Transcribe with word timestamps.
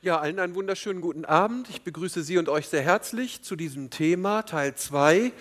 Ja, 0.00 0.20
allen 0.20 0.38
einen 0.38 0.54
wunderschönen 0.54 1.00
guten 1.00 1.24
Abend. 1.24 1.68
Ich 1.70 1.82
begrüße 1.82 2.22
Sie 2.22 2.38
und 2.38 2.48
euch 2.48 2.68
sehr 2.68 2.82
herzlich 2.82 3.42
zu 3.42 3.56
diesem 3.56 3.90
Thema, 3.90 4.42
Teil 4.42 4.76
2 4.76 5.32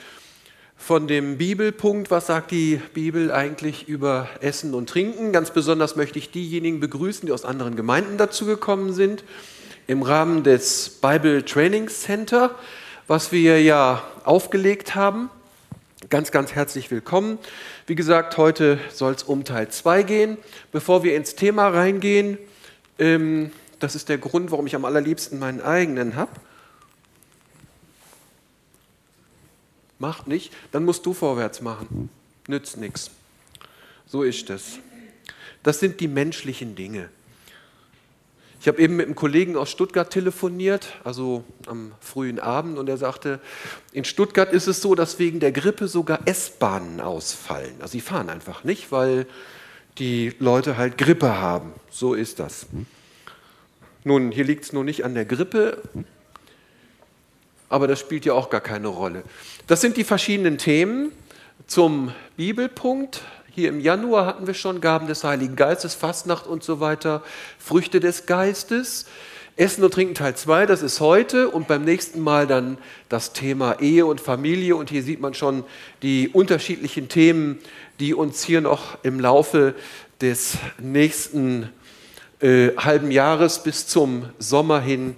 von 0.76 1.08
dem 1.08 1.38
Bibelpunkt. 1.38 2.10
Was 2.10 2.26
sagt 2.26 2.50
die 2.50 2.82
Bibel 2.96 3.32
eigentlich 3.32 3.88
über 3.88 4.28
Essen 4.42 4.74
und 4.74 4.90
Trinken? 4.90 5.32
Ganz 5.32 5.52
besonders 5.52 5.96
möchte 5.96 6.18
ich 6.18 6.32
diejenigen 6.32 6.80
begrüßen, 6.80 7.28
die 7.28 7.34
aus 7.34 7.46
anderen 7.46 7.76
Gemeinden 7.76 8.18
dazu 8.18 8.48
gekommen 8.48 8.94
sind, 8.94 9.24
im 9.86 10.02
Rahmen 10.02 10.42
des 10.42 10.90
Bible 10.90 11.46
Training 11.46 11.88
Center, 11.88 12.56
was 13.06 13.32
wir 13.32 13.62
ja 13.62 14.02
aufgelegt 14.24 14.96
haben. 14.96 15.30
Ganz, 16.10 16.32
ganz 16.32 16.54
herzlich 16.54 16.90
willkommen. 16.90 17.38
Wie 17.86 17.94
gesagt, 17.94 18.38
heute 18.38 18.80
soll 18.92 19.14
es 19.14 19.22
um 19.22 19.44
Teil 19.44 19.70
2 19.70 20.02
gehen. 20.02 20.38
Bevor 20.72 21.04
wir 21.04 21.16
ins 21.16 21.36
Thema 21.36 21.68
reingehen, 21.68 22.40
ähm, 22.98 23.52
das 23.80 23.96
ist 23.96 24.10
der 24.10 24.18
Grund, 24.18 24.52
warum 24.52 24.68
ich 24.68 24.76
am 24.76 24.86
allerliebsten 24.86 25.40
meinen 25.40 25.62
eigenen 25.62 26.16
habe. 26.16 26.32
Macht 30.00 30.28
nicht, 30.28 30.54
dann 30.72 30.86
musst 30.86 31.06
du 31.06 31.14
vorwärts 31.14 31.62
machen. 31.62 32.10
Nützt 32.48 32.78
nichts. 32.78 33.12
So 34.06 34.24
ist 34.24 34.50
es. 34.50 34.80
Das 35.64 35.80
sind 35.80 36.00
die 36.00 36.08
menschlichen 36.08 36.76
Dinge. 36.76 37.10
Ich 38.60 38.68
habe 38.68 38.82
eben 38.82 38.96
mit 38.96 39.06
einem 39.06 39.16
Kollegen 39.16 39.56
aus 39.56 39.70
Stuttgart 39.70 40.10
telefoniert, 40.10 40.94
also 41.04 41.44
am 41.68 41.92
frühen 42.00 42.40
Abend, 42.40 42.78
und 42.78 42.90
er 42.90 42.98
sagte, 42.98 43.40
in 43.92 44.04
Stuttgart 44.04 44.52
ist 44.52 44.68
es 44.68 44.82
so, 44.82 44.96
dass 44.96 45.20
wegen 45.20 45.40
der 45.40 45.52
Grippe 45.52 45.88
sogar 45.88 46.22
S-Bahnen 46.26 47.00
ausfallen. 47.00 47.76
Also 47.80 47.94
sie 47.94 48.02
fahren 48.02 48.30
einfach 48.30 48.64
nicht, 48.64 48.92
weil 48.92 49.28
die 50.00 50.34
Leute 50.40 50.78
halt 50.78 50.98
Grippe 50.98 51.40
haben. 51.40 51.74
So 51.90 52.14
ist 52.14 52.40
das. 52.40 52.66
Nun, 54.08 54.32
hier 54.32 54.46
liegt 54.46 54.64
es 54.64 54.72
nur 54.72 54.86
nicht 54.86 55.04
an 55.04 55.16
der 55.16 55.26
Grippe, 55.26 55.82
aber 57.68 57.88
das 57.88 58.00
spielt 58.00 58.24
ja 58.24 58.32
auch 58.32 58.50
gar 58.50 58.62
keine 58.62 58.88
Rolle. 58.88 59.24
Das 59.68 59.82
sind 59.82 59.98
die 59.98 60.06
verschiedenen 60.06 60.58
Themen 60.58 61.12
zum 61.66 62.14
Bibelpunkt. 62.38 63.24
Hier 63.54 63.68
im 63.68 63.82
Januar 63.82 64.26
hatten 64.26 64.48
wir 64.48 64.54
schon 64.54 64.80
Gaben 64.80 65.08
des 65.08 65.26
Heiligen 65.26 65.58
Geistes, 65.58 65.94
Fastnacht 65.94 66.48
und 66.48 66.64
so 66.64 66.80
weiter, 66.80 67.22
Früchte 67.60 68.00
des 68.00 68.26
Geistes. 68.26 69.08
Essen 69.58 69.84
und 69.84 69.94
Trinken 69.94 70.16
Teil 70.16 70.36
2, 70.38 70.68
das 70.68 70.84
ist 70.84 71.02
heute 71.02 71.50
und 71.50 71.68
beim 71.68 71.84
nächsten 71.84 72.22
Mal 72.22 72.48
dann 72.48 72.78
das 73.10 73.34
Thema 73.34 73.82
Ehe 73.82 74.06
und 74.06 74.22
Familie. 74.22 74.78
Und 74.78 74.90
hier 74.90 75.04
sieht 75.04 75.20
man 75.20 75.34
schon 75.34 75.66
die 76.02 76.30
unterschiedlichen 76.30 77.10
Themen, 77.10 77.60
die 78.00 78.14
uns 78.14 78.42
hier 78.42 78.62
noch 78.62 79.04
im 79.04 79.20
Laufe 79.20 79.76
des 80.22 80.60
nächsten 80.80 81.70
äh, 82.40 82.76
halben 82.78 83.12
Jahres 83.12 83.64
bis 83.64 83.88
zum 83.88 84.30
Sommer 84.40 84.80
hin 84.80 85.16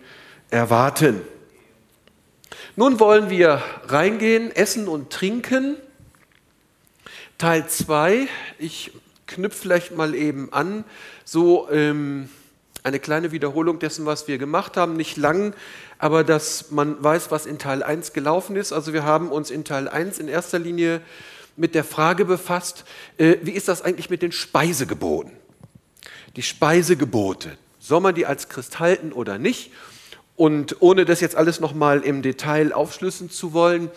erwarten. 0.49 1.21
Nun 2.75 2.99
wollen 2.99 3.29
wir 3.29 3.61
reingehen, 3.87 4.51
essen 4.55 4.87
und 4.87 5.09
trinken. 5.09 5.75
Teil 7.37 7.67
2, 7.67 8.27
ich 8.57 8.91
knüpfe 9.27 9.59
vielleicht 9.59 9.95
mal 9.95 10.15
eben 10.15 10.51
an, 10.51 10.83
so 11.25 11.69
ähm, 11.69 12.29
eine 12.83 12.99
kleine 12.99 13.31
Wiederholung 13.31 13.79
dessen, 13.79 14.05
was 14.05 14.27
wir 14.27 14.37
gemacht 14.37 14.77
haben, 14.77 14.95
nicht 14.95 15.17
lang, 15.17 15.53
aber 15.97 16.23
dass 16.23 16.71
man 16.71 17.01
weiß, 17.03 17.31
was 17.31 17.45
in 17.45 17.59
Teil 17.59 17.83
1 17.83 18.13
gelaufen 18.13 18.55
ist. 18.55 18.71
Also 18.71 18.93
wir 18.93 19.03
haben 19.03 19.29
uns 19.29 19.51
in 19.51 19.63
Teil 19.63 19.87
1 19.87 20.19
in 20.19 20.27
erster 20.27 20.59
Linie 20.59 21.01
mit 21.55 21.75
der 21.75 21.83
Frage 21.83 22.25
befasst, 22.25 22.85
äh, 23.17 23.37
wie 23.41 23.51
ist 23.51 23.67
das 23.67 23.81
eigentlich 23.81 24.09
mit 24.09 24.21
den 24.21 24.31
Speisegeboten? 24.31 25.31
Die 26.35 26.41
Speisegebote. 26.41 27.57
Soll 27.79 28.01
man 28.01 28.15
die 28.15 28.25
als 28.25 28.49
Christ 28.49 28.79
halten 28.79 29.11
oder 29.11 29.37
nicht? 29.37 29.71
Und 30.35 30.77
ohne 30.79 31.05
das 31.05 31.21
jetzt 31.21 31.35
alles 31.35 31.59
nochmal 31.59 32.01
im 32.01 32.21
Detail 32.21 32.73
aufschlüssen 32.73 33.29
zu 33.29 33.53
wollen, 33.53 33.91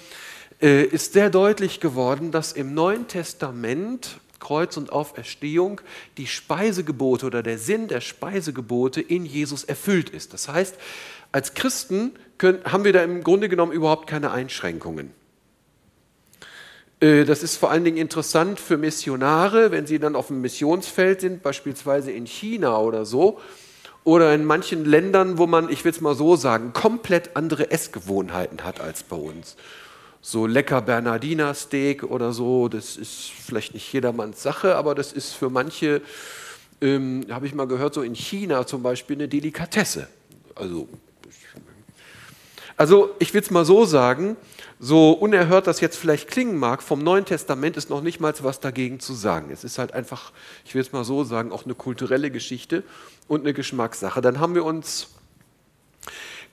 äh, 0.60 0.84
ist 0.84 1.12
sehr 1.12 1.30
deutlich 1.30 1.80
geworden, 1.80 2.32
dass 2.32 2.52
im 2.52 2.74
Neuen 2.74 3.06
Testament 3.08 4.20
Kreuz 4.40 4.76
und 4.76 4.90
Auferstehung 4.90 5.80
die 6.18 6.26
Speisegebote 6.26 7.26
oder 7.26 7.44
der 7.44 7.58
Sinn 7.58 7.86
der 7.86 8.00
Speisegebote 8.00 9.00
in 9.00 9.24
Jesus 9.24 9.62
erfüllt 9.62 10.10
ist. 10.10 10.34
Das 10.34 10.48
heißt, 10.48 10.74
als 11.30 11.54
Christen 11.54 12.10
können, 12.38 12.64
haben 12.64 12.84
wir 12.84 12.92
da 12.92 13.04
im 13.04 13.22
Grunde 13.22 13.48
genommen 13.48 13.72
überhaupt 13.72 14.08
keine 14.08 14.32
Einschränkungen. 14.32 15.12
Äh, 17.02 17.24
das 17.24 17.42
ist 17.42 17.56
vor 17.56 17.70
allen 17.70 17.84
Dingen 17.84 17.98
interessant 17.98 18.60
für 18.60 18.78
Missionare, 18.78 19.72
wenn 19.72 19.86
sie 19.86 19.98
dann 19.98 20.16
auf 20.16 20.28
dem 20.28 20.40
Missionsfeld 20.40 21.20
sind, 21.20 21.42
beispielsweise 21.42 22.12
in 22.12 22.26
China 22.26 22.78
oder 22.78 23.04
so, 23.04 23.40
oder 24.04 24.34
in 24.34 24.44
manchen 24.44 24.84
Ländern, 24.84 25.36
wo 25.36 25.46
man, 25.46 25.68
ich 25.68 25.84
will 25.84 25.90
es 25.90 26.00
mal 26.00 26.14
so 26.14 26.36
sagen, 26.36 26.72
komplett 26.72 27.36
andere 27.36 27.70
Essgewohnheiten 27.70 28.64
hat 28.64 28.80
als 28.80 29.02
bei 29.02 29.16
uns. 29.16 29.56
So 30.20 30.46
lecker 30.46 30.80
Bernardiner 30.80 31.52
Steak 31.54 32.04
oder 32.04 32.32
so, 32.32 32.68
das 32.68 32.96
ist 32.96 33.30
vielleicht 33.30 33.74
nicht 33.74 33.92
jedermanns 33.92 34.40
Sache, 34.40 34.76
aber 34.76 34.94
das 34.94 35.12
ist 35.12 35.32
für 35.32 35.50
manche, 35.50 36.00
ähm, 36.80 37.26
habe 37.30 37.46
ich 37.46 37.54
mal 37.54 37.66
gehört, 37.66 37.94
so 37.94 38.02
in 38.02 38.14
China 38.14 38.64
zum 38.66 38.84
Beispiel 38.84 39.16
eine 39.16 39.28
Delikatesse. 39.28 40.06
Also, 40.54 40.88
also 42.82 43.14
ich 43.20 43.32
will 43.32 43.42
es 43.42 43.52
mal 43.52 43.64
so 43.64 43.84
sagen, 43.84 44.36
so 44.80 45.12
unerhört 45.12 45.68
das 45.68 45.80
jetzt 45.80 45.96
vielleicht 45.96 46.28
klingen 46.28 46.56
mag, 46.56 46.82
vom 46.82 46.98
Neuen 46.98 47.24
Testament 47.24 47.76
ist 47.76 47.90
noch 47.90 48.00
nicht 48.00 48.18
mal 48.18 48.34
was 48.40 48.58
dagegen 48.58 48.98
zu 48.98 49.14
sagen. 49.14 49.52
Es 49.52 49.62
ist 49.62 49.78
halt 49.78 49.92
einfach, 49.92 50.32
ich 50.64 50.74
will 50.74 50.82
es 50.82 50.90
mal 50.90 51.04
so 51.04 51.22
sagen, 51.22 51.52
auch 51.52 51.64
eine 51.64 51.76
kulturelle 51.76 52.32
Geschichte 52.32 52.82
und 53.28 53.42
eine 53.42 53.54
Geschmackssache. 53.54 54.20
Dann 54.20 54.40
haben 54.40 54.56
wir 54.56 54.64
uns 54.64 55.10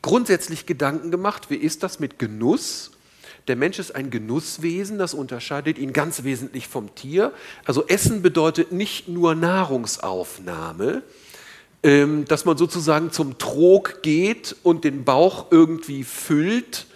grundsätzlich 0.04 0.68
Gedanken 0.68 1.10
gemacht, 1.10 1.50
wie 1.50 1.56
ist 1.56 1.82
das 1.82 2.00
mit 2.00 2.20
Genuss? 2.20 2.92
Der 3.48 3.56
Mensch 3.56 3.80
ist 3.80 3.96
ein 3.96 4.12
Genusswesen, 4.12 5.00
das 5.00 5.16
unterscheidet 5.16 5.80
ihn 5.80 5.94
ganz 5.94 6.24
wesentlich 6.24 6.68
vom 6.68 6.94
Tier. 6.94 7.34
Also 7.66 7.88
Essen 7.88 8.22
bedeutet 8.22 8.72
nicht 8.72 9.08
nur 9.08 9.34
Nahrungsaufnahme, 9.34 11.02
ähm, 11.82 12.26
dass 12.26 12.46
man 12.46 12.58
sozusagen 12.58 13.12
zum 13.12 13.38
Trog 13.38 14.02
geht 14.02 14.56
und 14.64 14.84
den 14.84 15.06
Bauch 15.06 15.48
irgendwie 15.52 16.04
füllt, 16.04 16.88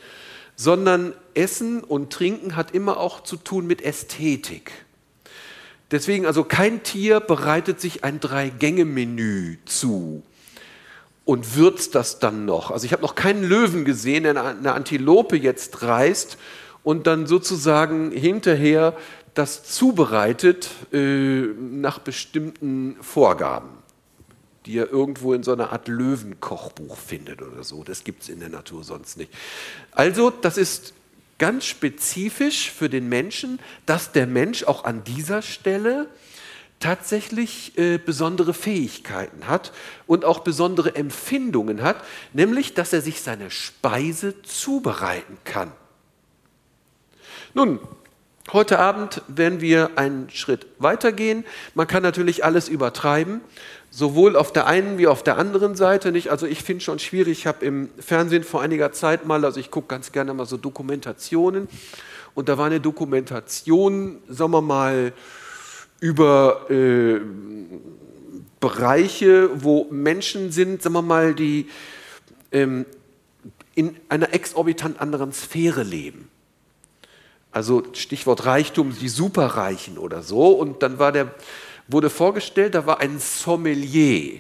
sondern 0.56 1.14
Essen 1.34 1.84
und 1.84 2.12
Trinken 2.12 2.56
hat 2.56 2.72
immer 2.72 2.98
auch 2.98 3.24
zu 3.24 3.38
tun 3.38 3.66
mit 3.66 3.82
Ästhetik. 3.82 4.72
Deswegen 5.92 6.26
also 6.26 6.44
kein 6.44 6.84
Tier 6.84 7.20
bereitet 7.20 7.80
sich 7.80 8.04
ein 8.04 8.20
Drei-Gänge-Menü 8.20 9.58
zu 9.66 10.24
und 11.24 11.56
würzt 11.56 11.96
das 11.96 12.20
dann 12.20 12.46
noch. 12.46 12.72
Also 12.72 12.86
ich 12.86 12.92
habe 12.92 13.04
noch 13.04 13.16
keinen 13.16 13.44
Löwen 13.44 13.86
gesehen, 13.86 14.24
der 14.24 14.44
eine 14.44 14.74
Antilope 14.74 15.38
jetzt 15.38 15.82
reißt 15.82 16.38
und 16.84 17.08
dann 17.08 17.26
sozusagen 17.28 18.12
hinterher 18.12 18.98
das 19.34 19.64
zubereitet 19.64 20.70
äh, 20.92 21.42
nach 21.58 22.00
bestimmten 22.00 22.98
Vorgaben 23.02 23.83
die 24.66 24.78
er 24.78 24.90
irgendwo 24.90 25.34
in 25.34 25.44
so 25.44 25.52
einer 25.52 25.72
Art 25.72 25.88
Löwenkochbuch 25.88 26.98
findet 26.98 27.42
oder 27.42 27.64
so. 27.64 27.84
Das 27.84 28.04
gibt 28.04 28.24
es 28.24 28.30
in 28.30 28.40
der 28.40 28.50
Natur 28.50 28.84
sonst 28.84 29.18
nicht. 29.18 29.32
Also, 29.92 30.30
das 30.30 30.58
ist 30.58 30.94
ganz 31.38 31.66
spezifisch 31.66 32.72
für 32.72 32.90
den 32.90 33.10
Menschen, 33.10 33.60
dass 33.86 34.12
der 34.12 34.28
Mensch 34.28 34.64
auch 34.64 34.86
an 34.86 35.04
dieser 35.04 35.42
Stelle 35.42 36.08
tatsächlich 36.80 37.78
äh, 37.78 37.98
besondere 37.98 38.54
Fähigkeiten 38.54 39.48
hat 39.48 39.72
und 40.06 40.26
auch 40.26 40.40
besondere 40.40 40.96
Empfindungen 40.96 41.82
hat, 41.82 42.04
nämlich 42.34 42.74
dass 42.74 42.92
er 42.92 43.02
sich 43.02 43.22
seine 43.22 43.52
Speise 43.52 44.42
zubereiten 44.42 45.38
kann. 45.46 45.72
Nun, 47.54 47.80
heute 48.52 48.80
Abend 48.80 49.22
werden 49.28 49.62
wir 49.62 49.92
einen 49.98 50.30
Schritt 50.30 50.68
weitergehen. 50.80 51.46
Man 51.74 51.88
kann 51.88 52.04
natürlich 52.04 52.44
alles 52.44 52.68
übertreiben 52.68 53.40
sowohl 53.96 54.36
auf 54.36 54.52
der 54.52 54.66
einen 54.66 54.98
wie 54.98 55.06
auf 55.06 55.22
der 55.22 55.38
anderen 55.38 55.76
Seite 55.76 56.12
nicht. 56.12 56.32
Also 56.32 56.48
ich 56.48 56.64
finde 56.64 56.84
schon 56.84 56.98
schwierig, 56.98 57.40
ich 57.40 57.48
habe 57.48 57.64
im 57.64 57.90
Fernsehen 58.00 58.44
vor 58.44 58.60
einiger 58.64 58.92
Zeit 58.92 59.28
mal, 59.28 59.46
also 59.46 59.60
ich 59.60 59.70
gucke 59.70 59.88
ganz 59.88 60.12
gerne 60.12 60.34
mal 60.34 60.48
so 60.48 60.58
Dokumentationen 60.58 61.68
und 62.34 62.50
da 62.50 62.58
war 62.58 62.66
eine 62.66 62.80
Dokumentation, 62.80 64.18
sagen 64.28 64.52
wir 64.52 64.62
mal, 64.64 65.14
über 66.00 66.72
äh, 66.72 67.22
Bereiche, 68.60 69.52
wo 69.54 69.86
Menschen 69.92 70.52
sind, 70.52 70.82
sagen 70.82 70.96
wir 70.96 71.04
mal, 71.04 71.36
die 71.36 71.70
ähm, 72.52 72.88
in 73.76 73.96
einer 74.10 74.34
exorbitant 74.34 75.02
anderen 75.02 75.34
Sphäre 75.34 75.84
leben. 75.84 76.30
Also 77.52 77.84
Stichwort 77.94 78.48
Reichtum, 78.48 78.96
die 79.00 79.10
Superreichen 79.10 80.00
oder 80.00 80.24
so. 80.24 80.48
Und 80.48 80.82
dann 80.82 80.98
war 80.98 81.12
der 81.12 81.36
wurde 81.88 82.10
vorgestellt, 82.10 82.76
da 82.76 82.86
war 82.86 83.00
ein 83.00 83.20
Sommelier. 83.20 84.40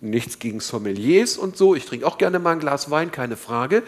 Nichts 0.00 0.38
gegen 0.38 0.60
Sommeliers 0.60 1.36
und 1.36 1.56
so. 1.56 1.74
Ich 1.74 1.84
trinke 1.84 2.06
auch 2.06 2.16
gerne 2.16 2.38
mal 2.38 2.52
ein 2.52 2.60
Glas 2.60 2.90
Wein, 2.90 3.10
keine 3.10 3.36
Frage. 3.36 3.82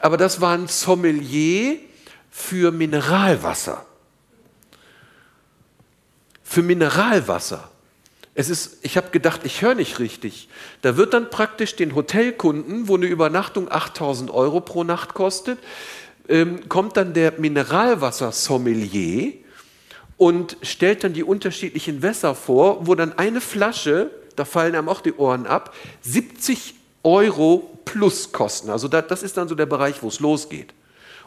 Aber 0.00 0.16
das 0.16 0.40
war 0.40 0.56
ein 0.56 0.68
Sommelier 0.68 1.78
für 2.30 2.70
Mineralwasser. 2.70 3.84
Für 6.44 6.62
Mineralwasser. 6.62 7.70
es 8.34 8.48
ist, 8.48 8.78
ich 8.82 8.96
habe 8.96 9.10
gedacht, 9.10 9.40
ich 9.44 9.62
höre 9.62 9.74
nicht 9.74 9.98
richtig. 9.98 10.48
Da 10.82 10.96
wird 10.96 11.12
dann 11.12 11.28
praktisch 11.30 11.74
den 11.74 11.96
Hotelkunden, 11.96 12.86
wo 12.86 12.96
eine 12.96 13.06
Übernachtung 13.06 13.68
8000 13.70 14.30
Euro 14.30 14.60
pro 14.60 14.84
Nacht 14.84 15.14
kostet, 15.14 15.58
ähm, 16.28 16.68
kommt 16.68 16.96
dann 16.96 17.14
der 17.14 17.32
Mineralwassersommelier 17.38 19.32
und 20.18 20.56
stellt 20.62 21.04
dann 21.04 21.14
die 21.14 21.22
unterschiedlichen 21.22 22.02
Wässer 22.02 22.34
vor, 22.34 22.86
wo 22.86 22.94
dann 22.94 23.16
eine 23.16 23.40
Flasche, 23.40 24.10
da 24.36 24.44
fallen 24.44 24.74
einem 24.74 24.88
auch 24.88 25.00
die 25.00 25.14
Ohren 25.14 25.46
ab, 25.46 25.74
70 26.02 26.74
Euro 27.04 27.78
plus 27.84 28.32
kosten. 28.32 28.68
Also 28.68 28.88
das 28.88 29.22
ist 29.22 29.36
dann 29.36 29.48
so 29.48 29.54
der 29.54 29.66
Bereich, 29.66 30.02
wo 30.02 30.08
es 30.08 30.20
losgeht. 30.20 30.74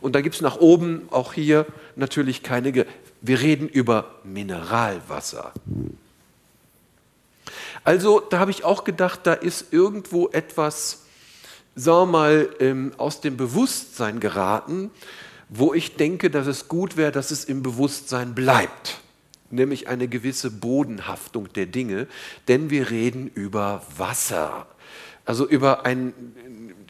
Und 0.01 0.13
da 0.13 0.21
gibt 0.21 0.35
es 0.35 0.41
nach 0.41 0.57
oben 0.57 1.07
auch 1.11 1.33
hier 1.33 1.65
natürlich 1.95 2.43
keine. 2.43 2.71
Ge 2.71 2.85
Wir 3.21 3.39
reden 3.39 3.69
über 3.69 4.15
Mineralwasser. 4.23 5.53
Also 7.83 8.19
da 8.19 8.39
habe 8.39 8.51
ich 8.51 8.63
auch 8.63 8.83
gedacht, 8.83 9.21
da 9.23 9.33
ist 9.33 9.71
irgendwo 9.71 10.27
etwas, 10.29 11.03
sagen 11.75 12.11
wir 12.11 12.17
mal, 12.17 12.49
ähm, 12.59 12.93
aus 12.97 13.21
dem 13.21 13.37
Bewusstsein 13.37 14.19
geraten, 14.19 14.91
wo 15.53 15.73
ich 15.73 15.97
denke, 15.97 16.29
dass 16.31 16.47
es 16.47 16.69
gut 16.69 16.95
wäre, 16.95 17.11
dass 17.11 17.29
es 17.29 17.43
im 17.43 17.61
Bewusstsein 17.61 18.33
bleibt. 18.33 19.01
Nämlich 19.49 19.89
eine 19.89 20.07
gewisse 20.07 20.49
Bodenhaftung 20.49 21.51
der 21.51 21.65
Dinge, 21.65 22.07
denn 22.47 22.69
wir 22.69 22.89
reden 22.89 23.29
über 23.35 23.83
Wasser. 23.97 24.65
Also 25.25 25.45
über 25.45 25.85
ein, 25.85 26.13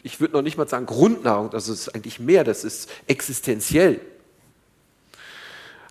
ich 0.04 0.20
würde 0.20 0.34
noch 0.34 0.42
nicht 0.42 0.56
mal 0.56 0.68
sagen 0.68 0.86
Grundnahrung, 0.86 1.50
das 1.50 1.68
ist 1.68 1.88
eigentlich 1.88 2.20
mehr, 2.20 2.44
das 2.44 2.62
ist 2.62 2.88
existenziell. 3.08 4.00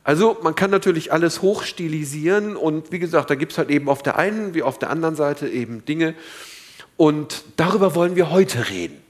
Also 0.05 0.37
man 0.41 0.55
kann 0.55 0.71
natürlich 0.71 1.11
alles 1.11 1.41
hochstilisieren 1.41 2.55
und 2.55 2.93
wie 2.93 2.99
gesagt, 2.99 3.29
da 3.29 3.35
gibt 3.35 3.51
es 3.51 3.57
halt 3.57 3.69
eben 3.69 3.89
auf 3.89 4.01
der 4.01 4.17
einen 4.17 4.53
wie 4.53 4.63
auf 4.63 4.79
der 4.79 4.89
anderen 4.89 5.17
Seite 5.17 5.49
eben 5.49 5.83
Dinge 5.83 6.15
und 6.95 7.43
darüber 7.57 7.95
wollen 7.95 8.15
wir 8.15 8.31
heute 8.31 8.69
reden. 8.69 9.00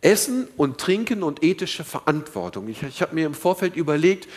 Essen 0.00 0.48
und 0.56 0.78
Trinken 0.78 1.22
und 1.22 1.42
ethische 1.42 1.84
Verantwortung. 1.84 2.68
Ich, 2.68 2.82
ich 2.82 3.02
habe 3.02 3.14
mir 3.14 3.26
im 3.26 3.34
Vorfeld 3.34 3.76
überlegt, 3.76 4.28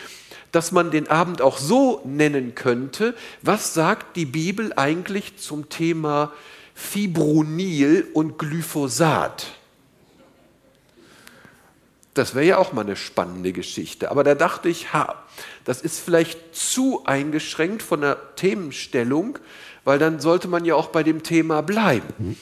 dass 0.50 0.72
man 0.72 0.90
den 0.90 1.08
Abend 1.08 1.40
auch 1.40 1.58
so 1.58 2.02
nennen 2.04 2.54
könnte, 2.54 3.14
was 3.40 3.74
sagt 3.74 4.16
die 4.16 4.26
Bibel 4.26 4.72
eigentlich 4.76 5.38
zum 5.38 5.68
Thema 5.68 6.32
Fibronil 6.74 8.08
und 8.12 8.38
Glyphosat? 8.38 9.46
Das 12.14 12.34
wäre 12.34 12.44
ja 12.44 12.58
auch 12.58 12.74
mal 12.74 12.82
eine 12.82 12.96
spannende 12.96 13.52
Geschichte. 13.52 14.10
Aber 14.10 14.22
da 14.22 14.34
dachte 14.34 14.68
ich, 14.68 14.92
ha, 14.92 15.22
das 15.64 15.80
ist 15.80 15.98
vielleicht 15.98 16.54
zu 16.54 17.04
eingeschränkt 17.06 17.82
von 17.82 18.02
der 18.02 18.34
Themenstellung, 18.36 19.38
weil 19.84 19.98
dann 19.98 20.20
sollte 20.20 20.48
man 20.48 20.66
ja 20.66 20.74
auch 20.74 20.88
bei 20.88 21.02
dem 21.02 21.22
Thema 21.22 21.62
bleiben. 21.62 22.36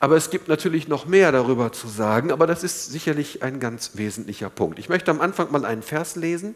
Aber 0.00 0.16
es 0.16 0.30
gibt 0.30 0.48
natürlich 0.48 0.86
noch 0.86 1.06
mehr 1.06 1.32
darüber 1.32 1.72
zu 1.72 1.88
sagen, 1.88 2.30
aber 2.30 2.46
das 2.46 2.62
ist 2.62 2.92
sicherlich 2.92 3.42
ein 3.42 3.58
ganz 3.58 3.92
wesentlicher 3.94 4.48
Punkt. 4.48 4.78
Ich 4.78 4.88
möchte 4.88 5.10
am 5.10 5.20
Anfang 5.20 5.50
mal 5.50 5.64
einen 5.64 5.82
Vers 5.82 6.14
lesen. 6.14 6.54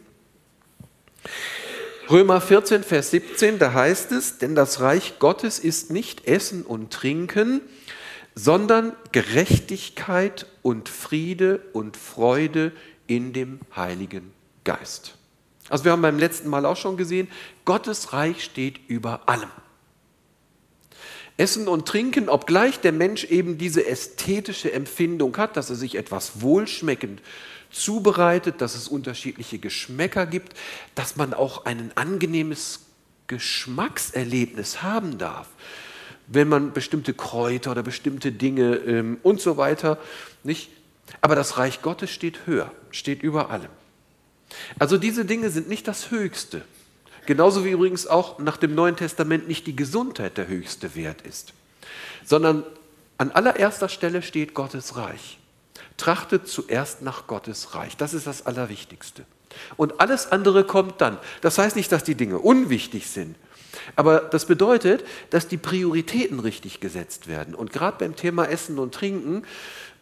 Römer 2.09 2.41
14, 2.41 2.83
Vers 2.83 3.11
17, 3.11 3.59
da 3.59 3.73
heißt 3.73 4.13
es, 4.13 4.39
denn 4.39 4.55
das 4.55 4.81
Reich 4.81 5.19
Gottes 5.19 5.59
ist 5.59 5.91
nicht 5.91 6.27
Essen 6.27 6.63
und 6.63 6.93
Trinken, 6.93 7.61
sondern 8.35 8.93
Gerechtigkeit 9.13 10.47
und 10.63 10.89
Friede 10.89 11.61
und 11.73 11.97
Freude 11.97 12.73
in 13.07 13.33
dem 13.33 13.61
Heiligen 13.75 14.33
Geist. 14.65 15.17
Also 15.69 15.85
wir 15.85 15.93
haben 15.93 16.03
beim 16.03 16.19
letzten 16.19 16.49
Mal 16.49 16.67
auch 16.67 16.77
schon 16.77 16.97
gesehen, 16.97 17.29
Gottes 17.65 18.13
Reich 18.13 18.45
steht 18.45 18.81
über 18.89 19.29
allem. 19.29 19.51
Essen 21.37 21.69
und 21.69 21.87
Trinken, 21.87 22.29
obgleich 22.29 22.81
der 22.81 22.93
Mensch 22.93 23.25
eben 23.25 23.59
diese 23.59 23.87
ästhetische 23.87 24.73
Empfindung 24.73 25.37
hat, 25.37 25.57
dass 25.57 25.71
er 25.71 25.77
sich 25.77 25.95
etwas 25.95 26.41
wohlschmeckend 26.43 27.23
zubereitet, 27.71 28.61
dass 28.61 28.75
es 28.75 28.89
unterschiedliche 28.89 29.59
Geschmäcker 29.59 30.27
gibt, 30.27 30.55
dass 30.95 31.17
man 31.17 31.33
auch 31.33 31.65
ein 31.65 31.91
angenehmes 31.95 32.81
Geschmackserlebnis 33.29 34.83
haben 34.83 35.17
darf 35.17 35.49
wenn 36.27 36.49
man 36.49 36.73
bestimmte 36.73 37.15
Kräuter 37.15 37.73
oder 37.73 37.83
bestimmte 37.83 38.33
Dinge 38.33 38.77
ähm, 38.77 39.19
und 39.23 39.41
so 39.41 39.57
weiter 39.57 39.99
nicht. 40.43 40.71
Aber 41.21 41.35
das 41.35 41.59
Reich 41.59 41.83
Gottes 41.83 42.11
steht 42.11 42.47
höher, 42.47 42.73
steht 42.91 43.23
über 43.23 43.51
allem. 43.51 43.69
Also 44.79 44.99
diese 44.99 45.25
Dinge 45.25 45.51
sind 45.51 45.69
nicht 45.69 45.87
das 45.89 46.11
Höchste. 46.11 46.63
Genauso 47.27 47.65
wie 47.65 47.71
übrigens 47.71 48.07
auch 48.07 48.39
nach 48.39 48.57
dem 48.57 48.75
Neuen 48.75 48.97
Testament 48.97 49.49
nicht 49.49 49.67
die 49.67 49.77
Gesundheit 49.77 50.39
der 50.39 50.49
höchste 50.49 50.95
Wert 50.97 51.23
ist, 51.23 51.53
sondern 52.25 52.65
an 53.19 53.31
allererster 53.31 53.89
Stelle 53.89 54.23
steht 54.23 54.55
Gottes 54.55 54.97
Reich. 54.97 55.39
Trachtet 55.97 56.49
zuerst 56.49 57.03
nach 57.03 57.27
Gottes 57.27 57.75
Reich. 57.75 57.97
Das 57.97 58.15
ist 58.15 58.27
das 58.27 58.47
Allerwichtigste. 58.47 59.25
Und 59.77 60.01
alles 60.01 60.33
andere 60.33 60.65
kommt 60.65 61.01
dann. 61.01 61.19
Das 61.43 61.59
heißt 61.59 61.77
nicht, 61.77 61.93
dass 61.93 62.03
die 62.03 62.15
Dinge 62.15 62.39
unwichtig 62.39 63.09
sind, 63.09 63.37
aber 63.97 64.21
das 64.21 64.47
bedeutet, 64.47 65.05
dass 65.31 65.49
die 65.49 65.57
Prioritäten 65.57 66.41
richtig 66.41 66.81
gesetzt 66.81 67.29
werden. 67.29 67.55
Und 67.55 67.73
gerade 67.73 67.99
beim 67.99 68.17
Thema 68.17 68.45
Essen 68.45 68.79
und 68.79 68.95
Trinken 68.95 69.45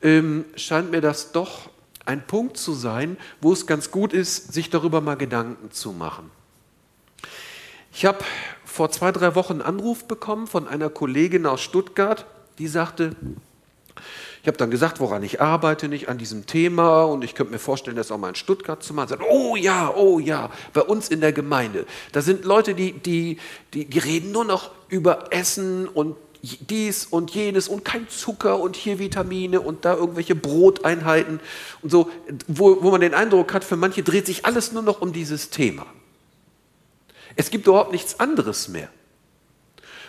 ähm, 0.02 0.44
scheint 0.56 0.90
mir 0.90 1.00
das 1.00 1.32
doch 1.32 1.70
ein 2.06 2.26
Punkt 2.26 2.56
zu 2.56 2.72
sein, 2.72 3.16
wo 3.40 3.52
es 3.52 3.66
ganz 3.66 3.90
gut 3.90 4.12
ist, 4.12 4.52
sich 4.52 4.70
darüber 4.70 5.00
mal 5.00 5.16
Gedanken 5.16 5.70
zu 5.70 5.92
machen. 5.92 6.30
Ich 7.92 8.04
habe 8.04 8.18
vor 8.64 8.90
zwei, 8.90 9.12
drei 9.12 9.34
Wochen 9.34 9.54
einen 9.54 9.62
Anruf 9.62 10.04
bekommen 10.04 10.46
von 10.46 10.68
einer 10.68 10.88
Kollegin 10.88 11.46
aus 11.46 11.60
Stuttgart, 11.60 12.26
die 12.58 12.68
sagte, 12.68 13.16
ich 14.42 14.48
habe 14.48 14.56
dann 14.56 14.70
gesagt, 14.70 15.00
woran 15.00 15.22
ich 15.22 15.40
arbeite, 15.40 15.88
nicht 15.88 16.08
an 16.08 16.16
diesem 16.16 16.46
Thema 16.46 17.02
und 17.02 17.22
ich 17.22 17.34
könnte 17.34 17.52
mir 17.52 17.58
vorstellen, 17.58 17.96
das 17.96 18.10
auch 18.10 18.16
mal 18.16 18.30
in 18.30 18.34
Stuttgart 18.34 18.82
zu 18.82 18.94
machen. 18.94 19.08
Sagt, 19.08 19.22
oh 19.30 19.54
ja, 19.54 19.92
oh 19.94 20.18
ja, 20.18 20.50
bei 20.72 20.80
uns 20.80 21.08
in 21.08 21.20
der 21.20 21.32
Gemeinde. 21.32 21.84
Da 22.12 22.22
sind 22.22 22.46
Leute, 22.46 22.74
die, 22.74 22.92
die, 22.92 23.38
die, 23.74 23.84
die 23.84 23.98
reden 23.98 24.32
nur 24.32 24.44
noch 24.44 24.70
über 24.88 25.30
Essen 25.30 25.86
und 25.88 26.16
dies 26.42 27.04
und 27.04 27.32
jenes 27.32 27.68
und 27.68 27.84
kein 27.84 28.08
Zucker 28.08 28.60
und 28.60 28.76
hier 28.76 28.98
Vitamine 28.98 29.60
und 29.60 29.84
da 29.84 29.94
irgendwelche 29.94 30.34
Broteinheiten 30.34 31.38
und 31.82 31.90
so, 31.90 32.10
wo, 32.46 32.82
wo 32.82 32.90
man 32.90 33.02
den 33.02 33.12
Eindruck 33.12 33.52
hat, 33.52 33.62
für 33.62 33.76
manche 33.76 34.02
dreht 34.02 34.24
sich 34.24 34.46
alles 34.46 34.72
nur 34.72 34.82
noch 34.82 35.02
um 35.02 35.12
dieses 35.12 35.50
Thema. 35.50 35.84
Es 37.40 37.50
gibt 37.50 37.66
überhaupt 37.66 37.90
nichts 37.90 38.20
anderes 38.20 38.68
mehr. 38.68 38.90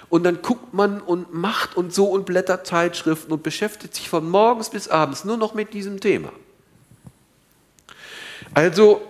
Und 0.09 0.25
dann 0.25 0.41
guckt 0.41 0.73
man 0.73 0.99
und 0.99 1.33
macht 1.33 1.77
und 1.77 1.93
so 1.93 2.07
und 2.07 2.25
blättert 2.25 2.67
Zeitschriften 2.67 3.31
und 3.31 3.41
beschäftigt 3.41 3.95
sich 3.95 4.09
von 4.09 4.29
morgens 4.29 4.69
bis 4.69 4.89
abends 4.89 5.23
nur 5.23 5.37
noch 5.37 5.53
mit 5.53 5.73
diesem 5.73 6.01
Thema. 6.01 6.33
Also 8.53 9.01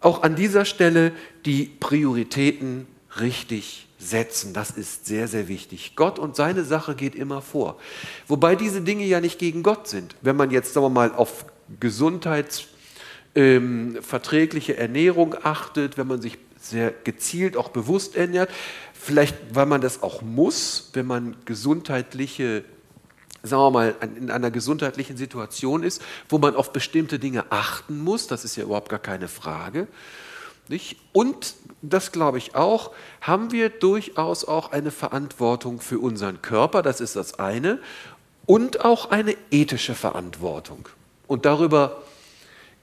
auch 0.00 0.22
an 0.22 0.36
dieser 0.36 0.64
Stelle 0.64 1.12
die 1.44 1.66
Prioritäten 1.66 2.86
richtig 3.20 3.88
setzen. 3.98 4.54
Das 4.54 4.70
ist 4.70 5.04
sehr, 5.04 5.28
sehr 5.28 5.46
wichtig. 5.46 5.96
Gott 5.96 6.18
und 6.18 6.34
seine 6.34 6.64
Sache 6.64 6.94
geht 6.94 7.14
immer 7.14 7.42
vor. 7.42 7.76
Wobei 8.26 8.56
diese 8.56 8.80
Dinge 8.80 9.04
ja 9.04 9.20
nicht 9.20 9.38
gegen 9.38 9.62
Gott 9.62 9.86
sind. 9.86 10.16
Wenn 10.22 10.36
man 10.36 10.50
jetzt, 10.50 10.72
sagen 10.72 10.86
wir 10.86 10.90
mal, 10.90 11.12
auf 11.12 11.44
gesundheitsverträgliche 11.78 14.72
ähm, 14.72 14.78
Ernährung 14.78 15.34
achtet, 15.42 15.98
wenn 15.98 16.06
man 16.06 16.22
sich 16.22 16.38
sehr 16.70 16.92
gezielt 17.04 17.56
auch 17.56 17.68
bewusst 17.68 18.16
ernährt, 18.16 18.50
Vielleicht, 19.06 19.36
weil 19.54 19.66
man 19.66 19.80
das 19.80 20.02
auch 20.02 20.20
muss, 20.20 20.90
wenn 20.92 21.06
man 21.06 21.36
gesundheitliche, 21.44 22.64
sagen 23.44 23.62
wir 23.62 23.70
mal, 23.70 23.94
in 24.16 24.32
einer 24.32 24.50
gesundheitlichen 24.50 25.16
Situation 25.16 25.84
ist, 25.84 26.02
wo 26.28 26.38
man 26.38 26.56
auf 26.56 26.72
bestimmte 26.72 27.20
Dinge 27.20 27.44
achten 27.50 28.00
muss. 28.00 28.26
Das 28.26 28.44
ist 28.44 28.56
ja 28.56 28.64
überhaupt 28.64 28.88
gar 28.88 28.98
keine 28.98 29.28
Frage. 29.28 29.86
Nicht? 30.66 30.96
Und 31.12 31.54
das 31.82 32.10
glaube 32.10 32.38
ich 32.38 32.56
auch, 32.56 32.90
haben 33.20 33.52
wir 33.52 33.68
durchaus 33.68 34.44
auch 34.44 34.72
eine 34.72 34.90
Verantwortung 34.90 35.80
für 35.80 36.00
unseren 36.00 36.42
Körper, 36.42 36.82
das 36.82 37.00
ist 37.00 37.14
das 37.14 37.38
eine, 37.38 37.78
und 38.44 38.84
auch 38.84 39.12
eine 39.12 39.36
ethische 39.52 39.94
Verantwortung. 39.94 40.88
Und 41.28 41.44
darüber 41.44 42.02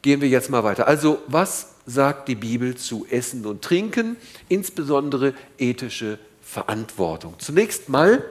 gehen 0.02 0.22
wir 0.22 0.30
jetzt 0.30 0.50
mal 0.50 0.64
weiter. 0.64 0.88
Also 0.88 1.22
was 1.28 1.73
sagt 1.86 2.28
die 2.28 2.36
Bibel 2.36 2.76
zu 2.76 3.06
Essen 3.10 3.46
und 3.46 3.62
Trinken, 3.62 4.16
insbesondere 4.50 5.34
ethische 5.58 6.20
Verantwortung. 6.42 7.36
Zunächst 7.40 7.90
mal 7.90 8.24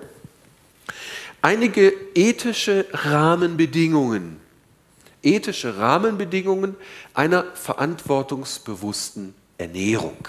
einige 1.42 1.92
ethische 2.14 2.86
Rahmenbedingungen, 2.92 4.38
ethische 5.22 5.76
Rahmenbedingungen 5.76 6.76
einer 7.14 7.44
verantwortungsbewussten 7.54 9.34
Ernährung. 9.58 10.28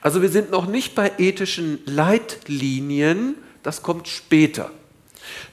Also 0.00 0.22
wir 0.22 0.28
sind 0.28 0.50
noch 0.50 0.66
nicht 0.66 0.94
bei 0.94 1.12
ethischen 1.18 1.80
Leitlinien, 1.84 3.34
das 3.62 3.82
kommt 3.82 4.08
später. 4.08 4.70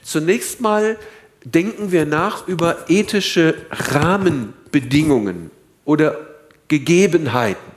Zunächst 0.02 0.60
mal 0.60 0.96
denken 1.44 1.92
wir 1.92 2.06
nach 2.06 2.46
über 2.46 2.88
ethische 2.88 3.54
Rahmenbedingungen 3.70 5.50
oder 5.84 6.25
Gegebenheiten. 6.68 7.76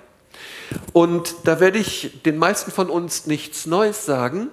Und 0.93 1.35
da 1.45 1.59
werde 1.59 1.79
ich 1.79 2.21
den 2.25 2.37
meisten 2.37 2.71
von 2.71 2.89
uns 2.89 3.25
nichts 3.25 3.65
Neues 3.65 4.05
sagen. 4.05 4.49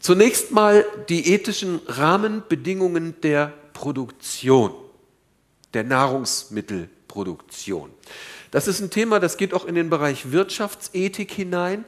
Zunächst 0.00 0.52
mal 0.52 0.84
die 1.08 1.32
ethischen 1.32 1.80
Rahmenbedingungen 1.86 3.20
der 3.22 3.52
Produktion, 3.72 4.72
der 5.74 5.84
Nahrungsmittelproduktion. 5.84 7.90
Das 8.50 8.68
ist 8.68 8.80
ein 8.80 8.90
Thema, 8.90 9.20
das 9.20 9.36
geht 9.36 9.52
auch 9.52 9.64
in 9.64 9.74
den 9.74 9.90
Bereich 9.90 10.32
Wirtschaftsethik 10.32 11.32
hinein. 11.32 11.84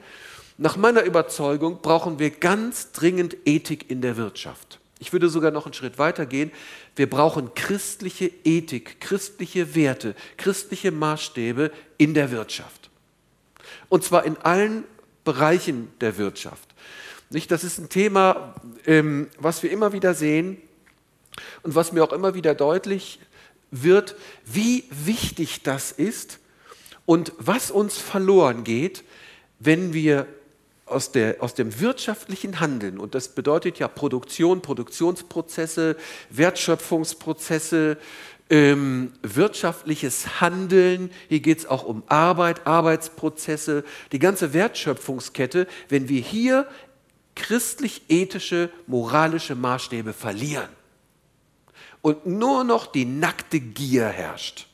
Nach 0.57 0.77
meiner 0.77 1.03
Überzeugung 1.03 1.81
brauchen 1.81 2.19
wir 2.19 2.31
ganz 2.31 2.91
dringend 2.91 3.37
Ethik 3.45 3.91
in 3.91 4.01
der 4.01 4.17
Wirtschaft. 4.17 4.78
Ich 4.99 5.13
würde 5.13 5.29
sogar 5.29 5.51
noch 5.51 5.67
einen 5.67 5.75
Schritt 5.75 5.99
weiter 5.99 6.27
gehen. 6.27 6.51
Wir 6.97 7.09
brauchen 7.09 7.55
christliche 7.55 8.31
Ethik, 8.45 9.01
christliche 9.01 9.75
Werte, 9.75 10.15
christliche 10.37 10.91
Maßstäbe 10.91 11.71
in 11.99 12.15
der 12.15 12.31
Wirtschaft. 12.31 12.91
Und 13.89 14.05
zwar 14.05 14.25
in 14.25 14.37
allen 14.39 14.85
Bereichen 15.25 15.93
der 16.01 16.19
Wirtschaft. 16.19 16.75
Nicht, 17.31 17.51
das 17.51 17.63
ist 17.63 17.79
ein 17.79 17.91
Thema, 17.91 18.55
ähm, 18.87 19.29
was 19.39 19.63
wir 19.63 19.71
immer 19.71 19.93
wieder 19.93 20.15
sehen 20.15 20.57
und 21.63 21.75
was 21.75 21.93
mir 21.93 22.03
auch 22.03 22.13
immer 22.13 22.35
wieder 22.35 22.55
deutlich 22.55 23.21
wird, 23.71 24.17
wie 24.47 24.85
wichtig 24.91 25.63
das 25.63 25.93
ist 25.93 26.39
und 27.05 27.33
was 27.39 27.71
uns 27.71 27.99
verloren 27.99 28.65
geht, 28.65 29.05
wenn 29.59 29.93
wir 29.93 30.27
aus, 30.91 31.13
der, 31.13 31.43
aus 31.43 31.55
dem 31.55 31.81
wirtschaftlichen 31.81 32.61
Handeln, 32.61 32.99
und 32.99 33.15
das 33.15 33.29
bedeutet 33.29 33.79
ja 33.79 33.89
Produktion, 33.89 34.63
Produktionsprozesse, 34.63 35.97
Wertschöpfungsprozesse, 36.31 37.99
ähm, 38.51 39.13
wirtschaftliches 39.23 40.41
Handeln, 40.41 41.11
hier 41.29 41.41
geht 41.41 41.59
es 41.59 41.67
auch 41.67 41.85
um 41.85 42.03
Arbeit, 42.07 42.67
Arbeitsprozesse, 42.67 43.85
die 44.13 44.19
ganze 44.19 44.53
Wertschöpfungskette, 44.55 45.67
wenn 45.89 46.09
wir 46.09 46.21
hier 46.21 46.67
christlich-ethische, 47.35 48.71
moralische 48.87 49.55
Maßstäbe 49.55 50.13
verlieren 50.13 50.69
und 52.01 52.27
nur 52.27 52.65
noch 52.65 52.87
die 52.87 53.05
nackte 53.05 53.61
Gier 53.61 54.07
herrscht. 54.09 54.67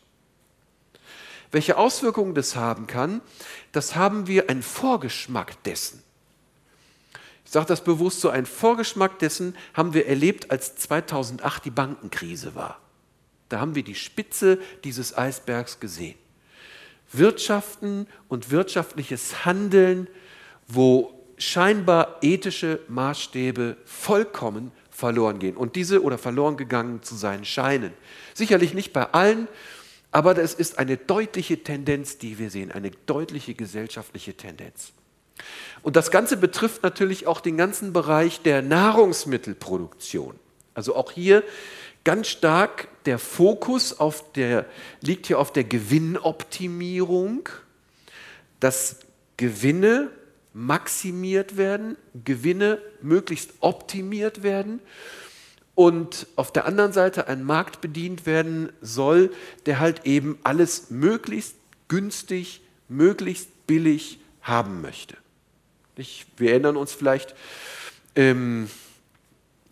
Welche 1.50 1.76
Auswirkungen 1.76 2.34
das 2.34 2.56
haben 2.56 2.86
kann, 2.86 3.20
das 3.72 3.96
haben 3.96 4.28
wir 4.28 4.50
einen 4.50 4.62
Vorgeschmack 4.62 5.62
dessen. 5.64 6.03
Sage 7.54 7.66
das 7.66 7.84
bewusst 7.84 8.20
so, 8.20 8.30
ein 8.30 8.46
Vorgeschmack 8.46 9.20
dessen 9.20 9.54
haben 9.74 9.94
wir 9.94 10.08
erlebt, 10.08 10.50
als 10.50 10.74
2008 10.74 11.64
die 11.64 11.70
Bankenkrise 11.70 12.56
war. 12.56 12.80
Da 13.48 13.60
haben 13.60 13.76
wir 13.76 13.84
die 13.84 13.94
Spitze 13.94 14.58
dieses 14.82 15.16
Eisbergs 15.16 15.78
gesehen. 15.78 16.16
Wirtschaften 17.12 18.08
und 18.26 18.50
wirtschaftliches 18.50 19.44
Handeln, 19.44 20.08
wo 20.66 21.14
scheinbar 21.38 22.18
ethische 22.22 22.80
Maßstäbe 22.88 23.76
vollkommen 23.84 24.72
verloren 24.90 25.38
gehen 25.38 25.56
und 25.56 25.76
diese 25.76 26.02
oder 26.02 26.18
verloren 26.18 26.56
gegangen 26.56 27.04
zu 27.04 27.14
sein 27.14 27.44
scheinen. 27.44 27.92
Sicherlich 28.34 28.74
nicht 28.74 28.92
bei 28.92 29.12
allen, 29.12 29.46
aber 30.10 30.36
es 30.38 30.54
ist 30.54 30.80
eine 30.80 30.96
deutliche 30.96 31.62
Tendenz, 31.62 32.18
die 32.18 32.36
wir 32.40 32.50
sehen, 32.50 32.72
eine 32.72 32.90
deutliche 32.90 33.54
gesellschaftliche 33.54 34.36
Tendenz. 34.36 34.92
Und 35.84 35.96
das 35.96 36.10
Ganze 36.10 36.38
betrifft 36.38 36.82
natürlich 36.82 37.26
auch 37.26 37.40
den 37.40 37.58
ganzen 37.58 37.92
Bereich 37.92 38.40
der 38.40 38.62
Nahrungsmittelproduktion. 38.62 40.34
Also 40.72 40.96
auch 40.96 41.12
hier 41.12 41.44
ganz 42.04 42.28
stark 42.28 42.88
der 43.04 43.18
Fokus 43.18 44.00
auf 44.00 44.32
der, 44.32 44.64
liegt 45.02 45.26
hier 45.26 45.38
auf 45.38 45.52
der 45.52 45.64
Gewinnoptimierung, 45.64 47.50
dass 48.60 49.00
Gewinne 49.36 50.10
maximiert 50.54 51.58
werden, 51.58 51.98
Gewinne 52.24 52.78
möglichst 53.02 53.50
optimiert 53.60 54.42
werden 54.42 54.80
und 55.74 56.26
auf 56.36 56.50
der 56.50 56.64
anderen 56.64 56.94
Seite 56.94 57.28
ein 57.28 57.44
Markt 57.44 57.82
bedient 57.82 58.24
werden 58.24 58.72
soll, 58.80 59.30
der 59.66 59.80
halt 59.80 60.06
eben 60.06 60.38
alles 60.44 60.88
möglichst 60.88 61.56
günstig, 61.88 62.62
möglichst 62.88 63.66
billig 63.66 64.18
haben 64.40 64.80
möchte. 64.80 65.18
Wir 65.96 66.50
erinnern 66.50 66.76
uns 66.76 66.92
vielleicht 66.92 67.34
ähm, 68.16 68.68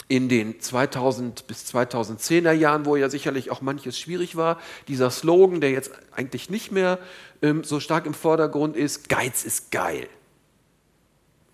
in 0.09 0.29
den 0.29 0.61
2000 0.61 1.47
bis 1.47 1.75
2010er 1.75 2.53
Jahren, 2.53 2.85
wo 2.85 2.97
ja 2.97 3.09
sicherlich 3.09 3.51
auch 3.51 3.63
manches 3.63 3.99
schwierig 3.99 4.37
war, 4.37 4.61
dieser 4.87 5.11
Slogan, 5.11 5.61
der 5.61 5.71
jetzt 5.71 5.91
eigentlich 6.13 6.51
nicht 6.51 6.71
mehr 6.71 6.99
ähm, 7.41 7.65
so 7.65 7.81
stark 7.81 8.05
im 8.07 8.15
Vordergrund 8.15 8.77
ist, 8.77 9.09
Geiz 9.09 9.45
ist 9.45 9.71
geil. 9.71 10.09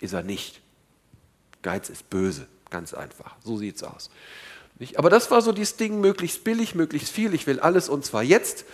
Ist 0.01 0.13
er 0.13 0.23
nicht. 0.23 0.61
Geiz 1.63 1.89
ist 1.89 2.11
böse, 2.11 2.47
ganz 2.71 2.95
einfach. 2.95 3.37
So 3.45 3.57
sieht 3.57 3.77
es 3.77 3.83
aus. 3.85 4.11
Nicht? 4.79 4.99
Aber 4.99 5.11
das 5.11 5.31
war 5.31 5.43
so 5.43 5.53
dieses 5.53 5.77
Ding, 5.77 6.01
möglichst 6.01 6.45
billig, 6.45 6.75
möglichst 6.75 7.11
viel, 7.11 7.35
ich 7.35 7.47
will 7.47 7.61
alles 7.61 7.89
und 7.89 8.05
zwar 8.05 8.23
jetzt. 8.23 8.65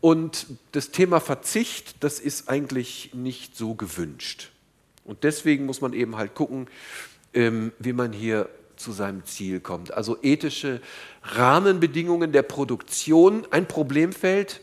Und 0.00 0.46
das 0.72 0.90
Thema 0.90 1.20
Verzicht, 1.20 2.02
das 2.02 2.20
ist 2.20 2.48
eigentlich 2.48 3.10
nicht 3.14 3.56
so 3.56 3.74
gewünscht. 3.74 4.50
Und 5.08 5.24
deswegen 5.24 5.64
muss 5.64 5.80
man 5.80 5.94
eben 5.94 6.16
halt 6.16 6.34
gucken, 6.34 6.68
ähm, 7.32 7.72
wie 7.78 7.94
man 7.94 8.12
hier 8.12 8.48
zu 8.76 8.92
seinem 8.92 9.24
Ziel 9.24 9.58
kommt. 9.58 9.92
Also 9.92 10.18
ethische 10.22 10.82
Rahmenbedingungen 11.22 12.30
der 12.30 12.42
Produktion, 12.42 13.46
ein 13.50 13.66
Problemfeld, 13.66 14.60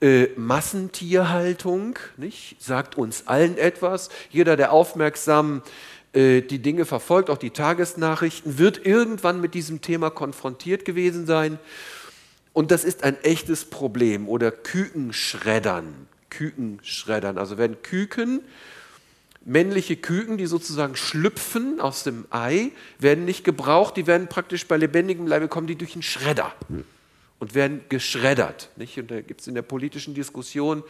äh, 0.00 0.28
Massentierhaltung, 0.36 1.98
nicht? 2.16 2.56
sagt 2.58 2.96
uns 2.96 3.26
allen 3.26 3.58
etwas. 3.58 4.08
Jeder, 4.30 4.56
der 4.56 4.72
aufmerksam 4.72 5.60
äh, 6.14 6.40
die 6.40 6.60
Dinge 6.60 6.86
verfolgt, 6.86 7.28
auch 7.28 7.36
die 7.36 7.50
Tagesnachrichten, 7.50 8.58
wird 8.58 8.86
irgendwann 8.86 9.38
mit 9.38 9.52
diesem 9.52 9.82
Thema 9.82 10.08
konfrontiert 10.08 10.86
gewesen 10.86 11.26
sein. 11.26 11.58
Und 12.54 12.70
das 12.70 12.84
ist 12.84 13.04
ein 13.04 13.22
echtes 13.22 13.66
Problem. 13.66 14.28
Oder 14.28 14.50
Kükenschreddern. 14.50 16.08
Kükenschreddern. 16.30 17.36
Also 17.36 17.58
wenn 17.58 17.82
Küken 17.82 18.40
männliche 19.48 19.96
Küken, 19.96 20.36
die 20.36 20.46
sozusagen 20.46 20.94
schlüpfen 20.94 21.80
aus 21.80 22.04
dem 22.04 22.26
Ei, 22.30 22.70
werden 22.98 23.24
nicht 23.24 23.44
gebraucht, 23.44 23.96
die 23.96 24.06
werden 24.06 24.28
praktisch 24.28 24.66
bei 24.66 24.76
lebendigem 24.76 25.26
Leibe, 25.26 25.48
kommen 25.48 25.66
die 25.66 25.76
durch 25.76 25.94
einen 25.94 26.02
Schredder 26.02 26.52
und 27.38 27.54
werden 27.54 27.80
geschreddert. 27.88 28.70
Nicht? 28.76 28.98
Und 28.98 29.10
da 29.10 29.20
gibt 29.22 29.40
es 29.40 29.46
in 29.46 29.54
der 29.54 29.62
politischen 29.62 30.14
Diskussion 30.14 30.84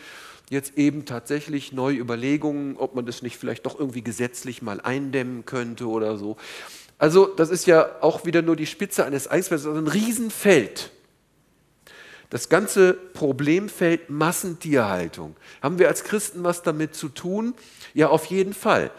jetzt 0.51 0.77
eben 0.77 1.05
tatsächlich 1.05 1.73
neue 1.73 1.99
Überlegungen, 1.99 2.77
ob 2.77 2.95
man 2.95 3.07
das 3.07 3.23
nicht 3.23 3.37
vielleicht 3.37 3.65
doch 3.65 3.79
irgendwie 3.79 4.03
gesetzlich 4.03 4.61
mal 4.61 4.81
eindämmen 4.81 5.45
könnte 5.45 5.87
oder 5.87 6.17
so. 6.19 6.37
Also 6.99 7.27
das 7.27 7.51
ist 7.51 7.67
ja 7.67 7.89
auch 8.01 8.27
wieder 8.27 8.43
nur 8.43 8.57
die 8.57 8.67
Spitze 8.67 9.05
eines 9.05 9.31
Eisbergs, 9.31 9.67
also 9.67 9.79
ein 9.79 9.87
Riesenfeld. 9.87 10.91
Das 12.31 12.49
ganze 12.49 12.93
Problemfeld 12.93 14.11
Massentierhaltung. 14.11 15.35
Haben 15.63 15.79
wir 15.79 15.89
als 15.89 16.05
Christen 16.05 16.45
was 16.45 16.63
damit 16.63 16.95
zu 16.95 17.09
tun? 17.09 17.55
Ja, 17.95 18.09
auf 18.09 18.27
jeden 18.27 18.53
Fall. 18.53 18.91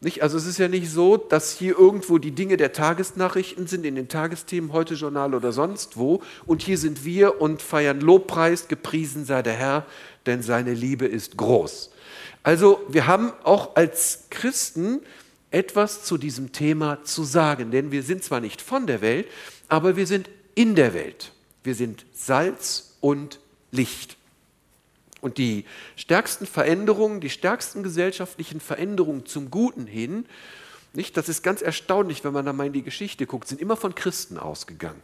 Nicht? 0.00 0.22
Also 0.22 0.38
es 0.38 0.46
ist 0.46 0.58
ja 0.58 0.68
nicht 0.68 0.90
so, 0.90 1.16
dass 1.16 1.52
hier 1.52 1.76
irgendwo 1.76 2.18
die 2.18 2.30
Dinge 2.30 2.56
der 2.56 2.72
Tagesnachrichten 2.72 3.66
sind, 3.66 3.84
in 3.84 3.96
den 3.96 4.08
Tagesthemen, 4.08 4.72
heute 4.72 4.94
Journal 4.94 5.34
oder 5.34 5.52
sonst 5.52 5.96
wo. 5.96 6.22
Und 6.46 6.62
hier 6.62 6.78
sind 6.78 7.04
wir 7.04 7.40
und 7.40 7.62
feiern 7.62 8.00
Lobpreis, 8.00 8.68
gepriesen 8.68 9.24
sei 9.24 9.42
der 9.42 9.54
Herr, 9.54 9.86
denn 10.26 10.42
seine 10.42 10.72
Liebe 10.72 11.06
ist 11.06 11.36
groß. 11.36 11.90
Also 12.44 12.80
wir 12.88 13.06
haben 13.06 13.32
auch 13.42 13.74
als 13.74 14.26
Christen 14.30 15.00
etwas 15.50 16.04
zu 16.04 16.16
diesem 16.16 16.52
Thema 16.52 17.02
zu 17.02 17.24
sagen, 17.24 17.70
denn 17.70 17.90
wir 17.90 18.02
sind 18.02 18.22
zwar 18.22 18.40
nicht 18.40 18.62
von 18.62 18.86
der 18.86 19.00
Welt, 19.00 19.26
aber 19.68 19.96
wir 19.96 20.06
sind 20.06 20.30
in 20.54 20.74
der 20.74 20.94
Welt. 20.94 21.32
Wir 21.68 21.74
sind 21.74 22.06
Salz 22.14 22.96
und 23.02 23.40
Licht. 23.72 24.16
Und 25.20 25.36
die 25.36 25.66
stärksten 25.96 26.46
Veränderungen, 26.46 27.20
die 27.20 27.28
stärksten 27.28 27.82
gesellschaftlichen 27.82 28.58
Veränderungen 28.58 29.26
zum 29.26 29.50
Guten 29.50 29.86
hin, 29.86 30.24
nicht, 30.94 31.14
das 31.18 31.28
ist 31.28 31.42
ganz 31.42 31.60
erstaunlich, 31.60 32.24
wenn 32.24 32.32
man 32.32 32.46
da 32.46 32.54
mal 32.54 32.68
in 32.68 32.72
die 32.72 32.80
Geschichte 32.80 33.26
guckt, 33.26 33.48
sind 33.48 33.60
immer 33.60 33.76
von 33.76 33.94
Christen 33.94 34.38
ausgegangen. 34.38 35.02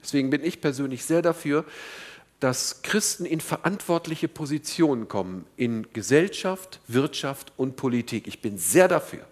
Deswegen 0.00 0.30
bin 0.30 0.44
ich 0.44 0.60
persönlich 0.60 1.04
sehr 1.04 1.22
dafür, 1.22 1.64
dass 2.38 2.82
Christen 2.82 3.24
in 3.24 3.40
verantwortliche 3.40 4.28
Positionen 4.28 5.08
kommen 5.08 5.44
in 5.56 5.88
Gesellschaft, 5.92 6.78
Wirtschaft 6.86 7.52
und 7.56 7.74
Politik. 7.74 8.28
Ich 8.28 8.40
bin 8.40 8.58
sehr 8.58 8.86
dafür. 8.86 9.26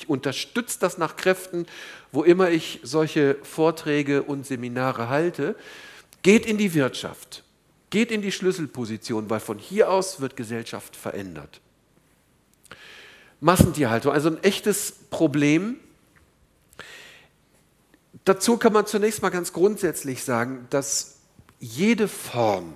Ich 0.00 0.08
unterstütze 0.08 0.78
das 0.80 0.96
nach 0.96 1.16
Kräften, 1.16 1.66
wo 2.10 2.22
immer 2.22 2.48
ich 2.48 2.80
solche 2.82 3.36
Vorträge 3.42 4.22
und 4.22 4.46
Seminare 4.46 5.10
halte. 5.10 5.56
Geht 6.22 6.46
in 6.46 6.56
die 6.56 6.72
Wirtschaft, 6.72 7.44
geht 7.90 8.10
in 8.10 8.22
die 8.22 8.32
Schlüsselposition, 8.32 9.28
weil 9.28 9.40
von 9.40 9.58
hier 9.58 9.90
aus 9.90 10.22
wird 10.22 10.36
Gesellschaft 10.36 10.96
verändert. 10.96 11.60
Massentierhaltung, 13.40 14.12
also 14.14 14.30
ein 14.30 14.42
echtes 14.42 14.90
Problem. 15.10 15.76
Dazu 18.24 18.56
kann 18.56 18.72
man 18.72 18.86
zunächst 18.86 19.20
mal 19.20 19.28
ganz 19.28 19.52
grundsätzlich 19.52 20.24
sagen, 20.24 20.66
dass 20.70 21.18
jede 21.58 22.08
Form, 22.08 22.72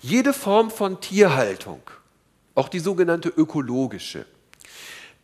jede 0.00 0.32
Form 0.32 0.70
von 0.70 1.00
Tierhaltung, 1.00 1.82
auch 2.54 2.68
die 2.68 2.78
sogenannte 2.78 3.30
ökologische, 3.30 4.26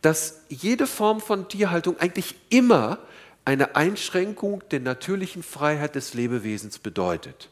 dass 0.01 0.41
jede 0.49 0.87
Form 0.87 1.21
von 1.21 1.47
Tierhaltung 1.47 1.97
eigentlich 1.99 2.35
immer 2.49 2.99
eine 3.45 3.75
Einschränkung 3.75 4.63
der 4.69 4.79
natürlichen 4.79 5.43
Freiheit 5.43 5.95
des 5.95 6.13
Lebewesens 6.13 6.79
bedeutet. 6.79 7.49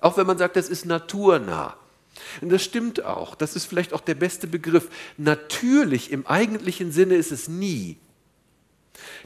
Auch 0.00 0.16
wenn 0.16 0.26
man 0.26 0.38
sagt, 0.38 0.56
das 0.56 0.68
ist 0.68 0.84
naturnah. 0.84 1.76
Und 2.40 2.50
das 2.50 2.62
stimmt 2.62 3.04
auch. 3.04 3.34
Das 3.34 3.56
ist 3.56 3.66
vielleicht 3.66 3.92
auch 3.92 4.00
der 4.00 4.14
beste 4.14 4.46
Begriff. 4.46 4.88
Natürlich 5.16 6.12
im 6.12 6.26
eigentlichen 6.26 6.92
Sinne 6.92 7.16
ist 7.16 7.32
es 7.32 7.48
nie. 7.48 7.96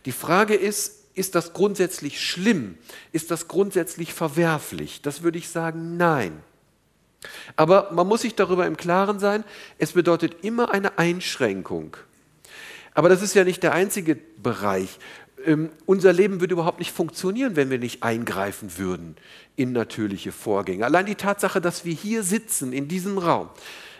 Die 0.04 0.12
Frage 0.12 0.54
ist, 0.54 1.04
ist 1.14 1.34
das 1.34 1.52
grundsätzlich 1.52 2.24
schlimm? 2.24 2.78
Ist 3.12 3.30
das 3.30 3.48
grundsätzlich 3.48 4.14
verwerflich? 4.14 5.02
Das 5.02 5.22
würde 5.22 5.38
ich 5.38 5.48
sagen, 5.48 5.96
nein. 5.96 6.42
Aber 7.56 7.90
man 7.92 8.06
muss 8.06 8.22
sich 8.22 8.34
darüber 8.34 8.66
im 8.66 8.76
Klaren 8.76 9.18
sein, 9.18 9.44
es 9.78 9.92
bedeutet 9.92 10.44
immer 10.44 10.70
eine 10.72 10.98
Einschränkung. 10.98 11.96
Aber 12.94 13.08
das 13.08 13.22
ist 13.22 13.34
ja 13.34 13.44
nicht 13.44 13.62
der 13.62 13.74
einzige 13.74 14.16
Bereich. 14.16 14.98
Ähm, 15.44 15.70
unser 15.86 16.12
Leben 16.12 16.40
würde 16.40 16.54
überhaupt 16.54 16.78
nicht 16.78 16.92
funktionieren, 16.92 17.56
wenn 17.56 17.70
wir 17.70 17.78
nicht 17.78 18.02
eingreifen 18.02 18.76
würden 18.78 19.16
in 19.56 19.72
natürliche 19.72 20.32
Vorgänge. 20.32 20.84
Allein 20.84 21.06
die 21.06 21.14
Tatsache, 21.14 21.60
dass 21.60 21.84
wir 21.84 21.94
hier 21.94 22.22
sitzen, 22.22 22.72
in 22.72 22.88
diesem 22.88 23.18
Raum, 23.18 23.50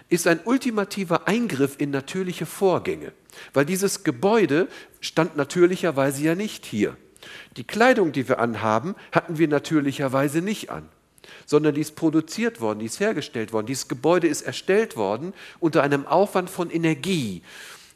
ist 0.08 0.26
ein 0.26 0.40
ultimativer 0.44 1.28
Eingriff 1.28 1.76
in 1.78 1.90
natürliche 1.90 2.46
Vorgänge, 2.46 3.12
weil 3.52 3.66
dieses 3.66 4.04
Gebäude 4.04 4.68
stand 5.00 5.36
natürlicherweise 5.36 6.22
ja 6.22 6.34
nicht 6.34 6.64
hier. 6.64 6.96
Die 7.56 7.64
Kleidung, 7.64 8.12
die 8.12 8.28
wir 8.28 8.38
anhaben, 8.38 8.94
hatten 9.12 9.38
wir 9.38 9.48
natürlicherweise 9.48 10.40
nicht 10.40 10.70
an, 10.70 10.88
sondern 11.46 11.74
die 11.74 11.80
ist 11.80 11.96
produziert 11.96 12.60
worden, 12.60 12.80
die 12.80 12.86
ist 12.86 13.00
hergestellt 13.00 13.52
worden. 13.52 13.66
Dieses 13.66 13.88
Gebäude 13.88 14.26
ist 14.26 14.42
erstellt 14.42 14.96
worden 14.96 15.32
unter 15.60 15.82
einem 15.82 16.06
Aufwand 16.06 16.50
von 16.50 16.70
Energie, 16.70 17.42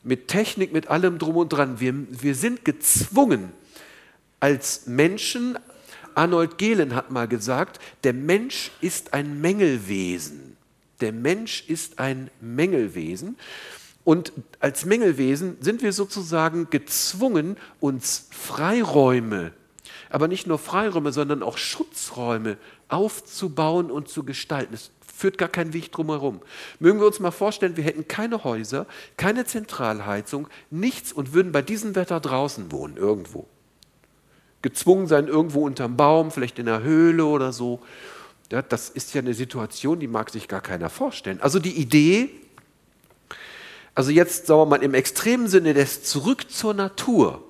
mit 0.02 0.28
Technik, 0.28 0.72
mit 0.72 0.88
allem 0.88 1.18
drum 1.18 1.36
und 1.36 1.48
dran. 1.50 1.80
Wir, 1.80 1.94
wir 2.10 2.34
sind 2.34 2.64
gezwungen, 2.64 3.52
als 4.40 4.86
Menschen, 4.86 5.58
Arnold 6.14 6.58
Gehlen 6.58 6.94
hat 6.94 7.10
mal 7.10 7.28
gesagt, 7.28 7.78
der 8.04 8.12
Mensch 8.12 8.72
ist 8.80 9.14
ein 9.14 9.40
Mängelwesen. 9.40 10.56
Der 11.00 11.12
Mensch 11.12 11.64
ist 11.68 11.98
ein 11.98 12.30
Mängelwesen. 12.40 13.36
Und 14.04 14.32
als 14.58 14.84
Mängelwesen 14.84 15.56
sind 15.60 15.82
wir 15.82 15.92
sozusagen 15.92 16.70
gezwungen, 16.70 17.56
uns 17.78 18.26
Freiräume, 18.30 19.52
aber 20.10 20.28
nicht 20.28 20.46
nur 20.46 20.58
Freiräume, 20.58 21.12
sondern 21.12 21.42
auch 21.42 21.56
Schutzräume 21.56 22.56
aufzubauen 22.92 23.90
und 23.90 24.08
zu 24.08 24.24
gestalten. 24.24 24.74
Es 24.74 24.90
führt 25.00 25.38
gar 25.38 25.48
kein 25.48 25.72
Weg 25.72 25.92
drumherum. 25.92 26.40
Mögen 26.78 27.00
wir 27.00 27.06
uns 27.06 27.20
mal 27.20 27.30
vorstellen, 27.30 27.76
wir 27.76 27.84
hätten 27.84 28.08
keine 28.08 28.44
Häuser, 28.44 28.86
keine 29.16 29.44
Zentralheizung, 29.44 30.48
nichts 30.70 31.12
und 31.12 31.32
würden 31.32 31.52
bei 31.52 31.62
diesem 31.62 31.94
Wetter 31.94 32.20
draußen 32.20 32.72
wohnen, 32.72 32.96
irgendwo. 32.96 33.46
Gezwungen 34.62 35.06
sein, 35.06 35.28
irgendwo 35.28 35.64
unterm 35.64 35.96
Baum, 35.96 36.30
vielleicht 36.30 36.58
in 36.58 36.68
einer 36.68 36.82
Höhle 36.82 37.24
oder 37.24 37.52
so. 37.52 37.80
Ja, 38.50 38.62
das 38.62 38.88
ist 38.90 39.14
ja 39.14 39.20
eine 39.20 39.34
Situation, 39.34 39.98
die 39.98 40.06
mag 40.06 40.30
sich 40.30 40.46
gar 40.46 40.60
keiner 40.60 40.90
vorstellen. 40.90 41.40
Also 41.40 41.58
die 41.58 41.76
Idee, 41.76 42.30
also 43.94 44.10
jetzt, 44.10 44.46
sagen 44.46 44.60
wir 44.60 44.66
mal, 44.66 44.82
im 44.82 44.94
extremen 44.94 45.48
Sinne 45.48 45.74
des 45.74 46.04
Zurück 46.04 46.50
zur 46.50 46.74
Natur, 46.74 47.42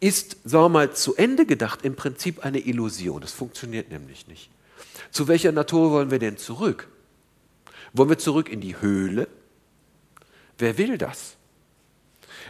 ist, 0.00 0.36
sagen 0.44 0.64
wir 0.64 0.68
mal, 0.68 0.92
zu 0.92 1.16
Ende 1.16 1.46
gedacht 1.46 1.84
im 1.84 1.96
Prinzip 1.96 2.44
eine 2.44 2.58
Illusion. 2.58 3.20
Das 3.20 3.32
funktioniert 3.32 3.90
nämlich 3.90 4.26
nicht. 4.28 4.50
Zu 5.10 5.28
welcher 5.28 5.52
Natur 5.52 5.90
wollen 5.90 6.10
wir 6.10 6.18
denn 6.18 6.36
zurück? 6.36 6.88
Wollen 7.92 8.10
wir 8.10 8.18
zurück 8.18 8.48
in 8.48 8.60
die 8.60 8.80
Höhle? 8.80 9.28
Wer 10.58 10.78
will 10.78 10.98
das? 10.98 11.36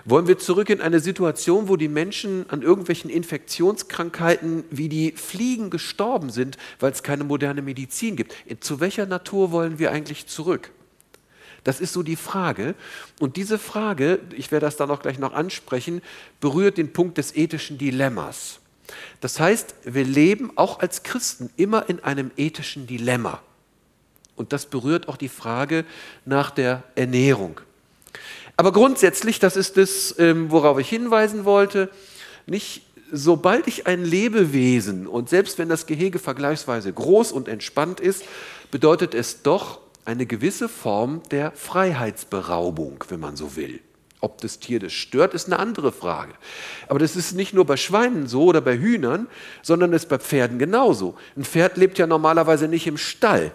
Wollen 0.04 0.26
wir 0.26 0.38
zurück 0.38 0.70
in 0.70 0.80
eine 0.80 1.00
Situation, 1.00 1.68
wo 1.68 1.76
die 1.76 1.88
Menschen 1.88 2.48
an 2.48 2.62
irgendwelchen 2.62 3.10
Infektionskrankheiten 3.10 4.64
wie 4.70 4.88
die 4.88 5.12
Fliegen 5.12 5.70
gestorben 5.70 6.30
sind, 6.30 6.56
weil 6.78 6.92
es 6.92 7.02
keine 7.02 7.24
moderne 7.24 7.62
Medizin 7.62 8.16
gibt? 8.16 8.34
Zu 8.60 8.80
welcher 8.80 9.06
Natur 9.06 9.50
wollen 9.52 9.78
wir 9.78 9.90
eigentlich 9.90 10.26
zurück? 10.26 10.70
Das 11.68 11.80
ist 11.80 11.92
so 11.92 12.02
die 12.02 12.16
Frage. 12.16 12.74
Und 13.20 13.36
diese 13.36 13.58
Frage, 13.58 14.20
ich 14.34 14.50
werde 14.50 14.64
das 14.64 14.78
dann 14.78 14.90
auch 14.90 15.02
gleich 15.02 15.18
noch 15.18 15.34
ansprechen, 15.34 16.00
berührt 16.40 16.78
den 16.78 16.94
Punkt 16.94 17.18
des 17.18 17.36
ethischen 17.36 17.76
Dilemmas. 17.76 18.60
Das 19.20 19.38
heißt, 19.38 19.74
wir 19.84 20.04
leben 20.04 20.50
auch 20.56 20.80
als 20.80 21.02
Christen 21.02 21.50
immer 21.58 21.90
in 21.90 22.02
einem 22.02 22.30
ethischen 22.38 22.86
Dilemma. 22.86 23.42
Und 24.34 24.54
das 24.54 24.64
berührt 24.64 25.08
auch 25.08 25.18
die 25.18 25.28
Frage 25.28 25.84
nach 26.24 26.50
der 26.50 26.84
Ernährung. 26.94 27.60
Aber 28.56 28.72
grundsätzlich, 28.72 29.38
das 29.38 29.54
ist 29.54 29.76
das, 29.76 30.14
ähm, 30.18 30.50
worauf 30.50 30.78
ich 30.78 30.88
hinweisen 30.88 31.44
wollte, 31.44 31.90
nicht 32.46 32.80
sobald 33.12 33.68
ich 33.68 33.86
ein 33.86 34.06
Lebewesen 34.06 35.06
und 35.06 35.28
selbst 35.28 35.58
wenn 35.58 35.68
das 35.68 35.84
Gehege 35.84 36.18
vergleichsweise 36.18 36.90
groß 36.90 37.30
und 37.30 37.46
entspannt 37.46 38.00
ist, 38.00 38.22
bedeutet 38.70 39.14
es 39.14 39.42
doch 39.42 39.80
eine 40.08 40.24
gewisse 40.24 40.70
Form 40.70 41.20
der 41.30 41.52
Freiheitsberaubung, 41.52 43.04
wenn 43.10 43.20
man 43.20 43.36
so 43.36 43.56
will. 43.56 43.80
Ob 44.20 44.40
das 44.40 44.58
Tier 44.58 44.80
das 44.80 44.94
stört, 44.94 45.34
ist 45.34 45.46
eine 45.46 45.58
andere 45.58 45.92
Frage. 45.92 46.32
Aber 46.88 46.98
das 46.98 47.14
ist 47.14 47.34
nicht 47.34 47.52
nur 47.52 47.66
bei 47.66 47.76
Schweinen 47.76 48.26
so 48.26 48.44
oder 48.44 48.62
bei 48.62 48.78
Hühnern, 48.78 49.28
sondern 49.62 49.92
ist 49.92 50.08
bei 50.08 50.18
Pferden 50.18 50.58
genauso. 50.58 51.14
Ein 51.36 51.44
Pferd 51.44 51.76
lebt 51.76 51.98
ja 51.98 52.06
normalerweise 52.06 52.68
nicht 52.68 52.86
im 52.86 52.96
Stall. 52.96 53.52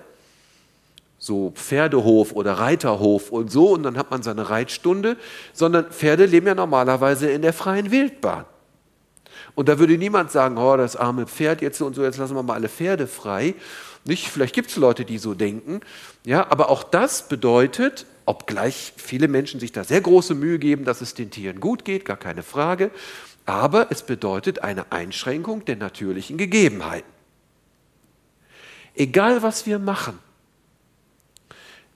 So 1.18 1.52
Pferdehof 1.56 2.34
oder 2.34 2.54
Reiterhof 2.54 3.32
und 3.32 3.52
so, 3.52 3.72
und 3.72 3.82
dann 3.82 3.98
hat 3.98 4.12
man 4.12 4.22
seine 4.22 4.52
Reitstunde, 4.52 5.18
sondern 5.54 5.86
Pferde 5.92 6.28
leben 6.28 6.46
ja 6.46 6.54
normalerweise 6.54 7.32
in 7.32 7.42
der 7.42 7.54
freien 7.54 7.90
Wildbahn. 7.90 8.46
Und 9.56 9.70
da 9.70 9.80
würde 9.80 9.98
niemand 9.98 10.32
sagen, 10.32 10.58
oh, 10.58 10.78
das 10.78 10.96
arme 10.96 11.26
Pferd 11.26 11.62
jetzt 11.64 11.82
und 11.82 11.96
so, 11.96 12.04
jetzt 12.04 12.18
lassen 12.18 12.36
wir 12.36 12.44
mal 12.44 12.54
alle 12.54 12.70
Pferde 12.70 13.08
frei. 13.08 13.56
Nicht? 14.06 14.30
Vielleicht 14.30 14.54
gibt 14.54 14.70
es 14.70 14.76
Leute, 14.76 15.06
die 15.06 15.18
so 15.18 15.34
denken. 15.34 15.82
Ja, 16.26 16.50
aber 16.52 16.70
auch 16.70 16.84
das 16.84 17.28
bedeutet, 17.28 18.06
obgleich 18.26 18.94
viele 18.98 19.28
Menschen 19.28 19.60
sich 19.60 19.72
da 19.72 19.84
sehr 19.84 20.02
große 20.02 20.36
Mühe 20.36 20.60
geben, 20.60 20.86
dass 20.86 21.02
es 21.02 21.14
den 21.14 21.32
Tieren 21.32 21.60
gut 21.60 21.86
geht, 21.86 22.06
gar 22.06 22.18
keine 22.18 22.44
Frage. 22.44 22.92
Aber 23.46 23.92
es 23.92 24.04
bedeutet 24.04 24.60
eine 24.60 24.92
Einschränkung 24.92 25.66
der 25.66 25.76
natürlichen 25.76 26.38
Gegebenheiten. 26.38 27.12
Egal 28.96 29.42
was 29.42 29.66
wir 29.66 29.80
machen, 29.80 30.20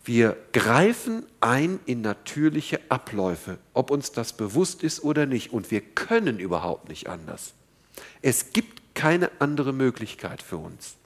wir 0.04 0.38
greifen 0.54 1.26
ein 1.42 1.80
in 1.86 2.02
natürliche 2.02 2.80
Abläufe, 2.88 3.58
ob 3.74 3.92
uns 3.92 4.14
das 4.14 4.32
bewusst 4.32 4.82
ist 4.82 5.04
oder 5.04 5.26
nicht. 5.26 5.52
Und 5.52 5.70
wir 5.70 5.82
können 5.82 6.40
überhaupt 6.40 6.88
nicht 6.88 7.08
anders. 7.10 7.54
Es 8.22 8.52
gibt 8.52 8.96
keine 8.96 9.30
andere 9.40 9.74
Möglichkeit 9.74 10.42
für 10.42 10.58
uns. 10.58 10.97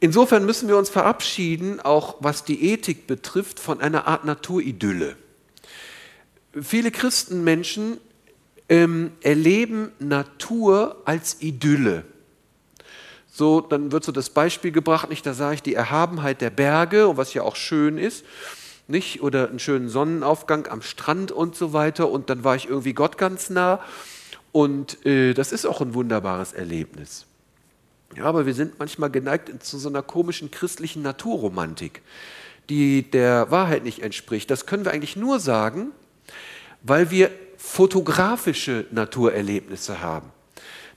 Insofern 0.00 0.46
müssen 0.46 0.68
wir 0.68 0.76
uns 0.76 0.90
verabschieden, 0.90 1.80
auch 1.80 2.16
was 2.20 2.44
die 2.44 2.70
Ethik 2.72 3.06
betrifft, 3.06 3.58
von 3.58 3.80
einer 3.80 4.06
Art 4.06 4.24
Naturidylle. 4.24 5.16
Viele 6.60 6.90
Christenmenschen 6.90 7.98
ähm, 8.68 9.12
erleben 9.22 9.90
Natur 9.98 11.02
als 11.04 11.38
Idylle. 11.40 12.04
So, 13.30 13.60
dann 13.60 13.92
wird 13.92 14.04
so 14.04 14.12
das 14.12 14.30
Beispiel 14.30 14.72
gebracht, 14.72 15.10
nicht, 15.10 15.24
da 15.24 15.32
sage 15.32 15.54
ich 15.54 15.62
die 15.62 15.74
Erhabenheit 15.74 16.40
der 16.40 16.50
Berge, 16.50 17.16
was 17.16 17.34
ja 17.34 17.42
auch 17.42 17.54
schön 17.54 17.96
ist, 17.96 18.24
nicht, 18.88 19.22
oder 19.22 19.48
einen 19.48 19.60
schönen 19.60 19.88
Sonnenaufgang 19.88 20.66
am 20.66 20.82
Strand 20.82 21.30
und 21.30 21.54
so 21.54 21.72
weiter, 21.72 22.10
und 22.10 22.30
dann 22.30 22.42
war 22.42 22.56
ich 22.56 22.68
irgendwie 22.68 22.94
Gott 22.94 23.16
ganz 23.16 23.48
nah, 23.48 23.80
und 24.50 25.04
äh, 25.06 25.34
das 25.34 25.52
ist 25.52 25.66
auch 25.66 25.80
ein 25.80 25.94
wunderbares 25.94 26.52
Erlebnis. 26.52 27.27
Ja, 28.16 28.24
aber 28.24 28.46
wir 28.46 28.54
sind 28.54 28.78
manchmal 28.78 29.10
geneigt 29.10 29.62
zu 29.62 29.78
so 29.78 29.88
einer 29.88 30.02
komischen 30.02 30.50
christlichen 30.50 31.02
Naturromantik, 31.02 32.02
die 32.68 33.10
der 33.10 33.50
Wahrheit 33.50 33.84
nicht 33.84 34.02
entspricht. 34.02 34.50
Das 34.50 34.66
können 34.66 34.84
wir 34.84 34.92
eigentlich 34.92 35.16
nur 35.16 35.40
sagen, 35.40 35.92
weil 36.82 37.10
wir 37.10 37.30
fotografische 37.56 38.86
Naturerlebnisse 38.90 40.00
haben. 40.00 40.30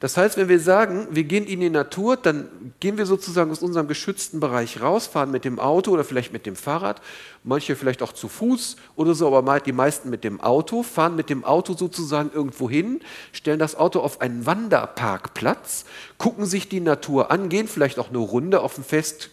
Das 0.01 0.17
heißt, 0.17 0.35
wenn 0.35 0.49
wir 0.49 0.59
sagen, 0.59 1.07
wir 1.11 1.25
gehen 1.25 1.45
in 1.45 1.59
die 1.59 1.69
Natur, 1.69 2.17
dann 2.17 2.49
gehen 2.79 2.97
wir 2.97 3.05
sozusagen 3.05 3.51
aus 3.51 3.61
unserem 3.61 3.87
geschützten 3.87 4.39
Bereich 4.39 4.81
raus, 4.81 5.05
fahren 5.05 5.29
mit 5.29 5.45
dem 5.45 5.59
Auto 5.59 5.91
oder 5.91 6.03
vielleicht 6.03 6.33
mit 6.33 6.47
dem 6.47 6.55
Fahrrad, 6.55 6.99
manche 7.43 7.75
vielleicht 7.75 8.01
auch 8.01 8.11
zu 8.11 8.27
Fuß 8.27 8.77
oder 8.95 9.13
so, 9.13 9.27
aber 9.27 9.59
die 9.59 9.71
meisten 9.71 10.09
mit 10.09 10.23
dem 10.23 10.41
Auto, 10.41 10.81
fahren 10.81 11.15
mit 11.15 11.29
dem 11.29 11.45
Auto 11.45 11.73
sozusagen 11.73 12.31
irgendwo 12.33 12.67
hin, 12.67 13.01
stellen 13.31 13.59
das 13.59 13.75
Auto 13.75 13.99
auf 13.99 14.21
einen 14.21 14.47
Wanderparkplatz, 14.47 15.85
gucken 16.17 16.47
sich 16.47 16.67
die 16.67 16.81
Natur 16.81 17.29
an, 17.29 17.49
gehen 17.49 17.67
vielleicht 17.67 17.99
auch 17.99 18.09
eine 18.09 18.17
Runde 18.17 18.61
auf 18.61 18.77
einem 18.77 18.85
fest 18.85 19.29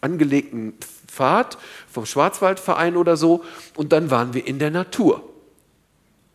angelegten 0.00 0.74
Pfad 1.06 1.56
vom 1.88 2.04
Schwarzwaldverein 2.04 2.96
oder 2.96 3.16
so 3.16 3.44
und 3.76 3.92
dann 3.92 4.10
waren 4.10 4.34
wir 4.34 4.44
in 4.44 4.58
der 4.58 4.72
Natur. 4.72 5.31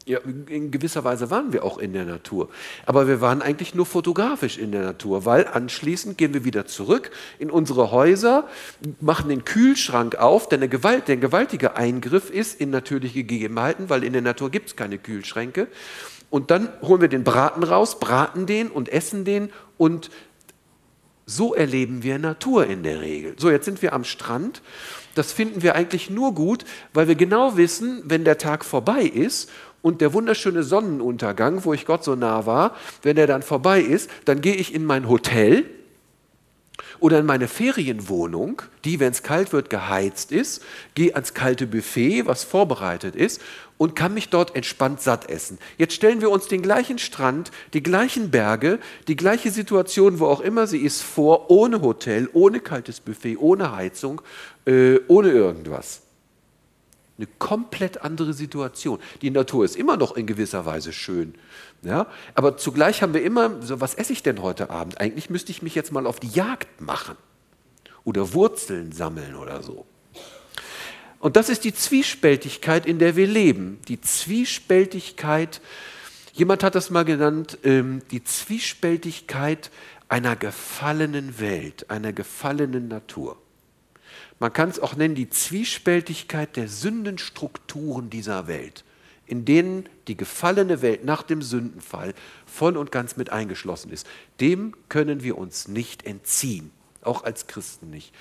Ja, 0.07 0.19
in 0.19 0.71
gewisser 0.71 1.03
Weise 1.03 1.29
waren 1.31 1.51
wir 1.51 1.65
auch 1.65 1.77
in 1.79 1.91
der 1.91 2.05
Natur. 2.05 2.47
Aber 2.85 3.09
wir 3.09 3.19
waren 3.19 3.41
eigentlich 3.41 3.75
nur 3.75 3.85
fotografisch 3.85 4.57
in 4.57 4.71
der 4.71 4.81
Natur, 4.81 5.25
weil 5.25 5.45
anschließend 5.45 6.17
gehen 6.17 6.33
wir 6.33 6.45
wieder 6.45 6.65
zurück 6.65 7.11
in 7.39 7.51
unsere 7.51 7.91
Häuser, 7.91 8.47
machen 9.01 9.27
den 9.27 9.43
Kühlschrank 9.43 10.15
auf, 10.15 10.47
denn 10.47 10.61
der, 10.61 10.69
Gewalt, 10.69 11.09
der 11.09 11.17
gewaltige 11.17 11.75
Eingriff 11.75 12.29
ist 12.29 12.61
in 12.61 12.69
natürliche 12.69 13.25
Gegebenheiten, 13.25 13.89
weil 13.89 14.05
in 14.05 14.13
der 14.13 14.21
Natur 14.21 14.49
gibt 14.49 14.69
es 14.69 14.75
keine 14.77 14.97
Kühlschränke. 14.97 15.67
Und 16.29 16.51
dann 16.51 16.69
holen 16.81 17.01
wir 17.01 17.09
den 17.09 17.25
Braten 17.25 17.63
raus, 17.63 17.99
braten 17.99 18.45
den 18.45 18.69
und 18.69 18.87
essen 18.87 19.25
den 19.25 19.49
und 19.77 20.09
so 21.25 21.53
erleben 21.53 22.03
wir 22.03 22.17
Natur 22.17 22.65
in 22.65 22.83
der 22.83 23.01
Regel. 23.01 23.35
So, 23.37 23.51
jetzt 23.51 23.65
sind 23.65 23.81
wir 23.81 23.91
am 23.91 24.05
Strand. 24.05 24.61
Das 25.13 25.33
finden 25.33 25.61
wir 25.61 25.75
eigentlich 25.75 26.09
nur 26.09 26.33
gut, 26.33 26.63
weil 26.93 27.07
wir 27.07 27.15
genau 27.15 27.57
wissen, 27.57 28.01
wenn 28.05 28.23
der 28.23 28.37
Tag 28.37 28.63
vorbei 28.63 29.01
ist 29.01 29.49
und 29.81 30.01
der 30.01 30.13
wunderschöne 30.13 30.63
Sonnenuntergang, 30.63 31.63
wo 31.65 31.73
ich 31.73 31.85
Gott 31.85 32.03
so 32.03 32.15
nah 32.15 32.45
war, 32.45 32.75
wenn 33.03 33.17
er 33.17 33.27
dann 33.27 33.41
vorbei 33.41 33.81
ist, 33.81 34.09
dann 34.25 34.41
gehe 34.41 34.55
ich 34.55 34.73
in 34.73 34.85
mein 34.85 35.07
Hotel 35.07 35.65
oder 36.99 37.19
in 37.19 37.25
meine 37.25 37.47
Ferienwohnung, 37.47 38.61
die, 38.83 38.99
wenn 38.99 39.11
es 39.11 39.23
kalt 39.23 39.53
wird, 39.53 39.69
geheizt 39.69 40.31
ist, 40.31 40.63
gehe 40.95 41.13
ans 41.13 41.33
kalte 41.33 41.67
Buffet, 41.67 42.25
was 42.25 42.43
vorbereitet 42.43 43.15
ist, 43.15 43.41
und 43.77 43.95
kann 43.95 44.13
mich 44.13 44.29
dort 44.29 44.55
entspannt 44.55 45.01
satt 45.01 45.29
essen. 45.29 45.59
Jetzt 45.77 45.93
stellen 45.93 46.21
wir 46.21 46.31
uns 46.31 46.47
den 46.47 46.63
gleichen 46.63 46.97
Strand, 46.97 47.51
die 47.73 47.83
gleichen 47.83 48.31
Berge, 48.31 48.79
die 49.07 49.15
gleiche 49.15 49.51
Situation, 49.51 50.19
wo 50.19 50.25
auch 50.25 50.41
immer 50.41 50.65
sie 50.65 50.79
ist, 50.79 51.03
vor, 51.03 51.51
ohne 51.51 51.81
Hotel, 51.81 52.27
ohne 52.33 52.59
kaltes 52.59 52.99
Buffet, 52.99 53.37
ohne 53.37 53.75
Heizung, 53.75 54.21
äh, 54.65 54.99
ohne 55.07 55.29
irgendwas. 55.29 56.01
Eine 57.17 57.27
komplett 57.39 58.01
andere 58.01 58.33
Situation. 58.33 58.99
Die 59.21 59.31
Natur 59.31 59.65
ist 59.65 59.75
immer 59.75 59.97
noch 59.97 60.15
in 60.15 60.27
gewisser 60.27 60.65
Weise 60.65 60.93
schön. 60.93 61.33
Ja? 61.81 62.07
Aber 62.35 62.57
zugleich 62.57 63.01
haben 63.01 63.13
wir 63.13 63.23
immer, 63.23 63.61
so 63.61 63.81
was 63.81 63.95
esse 63.95 64.13
ich 64.13 64.21
denn 64.21 64.41
heute 64.41 64.69
Abend? 64.69 64.99
Eigentlich 64.99 65.29
müsste 65.29 65.51
ich 65.51 65.61
mich 65.61 65.73
jetzt 65.73 65.91
mal 65.91 66.05
auf 66.05 66.19
die 66.19 66.29
Jagd 66.29 66.79
machen 66.79 67.15
oder 68.03 68.33
Wurzeln 68.33 68.91
sammeln 68.91 69.35
oder 69.35 69.63
so. 69.63 69.85
Und 71.19 71.35
das 71.35 71.49
ist 71.49 71.63
die 71.63 71.73
Zwiespältigkeit, 71.73 72.85
in 72.85 72.99
der 72.99 73.15
wir 73.15 73.25
leben. 73.25 73.79
Die 73.87 73.99
Zwiespältigkeit, 73.99 75.61
jemand 76.33 76.63
hat 76.63 76.75
das 76.75 76.91
mal 76.91 77.03
genannt, 77.03 77.57
ähm, 77.63 78.03
die 78.11 78.23
Zwiespältigkeit 78.23 79.71
einer 80.07 80.35
gefallenen 80.35 81.39
Welt, 81.39 81.89
einer 81.89 82.13
gefallenen 82.13 82.87
Natur. 82.87 83.37
Man 84.39 84.53
kann 84.53 84.69
es 84.69 84.79
auch 84.79 84.95
nennen 84.95 85.15
die 85.15 85.29
Zwiespältigkeit 85.29 86.55
der 86.55 86.67
Sündenstrukturen 86.67 88.09
dieser 88.09 88.47
Welt, 88.47 88.83
in 89.25 89.45
denen 89.45 89.89
die 90.07 90.15
gefallene 90.15 90.81
Welt 90.81 91.03
nach 91.03 91.23
dem 91.23 91.41
Sündenfall 91.41 92.13
voll 92.45 92.77
und 92.77 92.91
ganz 92.91 93.17
mit 93.17 93.31
eingeschlossen 93.31 93.91
ist. 93.91 94.05
Dem 94.39 94.73
können 94.89 95.23
wir 95.23 95.37
uns 95.37 95.67
nicht 95.67 96.05
entziehen, 96.05 96.71
auch 97.01 97.23
als 97.23 97.47
Christen 97.47 97.89
nicht. 97.89 98.13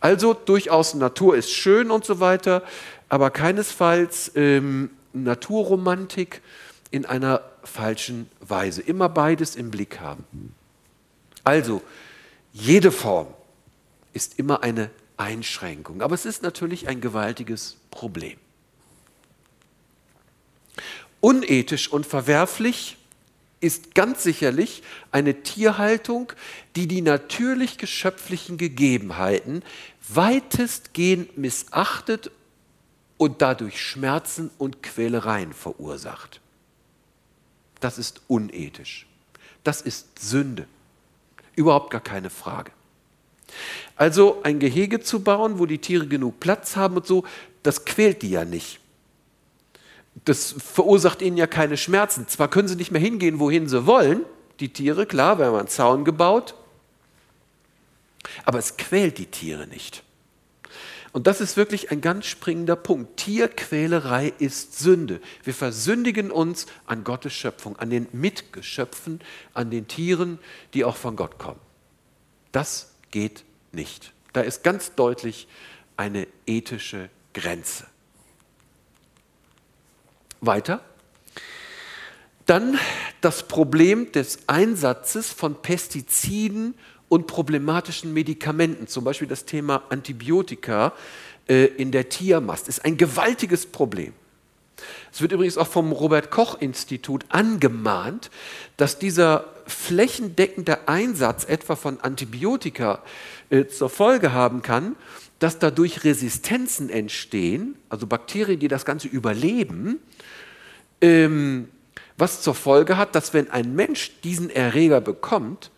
Also 0.00 0.34
durchaus 0.34 0.94
Natur 0.94 1.36
ist 1.36 1.52
schön 1.52 1.90
und 1.90 2.04
so 2.04 2.18
weiter, 2.18 2.64
aber 3.08 3.30
keinesfalls 3.30 4.32
ähm, 4.34 4.90
Naturromantik 5.12 6.42
in 6.90 7.06
einer 7.06 7.42
falschen 7.62 8.28
Weise. 8.40 8.82
Immer 8.82 9.08
beides 9.08 9.54
im 9.54 9.70
Blick 9.70 10.00
haben. 10.00 10.54
Also, 11.44 11.82
jede 12.52 12.90
Form 12.90 13.28
ist 14.12 14.38
immer 14.38 14.62
eine 14.62 14.90
Einschränkung. 15.20 16.02
Aber 16.02 16.14
es 16.14 16.24
ist 16.24 16.42
natürlich 16.42 16.88
ein 16.88 17.00
gewaltiges 17.00 17.76
Problem. 17.90 18.38
Unethisch 21.20 21.88
und 21.92 22.06
verwerflich 22.06 22.96
ist 23.60 23.94
ganz 23.94 24.22
sicherlich 24.22 24.82
eine 25.12 25.42
Tierhaltung, 25.42 26.32
die 26.76 26.88
die 26.88 27.02
natürlich 27.02 27.76
geschöpflichen 27.76 28.56
Gegebenheiten 28.56 29.62
weitestgehend 30.08 31.36
missachtet 31.36 32.30
und 33.18 33.42
dadurch 33.42 33.80
Schmerzen 33.80 34.50
und 34.56 34.82
Quälereien 34.82 35.52
verursacht. 35.52 36.40
Das 37.80 37.98
ist 37.98 38.22
unethisch. 38.28 39.06
Das 39.62 39.82
ist 39.82 40.18
Sünde. 40.18 40.66
Überhaupt 41.54 41.90
gar 41.90 42.00
keine 42.00 42.30
Frage. 42.30 42.72
Also 43.96 44.40
ein 44.42 44.58
Gehege 44.58 45.00
zu 45.00 45.20
bauen, 45.20 45.58
wo 45.58 45.66
die 45.66 45.78
Tiere 45.78 46.06
genug 46.06 46.40
Platz 46.40 46.76
haben 46.76 46.96
und 46.96 47.06
so, 47.06 47.24
das 47.62 47.84
quält 47.84 48.22
die 48.22 48.30
ja 48.30 48.44
nicht. 48.44 48.80
Das 50.24 50.54
verursacht 50.58 51.22
ihnen 51.22 51.36
ja 51.36 51.46
keine 51.46 51.76
Schmerzen. 51.76 52.28
Zwar 52.28 52.48
können 52.48 52.68
sie 52.68 52.76
nicht 52.76 52.90
mehr 52.90 53.00
hingehen, 53.00 53.38
wohin 53.38 53.68
sie 53.68 53.86
wollen, 53.86 54.24
die 54.60 54.70
Tiere, 54.70 55.06
klar, 55.06 55.38
wir 55.38 55.46
haben 55.46 55.56
einen 55.56 55.68
Zaun 55.68 56.04
gebaut, 56.04 56.54
aber 58.44 58.58
es 58.58 58.76
quält 58.76 59.18
die 59.18 59.26
Tiere 59.26 59.66
nicht. 59.66 60.02
Und 61.12 61.26
das 61.26 61.40
ist 61.40 61.56
wirklich 61.56 61.90
ein 61.90 62.00
ganz 62.00 62.26
springender 62.26 62.76
Punkt. 62.76 63.16
Tierquälerei 63.16 64.32
ist 64.38 64.78
Sünde. 64.78 65.20
Wir 65.42 65.54
versündigen 65.54 66.30
uns 66.30 66.66
an 66.86 67.02
Gottes 67.02 67.32
Schöpfung, 67.32 67.76
an 67.78 67.90
den 67.90 68.06
Mitgeschöpfen, 68.12 69.20
an 69.52 69.70
den 69.70 69.88
Tieren, 69.88 70.38
die 70.72 70.84
auch 70.84 70.96
von 70.96 71.16
Gott 71.16 71.38
kommen. 71.38 71.58
Das 72.52 72.89
geht 73.10 73.44
nicht. 73.72 74.12
Da 74.32 74.42
ist 74.42 74.62
ganz 74.62 74.94
deutlich 74.94 75.48
eine 75.96 76.26
ethische 76.46 77.10
Grenze. 77.34 77.86
Weiter. 80.40 80.82
Dann 82.46 82.78
das 83.20 83.46
Problem 83.46 84.10
des 84.12 84.48
Einsatzes 84.48 85.30
von 85.30 85.60
Pestiziden 85.60 86.74
und 87.08 87.26
problematischen 87.26 88.12
Medikamenten, 88.12 88.86
zum 88.86 89.04
Beispiel 89.04 89.28
das 89.28 89.44
Thema 89.44 89.82
Antibiotika 89.90 90.94
äh, 91.48 91.66
in 91.66 91.92
der 91.92 92.08
Tiermast, 92.08 92.68
ist 92.68 92.84
ein 92.84 92.96
gewaltiges 92.96 93.66
Problem. 93.66 94.14
Es 95.12 95.20
wird 95.20 95.32
übrigens 95.32 95.58
auch 95.58 95.66
vom 95.66 95.92
Robert 95.92 96.30
Koch 96.30 96.60
Institut 96.60 97.24
angemahnt, 97.28 98.30
dass 98.76 98.98
dieser 98.98 99.44
flächendeckende 99.66 100.88
Einsatz 100.88 101.44
etwa 101.44 101.76
von 101.76 102.00
Antibiotika 102.00 103.02
äh, 103.50 103.66
zur 103.66 103.90
Folge 103.90 104.32
haben 104.32 104.62
kann, 104.62 104.96
dass 105.38 105.58
dadurch 105.58 106.04
Resistenzen 106.04 106.90
entstehen, 106.90 107.76
also 107.88 108.06
Bakterien, 108.06 108.60
die 108.60 108.68
das 108.68 108.84
Ganze 108.84 109.08
überleben, 109.08 109.98
ähm, 111.00 111.68
was 112.16 112.42
zur 112.42 112.54
Folge 112.54 112.96
hat, 112.96 113.14
dass 113.14 113.32
wenn 113.32 113.50
ein 113.50 113.74
Mensch 113.74 114.12
diesen 114.22 114.50
Erreger 114.50 115.00
bekommt, 115.00 115.70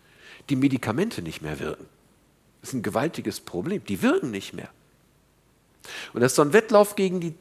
die 0.50 0.56
Medikamente 0.56 1.22
nicht 1.22 1.42
mehr 1.42 1.60
wirken. 1.60 1.86
Das 2.60 2.70
ist 2.70 2.74
ein 2.74 2.82
gewaltiges 2.82 3.40
Problem. 3.40 3.84
Die 3.84 4.02
wirken 4.02 4.30
nicht 4.30 4.52
mehr. 4.52 4.68
Und 6.12 6.20
das 6.20 6.32
ist 6.32 6.36
so 6.36 6.42
ein 6.42 6.52
Wettlauf 6.52 6.96
gegen 6.96 7.20
die, 7.20 7.34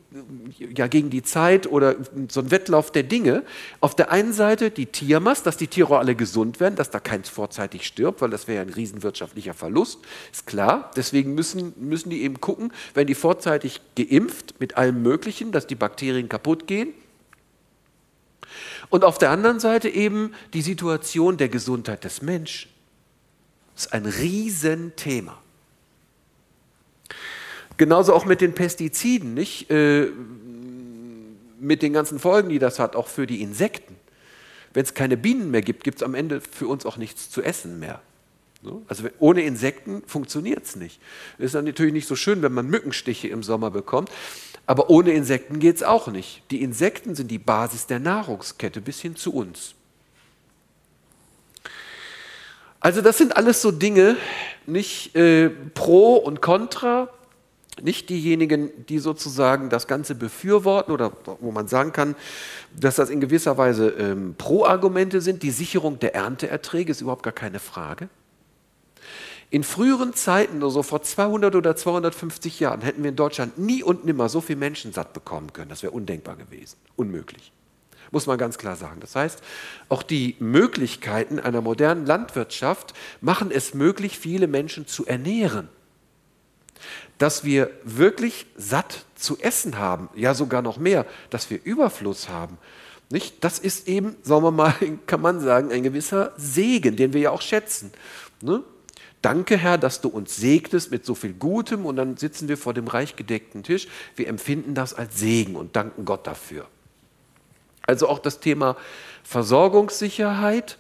ja, 0.75 0.88
gegen 0.88 1.10
die 1.10 1.23
Zeit 1.23 1.67
oder 1.67 1.95
so 2.30 2.41
ein 2.41 2.51
Wettlauf 2.51 2.91
der 2.91 3.04
Dinge. 3.04 3.43
Auf 3.80 3.95
der 3.95 4.12
einen 4.12 4.34
Seite 4.34 4.71
die 4.71 4.88
Tiermast, 4.88 5.45
dass 5.45 5.58
die 5.58 5.67
Tiere 5.67 5.97
alle 5.97 6.15
gesund 6.15 6.60
werden, 6.60 6.75
dass 6.75 6.89
da 6.89 6.99
keins 6.99 7.30
vorzeitig 7.30 7.86
stirbt, 7.86 8.21
weil 8.21 8.30
das 8.30 8.47
wäre 8.47 8.58
ja 8.58 8.62
ein 8.62 8.73
riesenwirtschaftlicher 8.73 9.54
Verlust, 9.54 9.99
ist 10.32 10.47
klar. 10.47 10.91
Deswegen 10.95 11.36
müssen, 11.36 11.73
müssen 11.77 12.10
die 12.10 12.23
eben 12.23 12.41
gucken, 12.41 12.73
wenn 12.93 13.08
die 13.08 13.15
vorzeitig 13.15 13.82
geimpft 13.95 14.60
mit 14.60 14.77
allem 14.77 15.01
Möglichen, 15.01 15.51
dass 15.51 15.67
die 15.67 15.75
Bakterien 15.75 16.30
kaputt 16.30 16.67
gehen. 16.67 16.93
Und 18.89 19.06
auf 19.06 19.17
der 19.17 19.30
anderen 19.30 19.60
Seite 19.60 19.88
eben 19.88 20.34
die 20.54 20.62
Situation 20.62 21.38
der 21.38 21.47
Gesundheit 21.47 22.04
des 22.04 22.21
Menschen. 22.21 22.69
Das 23.75 23.86
ist 23.86 23.93
ein 23.93 24.06
Riesenthema. 24.06 25.41
Genauso 27.78 28.14
auch 28.14 28.26
mit 28.26 28.42
den 28.42 28.54
Pestiziden, 28.54 29.34
nicht? 29.34 29.70
Äh, 29.70 30.10
mit 31.60 31.82
den 31.82 31.94
ganzen 31.94 32.20
Folgen, 32.20 32.50
die 32.50 32.60
das 32.60 32.80
hat, 32.80 32.96
auch 32.96 33.08
für 33.08 33.28
die 33.28 33.42
Insekten. 33.42 33.96
Wenn 34.74 34.84
es 34.84 34.94
keine 34.94 35.18
Bienen 35.18 35.52
mehr 35.52 35.62
gibt, 35.62 35.84
gibt 35.84 35.98
es 35.98 36.04
am 36.04 36.16
Ende 36.16 36.42
für 36.42 36.68
uns 36.68 36.86
auch 36.86 36.98
nichts 36.98 37.30
zu 37.30 37.42
essen 37.42 37.80
mehr. 37.80 38.02
Also 38.88 39.06
ohne 39.20 39.42
Insekten 39.42 40.04
funktioniert 40.06 40.64
es 40.66 40.76
nicht. 40.76 41.00
Es 41.40 41.46
ist 41.46 41.56
dann 41.56 41.66
natürlich 41.66 41.94
nicht 41.94 42.08
so 42.08 42.16
schön, 42.16 42.42
wenn 42.42 42.54
man 42.54 42.68
Mückenstiche 42.68 43.28
im 43.28 43.42
Sommer 43.42 43.72
bekommt, 43.72 44.12
aber 44.68 44.90
ohne 44.90 45.12
Insekten 45.12 45.60
geht 45.60 45.78
es 45.78 45.84
auch 45.84 46.08
nicht. 46.08 46.44
Die 46.52 46.62
Insekten 46.62 47.16
sind 47.16 47.32
die 47.32 47.40
Basis 47.40 47.88
der 47.88 48.00
Nahrungskette 48.00 48.80
bis 48.80 49.02
hin 49.02 49.16
zu 49.16 49.34
uns. 49.34 49.74
Also 52.80 53.02
das 53.02 53.18
sind 53.18 53.36
alles 53.36 53.62
so 53.62 53.72
Dinge, 53.72 54.18
nicht 54.66 55.16
äh, 55.16 55.50
pro 55.50 56.16
und 56.16 56.42
contra, 56.42 57.10
nicht 57.82 58.10
diejenigen, 58.10 58.70
die 58.88 59.00
sozusagen 59.00 59.70
das 59.70 59.88
Ganze 59.88 60.16
befürworten 60.16 60.92
oder 60.92 61.14
wo 61.40 61.52
man 61.52 61.68
sagen 61.68 61.94
kann, 61.94 62.16
dass 62.76 62.96
das 62.96 63.10
in 63.10 63.22
gewisser 63.22 63.58
Weise 63.58 63.90
ähm, 63.90 64.36
Pro-Argumente 64.38 65.22
sind. 65.22 65.44
Die 65.44 65.52
Sicherung 65.52 66.00
der 66.00 66.14
Ernteerträge 66.14 66.92
ist 66.92 67.02
überhaupt 67.02 67.24
gar 67.24 67.34
keine 67.34 67.60
Frage. 67.60 68.10
In 69.50 69.64
früheren 69.64 70.14
Zeiten, 70.14 70.64
also 70.64 70.82
vor 70.82 71.02
200 71.02 71.56
oder 71.56 71.76
250 71.76 72.60
Jahren, 72.62 72.82
hätten 72.82 73.04
wir 73.04 73.10
in 73.10 73.18
Deutschland 73.18 73.58
nie 73.58 73.84
und 73.84 74.06
nimmer 74.06 74.30
so 74.30 74.40
viele 74.40 74.60
Menschen 74.60 74.94
satt 74.94 75.12
bekommen 75.12 75.52
können. 75.52 75.70
Das 75.70 75.84
wäre 75.84 75.92
undenkbar 75.92 76.38
gewesen, 76.38 76.78
unmöglich. 76.96 77.52
muss 78.12 78.28
man 78.28 78.38
ganz 78.38 78.58
klar 78.58 78.78
sagen. 78.78 79.02
Das 79.02 79.16
heißt, 79.16 79.42
auch 79.90 80.04
die 80.04 80.36
Möglichkeiten 80.40 81.40
einer 81.40 81.62
modernen 81.62 82.06
Landwirtschaft 82.06 82.94
machen 83.20 83.52
es 83.52 83.74
möglich, 83.74 84.20
viele 84.20 84.48
Menschen 84.48 84.88
zu 84.88 85.06
ernähren. 85.06 85.68
Dass 87.22 87.44
wir 87.44 87.70
wirklich 87.84 88.48
satt 88.58 89.06
zu 89.14 89.38
essen 89.38 89.78
haben, 89.78 90.10
ja 90.16 90.34
sogar 90.34 90.64
noch 90.64 90.78
mehr, 90.78 91.06
dass 91.30 91.52
wir 91.52 91.60
Überfluss 91.64 92.30
haben. 92.30 92.58
Nicht? 93.12 93.44
Das 93.44 93.60
ist 93.60 93.88
eben, 93.88 94.16
sagen 94.24 94.44
wir 94.44 94.50
mal, 94.50 94.74
kann 95.06 95.22
man 95.22 95.40
sagen, 95.40 95.72
ein 95.72 95.84
gewisser 95.84 96.34
Segen, 96.36 96.96
den 96.96 97.14
wir 97.14 97.22
ja 97.22 97.30
auch 97.30 97.44
schätzen. 97.44 97.92
Ne? 98.42 98.64
Danke, 99.22 99.56
Herr, 99.56 99.78
dass 99.78 100.02
du 100.02 100.10
uns 100.10 100.36
segnest 100.36 100.90
mit 100.90 101.06
so 101.06 101.14
viel 101.14 101.34
Gutem 101.34 101.86
und 101.86 101.98
dann 101.98 102.18
sitzen 102.18 102.48
wir 102.48 102.58
vor 102.58 102.74
dem 102.74 102.88
reich 102.88 103.16
gedeckten 103.16 103.62
Tisch. 103.62 103.88
Wir 104.16 104.28
empfinden 104.28 104.74
das 104.74 104.96
als 104.96 105.20
Segen 105.20 105.56
und 105.56 105.76
danken 105.76 106.06
Gott 106.06 106.26
dafür. 106.26 106.66
Also 107.84 108.10
auch 108.10 108.18
das 108.18 108.40
Thema 108.40 108.78
Versorgungssicherheit. 109.24 110.80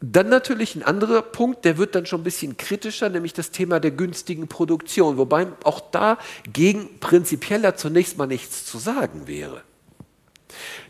Dann 0.00 0.28
natürlich 0.28 0.74
ein 0.74 0.82
anderer 0.82 1.22
Punkt, 1.22 1.64
der 1.64 1.78
wird 1.78 1.94
dann 1.94 2.04
schon 2.04 2.20
ein 2.20 2.24
bisschen 2.24 2.58
kritischer, 2.58 3.08
nämlich 3.08 3.32
das 3.32 3.50
Thema 3.50 3.80
der 3.80 3.92
günstigen 3.92 4.46
Produktion, 4.46 5.16
wobei 5.16 5.46
auch 5.64 5.80
da 5.80 6.18
gegen 6.52 7.00
prinzipieller 7.00 7.76
zunächst 7.76 8.18
mal 8.18 8.26
nichts 8.26 8.66
zu 8.66 8.78
sagen 8.78 9.26
wäre. 9.26 9.62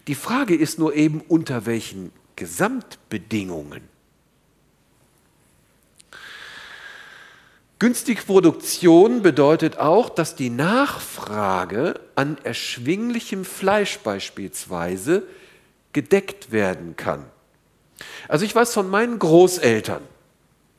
Die 0.08 0.16
Frage 0.16 0.56
ist 0.56 0.78
nur 0.78 0.94
eben, 0.94 1.20
unter 1.28 1.66
welchen 1.66 2.12
Gesamtbedingungen. 2.34 3.82
Günstige 7.78 8.22
Produktion 8.22 9.22
bedeutet 9.22 9.78
auch, 9.78 10.08
dass 10.08 10.34
die 10.34 10.50
Nachfrage 10.50 12.00
an 12.14 12.38
erschwinglichem 12.42 13.44
Fleisch 13.44 13.98
beispielsweise 13.98 15.24
gedeckt 15.92 16.52
werden 16.52 16.96
kann. 16.96 17.26
Also 18.28 18.44
ich 18.44 18.54
weiß 18.54 18.72
von 18.72 18.88
meinen 18.88 19.18
Großeltern, 19.18 20.02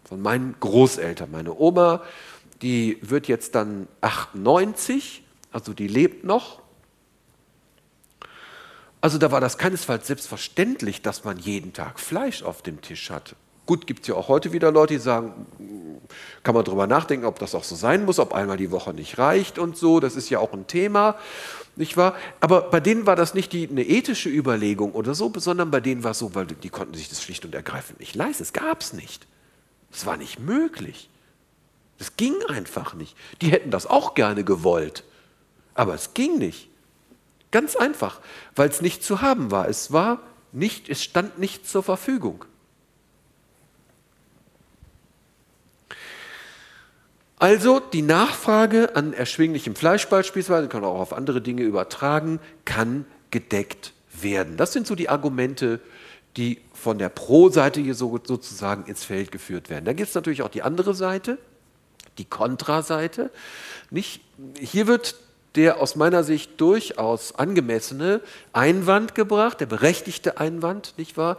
von 0.06 0.22
meinen 0.22 0.56
Großeltern, 0.60 1.32
meine 1.32 1.58
Oma, 1.58 2.04
die 2.62 2.98
wird 3.02 3.28
jetzt 3.28 3.56
dann 3.56 3.88
98, 4.02 5.24
also 5.52 5.74
die 5.74 5.88
lebt 5.88 6.24
noch. 6.24 6.62
Also 9.00 9.18
da 9.18 9.32
war 9.32 9.42
das 9.42 9.58
keinesfalls 9.58 10.08
selbstverständlich, 10.08 11.02
dass 11.02 11.24
man 11.24 11.38
jeden 11.38 11.74
Tag 11.74 12.00
Fleisch 12.00 12.44
auf 12.44 12.62
dem 12.62 12.82
Tisch 12.82 13.10
hatte. 13.10 13.36
Gut, 13.68 13.86
gibt 13.86 14.02
es 14.02 14.08
ja 14.08 14.16
auch 14.16 14.30
heute 14.30 14.54
wieder 14.54 14.72
Leute, 14.72 14.94
die 14.96 15.00
sagen, 15.00 15.46
kann 16.42 16.56
man 16.56 16.64
darüber 16.64 16.88
nachdenken, 16.88 17.26
ob 17.26 17.38
das 17.38 17.54
auch 17.54 17.66
so 17.66 17.76
sein 17.76 18.06
muss, 18.06 18.18
ob 18.18 18.34
einmal 18.34 18.56
die 18.56 18.72
Woche 18.72 18.94
nicht 18.94 19.18
reicht 19.18 19.60
und 19.60 19.76
so. 19.78 20.00
Das 20.00 20.16
ist 20.16 20.30
ja 20.30 20.40
auch 20.40 20.54
ein 20.54 20.68
Thema, 20.68 21.18
nicht 21.76 21.98
wahr? 21.98 22.16
Aber 22.40 22.62
bei 22.62 22.80
denen 22.80 23.06
war 23.06 23.18
das 23.18 23.34
nicht 23.34 23.52
die, 23.52 23.68
eine 23.70 23.84
ethische 23.84 24.30
Überlegung 24.30 24.94
oder 24.94 25.14
so, 25.14 25.32
sondern 25.36 25.70
bei 25.70 25.82
denen 25.82 26.06
war 26.06 26.12
es 26.12 26.20
so, 26.20 26.34
weil 26.34 26.46
die 26.46 26.70
konnten 26.70 26.94
sich 26.94 27.10
das 27.10 27.22
schlicht 27.22 27.44
und 27.44 27.54
ergreifend 27.54 28.00
nicht 28.00 28.16
leisten. 28.16 28.44
Es 28.44 28.54
gab 28.54 28.80
es 28.80 28.94
nicht. 28.94 29.28
Es 29.92 30.06
war 30.06 30.16
nicht 30.16 30.40
möglich. 30.40 31.10
Es 32.00 32.16
ging 32.16 32.36
einfach 32.48 32.94
nicht. 32.94 33.18
Die 33.42 33.52
hätten 33.52 33.70
das 33.70 33.86
auch 33.86 34.14
gerne 34.14 34.46
gewollt, 34.46 35.04
aber 35.74 35.94
es 35.94 36.14
ging 36.14 36.38
nicht. 36.38 36.70
Ganz 37.52 37.76
einfach, 37.76 38.22
weil 38.56 38.70
es 38.70 38.82
nicht 38.82 39.04
zu 39.04 39.22
haben 39.22 39.52
war. 39.52 39.68
Es 39.68 39.92
war 39.92 40.22
nicht, 40.54 40.88
es 40.88 41.04
stand 41.04 41.38
nicht 41.38 41.68
zur 41.68 41.84
Verfügung. 41.84 42.46
Also 47.40 47.80
die 47.80 48.02
Nachfrage 48.02 48.96
an 48.96 49.14
erschwinglichem 49.14 49.76
Fleisch 49.76 50.08
beispielsweise, 50.08 50.68
kann 50.68 50.84
auch 50.84 51.00
auf 51.00 51.14
andere 51.14 51.42
Dinge 51.42 51.62
übertragen, 51.62 52.40
kann 52.66 53.06
gedeckt 53.30 53.94
werden. 54.22 54.58
Das 54.58 54.74
sind 54.74 54.88
so 54.88 54.96
die 54.96 55.10
Argumente, 55.10 55.80
die 56.36 56.60
von 56.74 56.98
der 56.98 57.10
Pro-Seite 57.10 57.80
hier 57.80 57.94
so, 57.94 58.20
sozusagen 58.24 58.86
ins 58.86 59.04
Feld 59.04 59.32
geführt 59.32 59.70
werden. 59.70 59.86
Da 59.86 59.94
gibt 59.94 60.10
es 60.10 60.16
natürlich 60.16 60.42
auch 60.42 60.50
die 60.50 60.64
andere 60.64 60.96
Seite, 60.96 61.38
die 62.18 62.26
Kontraseite. 62.26 63.30
Nicht? 63.92 64.22
Hier 64.60 64.88
wird 64.88 65.16
der 65.56 65.80
aus 65.80 65.96
meiner 65.96 66.24
Sicht 66.24 66.60
durchaus 66.62 67.36
angemessene 67.36 68.22
Einwand 68.54 69.16
gebracht, 69.16 69.60
der 69.60 69.66
berechtigte 69.66 70.40
Einwand, 70.40 70.94
nicht 70.98 71.18
wahr? 71.18 71.38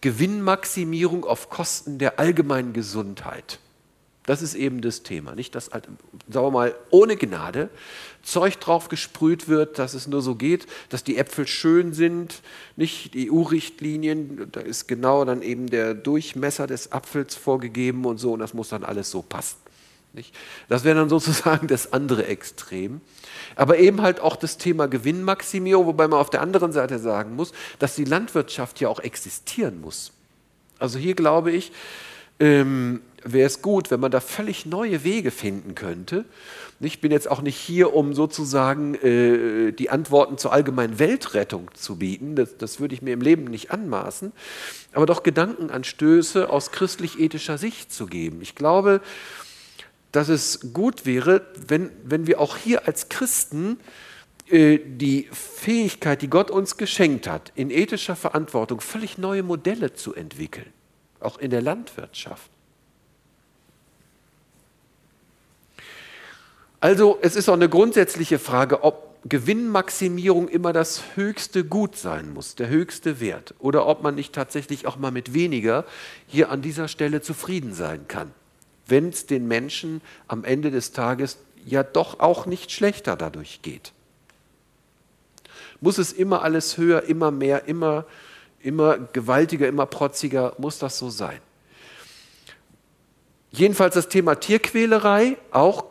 Gewinnmaximierung 0.00 1.24
auf 1.24 1.50
Kosten 1.50 1.98
der 1.98 2.18
allgemeinen 2.18 2.72
Gesundheit. 2.72 3.58
Das 4.30 4.42
ist 4.42 4.54
eben 4.54 4.80
das 4.80 5.02
Thema. 5.02 5.34
Nicht, 5.34 5.56
dass, 5.56 5.72
halt, 5.72 5.88
sagen 6.28 6.46
wir 6.46 6.50
mal, 6.52 6.76
ohne 6.90 7.16
Gnade 7.16 7.68
Zeug 8.22 8.60
drauf 8.60 8.88
gesprüht 8.88 9.48
wird, 9.48 9.80
dass 9.80 9.92
es 9.92 10.06
nur 10.06 10.22
so 10.22 10.36
geht, 10.36 10.68
dass 10.88 11.02
die 11.02 11.16
Äpfel 11.16 11.48
schön 11.48 11.94
sind, 11.94 12.40
nicht 12.76 13.14
die 13.14 13.28
EU-Richtlinien, 13.28 14.46
da 14.52 14.60
ist 14.60 14.86
genau 14.86 15.24
dann 15.24 15.42
eben 15.42 15.68
der 15.68 15.94
Durchmesser 15.94 16.68
des 16.68 16.92
Apfels 16.92 17.34
vorgegeben 17.34 18.04
und 18.04 18.18
so, 18.18 18.34
und 18.34 18.38
das 18.38 18.54
muss 18.54 18.68
dann 18.68 18.84
alles 18.84 19.10
so 19.10 19.20
passen. 19.20 19.56
Nicht? 20.12 20.32
Das 20.68 20.84
wäre 20.84 20.94
dann 20.94 21.08
sozusagen 21.08 21.66
das 21.66 21.92
andere 21.92 22.28
Extrem. 22.28 23.00
Aber 23.56 23.78
eben 23.78 24.00
halt 24.00 24.20
auch 24.20 24.36
das 24.36 24.58
Thema 24.58 24.86
Gewinnmaximierung, 24.86 25.86
wobei 25.86 26.06
man 26.06 26.20
auf 26.20 26.30
der 26.30 26.42
anderen 26.42 26.70
Seite 26.70 27.00
sagen 27.00 27.34
muss, 27.34 27.50
dass 27.80 27.96
die 27.96 28.04
Landwirtschaft 28.04 28.78
ja 28.78 28.90
auch 28.90 29.00
existieren 29.00 29.80
muss. 29.80 30.12
Also 30.78 31.00
hier 31.00 31.14
glaube 31.14 31.50
ich, 31.50 31.72
ähm, 32.40 33.02
wäre 33.24 33.46
es 33.46 33.62
gut, 33.62 33.90
wenn 33.90 34.00
man 34.00 34.10
da 34.10 34.20
völlig 34.20 34.66
neue 34.66 35.04
Wege 35.04 35.30
finden 35.30 35.74
könnte. 35.74 36.24
Ich 36.80 37.00
bin 37.00 37.12
jetzt 37.12 37.30
auch 37.30 37.42
nicht 37.42 37.56
hier, 37.56 37.94
um 37.94 38.14
sozusagen 38.14 38.94
äh, 38.94 39.72
die 39.72 39.90
Antworten 39.90 40.38
zur 40.38 40.52
allgemeinen 40.52 40.98
Weltrettung 40.98 41.70
zu 41.74 41.96
bieten. 41.96 42.36
Das, 42.36 42.56
das 42.56 42.80
würde 42.80 42.94
ich 42.94 43.02
mir 43.02 43.12
im 43.12 43.20
Leben 43.20 43.44
nicht 43.44 43.70
anmaßen. 43.70 44.32
Aber 44.92 45.06
doch 45.06 45.22
Gedankenanstöße 45.22 46.48
aus 46.48 46.72
christlich-ethischer 46.72 47.58
Sicht 47.58 47.92
zu 47.92 48.06
geben. 48.06 48.40
Ich 48.42 48.54
glaube, 48.54 49.00
dass 50.12 50.28
es 50.28 50.72
gut 50.72 51.06
wäre, 51.06 51.42
wenn, 51.68 51.90
wenn 52.04 52.26
wir 52.26 52.40
auch 52.40 52.56
hier 52.56 52.88
als 52.88 53.08
Christen 53.08 53.78
äh, 54.48 54.78
die 54.84 55.28
Fähigkeit, 55.32 56.22
die 56.22 56.30
Gott 56.30 56.50
uns 56.50 56.76
geschenkt 56.76 57.28
hat, 57.28 57.52
in 57.54 57.70
ethischer 57.70 58.16
Verantwortung 58.16 58.80
völlig 58.80 59.18
neue 59.18 59.42
Modelle 59.42 59.92
zu 59.92 60.14
entwickeln 60.14 60.72
auch 61.20 61.38
in 61.38 61.50
der 61.50 61.62
Landwirtschaft. 61.62 62.50
Also 66.80 67.18
es 67.20 67.36
ist 67.36 67.48
auch 67.48 67.54
eine 67.54 67.68
grundsätzliche 67.68 68.38
Frage, 68.38 68.82
ob 68.82 69.10
Gewinnmaximierung 69.28 70.48
immer 70.48 70.72
das 70.72 71.02
höchste 71.14 71.64
Gut 71.64 71.96
sein 71.96 72.32
muss, 72.32 72.54
der 72.54 72.68
höchste 72.68 73.20
Wert, 73.20 73.54
oder 73.58 73.86
ob 73.86 74.02
man 74.02 74.14
nicht 74.14 74.32
tatsächlich 74.34 74.86
auch 74.86 74.96
mal 74.96 75.10
mit 75.10 75.34
weniger 75.34 75.84
hier 76.26 76.50
an 76.50 76.62
dieser 76.62 76.88
Stelle 76.88 77.20
zufrieden 77.20 77.74
sein 77.74 78.08
kann, 78.08 78.32
wenn 78.86 79.10
es 79.10 79.26
den 79.26 79.46
Menschen 79.46 80.00
am 80.26 80.44
Ende 80.44 80.70
des 80.70 80.92
Tages 80.92 81.36
ja 81.66 81.82
doch 81.82 82.20
auch 82.20 82.46
nicht 82.46 82.72
schlechter 82.72 83.14
dadurch 83.14 83.60
geht. 83.60 83.92
Muss 85.82 85.98
es 85.98 86.12
immer 86.12 86.42
alles 86.42 86.78
höher, 86.78 87.02
immer 87.02 87.30
mehr, 87.30 87.68
immer 87.68 88.06
immer 88.62 88.98
gewaltiger, 88.98 89.68
immer 89.68 89.86
protziger, 89.86 90.54
muss 90.58 90.78
das 90.78 90.98
so 90.98 91.10
sein. 91.10 91.40
Jedenfalls 93.50 93.94
das 93.94 94.08
Thema 94.08 94.36
Tierquälerei, 94.36 95.36
auch 95.50 95.84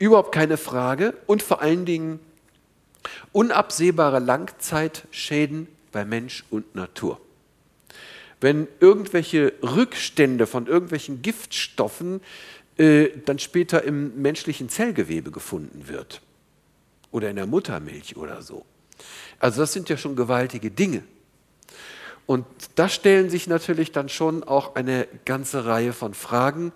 überhaupt 0.00 0.32
keine 0.32 0.56
Frage 0.56 1.14
und 1.26 1.44
vor 1.44 1.62
allen 1.62 1.84
Dingen 1.84 2.18
unabsehbare 3.30 4.18
Langzeitschäden 4.18 5.68
bei 5.92 6.04
Mensch 6.04 6.44
und 6.50 6.74
Natur. 6.74 7.20
Wenn 8.40 8.66
irgendwelche 8.80 9.52
Rückstände 9.62 10.46
von 10.46 10.66
irgendwelchen 10.66 11.22
Giftstoffen 11.22 12.22
äh, 12.78 13.10
dann 13.26 13.38
später 13.38 13.84
im 13.84 14.20
menschlichen 14.20 14.70
Zellgewebe 14.70 15.30
gefunden 15.30 15.86
wird 15.86 16.22
oder 17.12 17.28
in 17.28 17.36
der 17.36 17.46
Muttermilch 17.46 18.16
oder 18.16 18.40
so. 18.40 18.64
Also 19.38 19.60
das 19.60 19.74
sind 19.74 19.90
ja 19.90 19.98
schon 19.98 20.16
gewaltige 20.16 20.70
Dinge. 20.70 21.02
Und 22.24 22.46
da 22.76 22.88
stellen 22.88 23.28
sich 23.28 23.48
natürlich 23.48 23.92
dann 23.92 24.08
schon 24.08 24.44
auch 24.44 24.76
eine 24.76 25.08
ganze 25.24 25.66
Reihe 25.66 25.92
von 25.92 26.14
Fragen, 26.14 26.72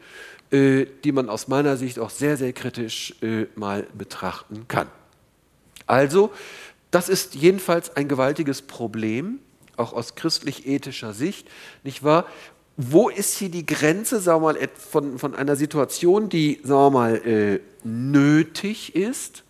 die 0.53 1.13
man 1.13 1.29
aus 1.29 1.49
meiner 1.49 1.77
Sicht 1.77 1.99
auch 1.99 2.11
sehr, 2.11 2.37
sehr 2.37 2.53
kritisch 2.53 3.15
äh, 3.23 3.47
mal 3.55 3.87
betrachten 3.97 4.67
kann. 4.69 4.89
Also, 5.87 6.33
das 6.91 7.09
ist 7.09 7.35
jedenfalls 7.35 7.97
ein 7.97 8.09
gewaltiges 8.09 8.63
Problem, 8.63 9.41
auch 9.77 9.93
aus 9.93 10.15
christlich-ethischer 10.15 11.13
Sicht, 11.13 11.49
nicht 11.83 12.05
wahr? 12.05 12.27
Wo 12.77 13.09
ist 13.09 13.37
hier 13.37 13.51
die 13.51 13.67
Grenze, 13.67 14.21
sagen 14.21 14.43
wir 14.43 14.53
mal, 14.55 14.69
von, 14.75 15.19
von 15.19 15.35
einer 15.35 15.57
Situation, 15.57 16.29
die, 16.29 16.61
sagen 16.65 16.81
wir 16.81 16.91
mal, 16.91 17.17
äh, 17.27 17.61
nötig 17.85 18.97
ist, 18.97 19.45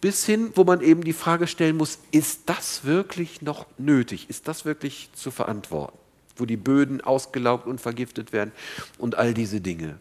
bis 0.00 0.24
hin, 0.24 0.52
wo 0.54 0.64
man 0.64 0.80
eben 0.80 1.04
die 1.04 1.12
Frage 1.12 1.46
stellen 1.46 1.76
muss, 1.76 1.98
ist 2.10 2.42
das 2.46 2.84
wirklich 2.84 3.42
noch 3.42 3.66
nötig? 3.76 4.30
Ist 4.30 4.48
das 4.48 4.64
wirklich 4.64 5.10
zu 5.14 5.30
verantworten? 5.30 5.98
Wo 6.40 6.46
die 6.46 6.56
Böden 6.56 7.00
ausgelaugt 7.00 7.66
und 7.66 7.80
vergiftet 7.80 8.32
werden 8.32 8.52
und 8.98 9.16
all 9.16 9.34
diese 9.34 9.60
Dinge. 9.60 9.98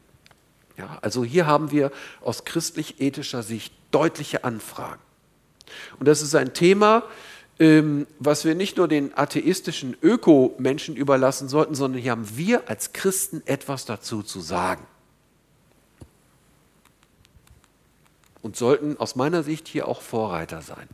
Ja, 0.78 0.98
also 1.02 1.26
hier 1.26 1.46
haben 1.46 1.72
wir 1.72 1.92
aus 2.22 2.46
christlich-ethischer 2.46 3.44
Sicht 3.44 3.74
deutliche 3.92 4.46
Anfragen. 4.46 5.02
Und 6.00 6.08
das 6.08 6.22
ist 6.22 6.36
ein 6.36 6.54
Thema, 6.54 7.04
ähm, 7.60 8.08
was 8.20 8.46
wir 8.46 8.56
nicht 8.56 8.78
nur 8.78 8.88
den 8.88 9.16
atheistischen 9.18 9.98
Öko-Menschen 10.02 10.96
überlassen 10.96 11.50
sollten, 11.50 11.76
sondern 11.76 12.02
hier 12.02 12.12
haben 12.12 12.38
wir 12.38 12.70
als 12.70 12.94
Christen 12.94 13.44
etwas 13.46 13.86
dazu 13.86 14.24
zu 14.24 14.40
sagen. 14.40 14.86
Und 18.42 18.56
sollten 18.56 18.98
aus 18.98 19.18
meiner 19.18 19.44
Sicht 19.44 19.68
hier 19.68 19.90
auch 19.90 20.02
Vorreiter 20.02 20.62
sein. 20.62 20.88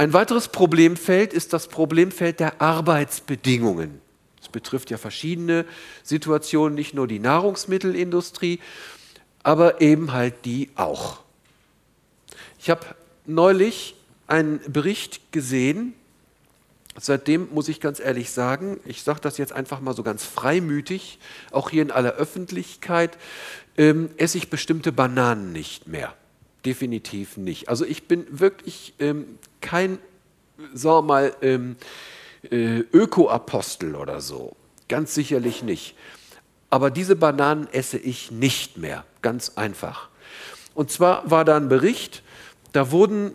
Ein 0.00 0.14
weiteres 0.14 0.48
Problemfeld 0.48 1.34
ist 1.34 1.52
das 1.52 1.68
Problemfeld 1.68 2.40
der 2.40 2.62
Arbeitsbedingungen. 2.62 4.00
Es 4.40 4.48
betrifft 4.48 4.88
ja 4.88 4.96
verschiedene 4.96 5.66
Situationen, 6.02 6.74
nicht 6.74 6.94
nur 6.94 7.06
die 7.06 7.18
Nahrungsmittelindustrie, 7.18 8.60
aber 9.42 9.82
eben 9.82 10.14
halt 10.14 10.46
die 10.46 10.70
auch. 10.74 11.20
Ich 12.58 12.70
habe 12.70 12.86
neulich 13.26 13.94
einen 14.26 14.60
Bericht 14.72 15.32
gesehen, 15.32 15.92
seitdem 16.98 17.52
muss 17.52 17.68
ich 17.68 17.78
ganz 17.78 18.00
ehrlich 18.00 18.30
sagen, 18.30 18.80
ich 18.86 19.02
sage 19.02 19.20
das 19.20 19.36
jetzt 19.36 19.52
einfach 19.52 19.80
mal 19.80 19.94
so 19.94 20.02
ganz 20.02 20.24
freimütig, 20.24 21.18
auch 21.50 21.68
hier 21.68 21.82
in 21.82 21.90
aller 21.90 22.14
Öffentlichkeit, 22.14 23.18
ähm, 23.76 24.08
esse 24.16 24.38
ich 24.38 24.48
bestimmte 24.48 24.92
Bananen 24.92 25.52
nicht 25.52 25.88
mehr. 25.88 26.14
Definitiv 26.64 27.36
nicht. 27.36 27.68
Also 27.68 27.84
ich 27.84 28.08
bin 28.08 28.26
wirklich 28.30 28.94
ähm, 28.98 29.38
kein, 29.60 29.98
sagen 30.74 30.96
wir 30.98 31.02
mal, 31.02 31.34
ähm, 31.42 31.76
äh, 32.50 32.80
Öko-Apostel 32.92 33.94
oder 33.94 34.20
so. 34.20 34.56
Ganz 34.88 35.14
sicherlich 35.14 35.62
nicht. 35.62 35.94
Aber 36.70 36.90
diese 36.90 37.16
Bananen 37.16 37.68
esse 37.72 37.98
ich 37.98 38.30
nicht 38.30 38.76
mehr. 38.76 39.04
Ganz 39.22 39.52
einfach. 39.56 40.08
Und 40.74 40.90
zwar 40.90 41.28
war 41.30 41.44
da 41.44 41.56
ein 41.56 41.68
Bericht, 41.68 42.22
da 42.72 42.92
wurden 42.92 43.34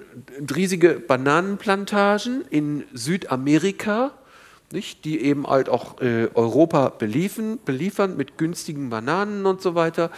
riesige 0.56 0.94
Bananenplantagen 0.94 2.46
in 2.50 2.86
Südamerika, 2.94 4.12
nicht, 4.72 5.06
die 5.06 5.22
eben 5.22 5.46
halt 5.46 5.70
auch 5.70 6.02
äh, 6.02 6.30
Europa 6.34 6.90
beliefen, 6.90 7.60
beliefern 7.64 8.18
mit 8.18 8.38
günstigen 8.38 8.90
Bananen 8.90 9.46
und 9.46 9.62
so 9.62 9.76
weiter. 9.76 10.10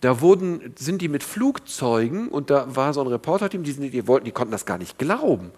Da 0.00 0.20
wurden, 0.20 0.74
sind 0.76 1.00
die 1.00 1.08
mit 1.08 1.22
Flugzeugen 1.22 2.28
und 2.28 2.50
da 2.50 2.74
war 2.74 2.92
so 2.92 3.00
ein 3.00 3.06
Reporterteam, 3.06 3.62
die, 3.62 3.72
sind, 3.72 3.92
die, 3.92 4.06
wollten, 4.06 4.26
die 4.26 4.32
konnten 4.32 4.52
das 4.52 4.66
gar 4.66 4.78
nicht 4.78 4.98
glauben. 4.98 5.50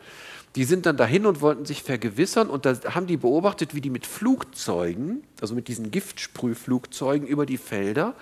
Die 0.55 0.65
sind 0.65 0.87
dann 0.87 0.97
dahin 0.97 1.27
und 1.27 1.41
wollten 1.41 1.65
sich 1.67 1.83
vergewissern 1.83 2.49
und 2.49 2.65
da 2.65 2.77
haben 2.95 3.07
die 3.07 3.17
beobachtet, 3.17 3.75
wie 3.75 3.81
die 3.81 3.91
mit 3.91 4.07
Flugzeugen, 4.07 5.23
also 5.41 5.55
mit 5.55 5.69
diesen 5.69 5.91
Giftsprühflugzeugen 5.91 7.27
über 7.27 7.45
die 7.45 7.59
Felder 7.59 8.15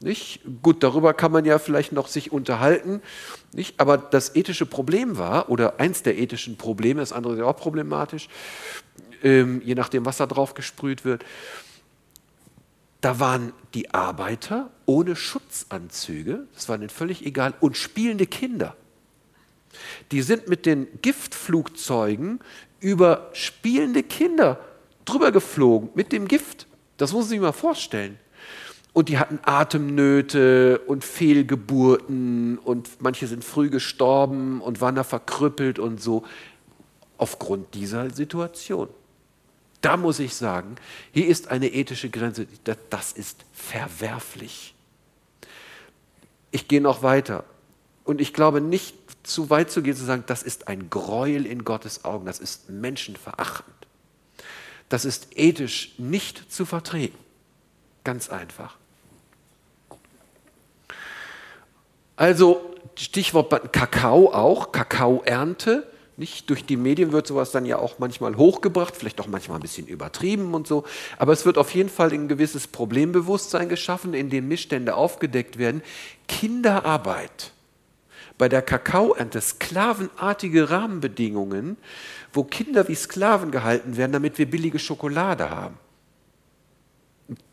nicht? 0.00 0.40
Gut, 0.62 0.82
darüber 0.82 1.12
kann 1.12 1.32
man 1.32 1.44
ja 1.44 1.58
vielleicht 1.58 1.92
noch 1.92 2.06
sich 2.06 2.30
unterhalten. 2.30 3.02
Nicht? 3.52 3.80
Aber 3.80 3.98
das 3.98 4.36
ethische 4.36 4.66
Problem 4.66 5.18
war, 5.18 5.48
oder 5.50 5.80
eins 5.80 6.02
der 6.02 6.18
ethischen 6.18 6.56
Probleme, 6.56 7.00
das 7.00 7.12
andere 7.12 7.34
ist 7.34 7.42
auch 7.42 7.56
problematisch, 7.56 8.28
ähm, 9.24 9.60
je 9.64 9.74
nachdem, 9.74 10.06
was 10.06 10.18
da 10.18 10.26
drauf 10.26 10.54
gesprüht 10.54 11.04
wird, 11.04 11.24
da 13.00 13.18
waren 13.18 13.52
die 13.74 13.92
Arbeiter 13.92 14.70
ohne 14.88 15.16
Schutzanzüge, 15.16 16.46
das 16.54 16.68
war 16.70 16.76
ihnen 16.76 16.88
völlig 16.88 17.26
egal, 17.26 17.52
und 17.60 17.76
spielende 17.76 18.26
Kinder. 18.26 18.74
Die 20.12 20.22
sind 20.22 20.48
mit 20.48 20.64
den 20.64 20.88
Giftflugzeugen 21.02 22.40
über 22.80 23.28
spielende 23.34 24.02
Kinder 24.02 24.58
drüber 25.04 25.30
geflogen 25.30 25.90
mit 25.94 26.10
dem 26.10 26.26
Gift. 26.26 26.66
Das 26.96 27.12
muss 27.12 27.24
man 27.24 27.28
sich 27.28 27.40
mal 27.40 27.52
vorstellen. 27.52 28.18
Und 28.94 29.10
die 29.10 29.18
hatten 29.18 29.38
Atemnöte 29.42 30.78
und 30.86 31.04
Fehlgeburten 31.04 32.56
und 32.56 32.88
manche 33.02 33.26
sind 33.26 33.44
früh 33.44 33.68
gestorben 33.68 34.62
und 34.62 34.80
waren 34.80 34.94
da 34.94 35.04
verkrüppelt 35.04 35.78
und 35.78 36.00
so 36.00 36.24
aufgrund 37.18 37.74
dieser 37.74 38.08
Situation. 38.08 38.88
Da 39.82 39.98
muss 39.98 40.18
ich 40.18 40.34
sagen, 40.34 40.76
hier 41.12 41.26
ist 41.26 41.48
eine 41.48 41.68
ethische 41.68 42.08
Grenze, 42.08 42.46
das 42.88 43.12
ist 43.12 43.44
verwerflich. 43.52 44.74
Ich 46.50 46.68
gehe 46.68 46.80
noch 46.80 47.02
weiter 47.02 47.44
und 48.04 48.20
ich 48.20 48.32
glaube 48.32 48.60
nicht 48.60 48.96
zu 49.22 49.50
weit 49.50 49.70
zu 49.70 49.82
gehen, 49.82 49.94
zu 49.96 50.04
sagen, 50.04 50.24
das 50.26 50.42
ist 50.42 50.68
ein 50.68 50.90
Gräuel 50.90 51.44
in 51.44 51.64
Gottes 51.64 52.04
Augen, 52.04 52.26
das 52.26 52.38
ist 52.38 52.70
menschenverachtend. 52.70 53.74
Das 54.88 55.04
ist 55.04 55.36
ethisch 55.36 55.92
nicht 55.98 56.50
zu 56.50 56.64
vertreten. 56.64 57.18
Ganz 58.04 58.30
einfach. 58.30 58.76
Also 62.16 62.74
Stichwort 62.96 63.72
Kakao 63.72 64.32
auch, 64.32 64.72
Kakaoernte. 64.72 65.86
Nicht 66.18 66.50
durch 66.50 66.66
die 66.66 66.76
Medien 66.76 67.12
wird 67.12 67.28
sowas 67.28 67.52
dann 67.52 67.64
ja 67.64 67.78
auch 67.78 68.00
manchmal 68.00 68.36
hochgebracht, 68.36 68.96
vielleicht 68.96 69.20
auch 69.20 69.28
manchmal 69.28 69.58
ein 69.58 69.62
bisschen 69.62 69.86
übertrieben 69.86 70.52
und 70.52 70.66
so. 70.66 70.82
Aber 71.16 71.32
es 71.32 71.46
wird 71.46 71.58
auf 71.58 71.72
jeden 71.72 71.88
Fall 71.88 72.12
ein 72.12 72.26
gewisses 72.26 72.66
Problembewusstsein 72.66 73.68
geschaffen, 73.68 74.14
in 74.14 74.28
dem 74.28 74.48
Missstände 74.48 74.96
aufgedeckt 74.96 75.58
werden. 75.58 75.80
Kinderarbeit 76.26 77.52
bei 78.36 78.48
der 78.48 78.62
Kakaoernte, 78.62 79.40
sklavenartige 79.40 80.70
Rahmenbedingungen, 80.70 81.76
wo 82.32 82.42
Kinder 82.42 82.88
wie 82.88 82.96
Sklaven 82.96 83.52
gehalten 83.52 83.96
werden, 83.96 84.10
damit 84.10 84.38
wir 84.38 84.50
billige 84.50 84.80
Schokolade 84.80 85.50
haben. 85.50 85.76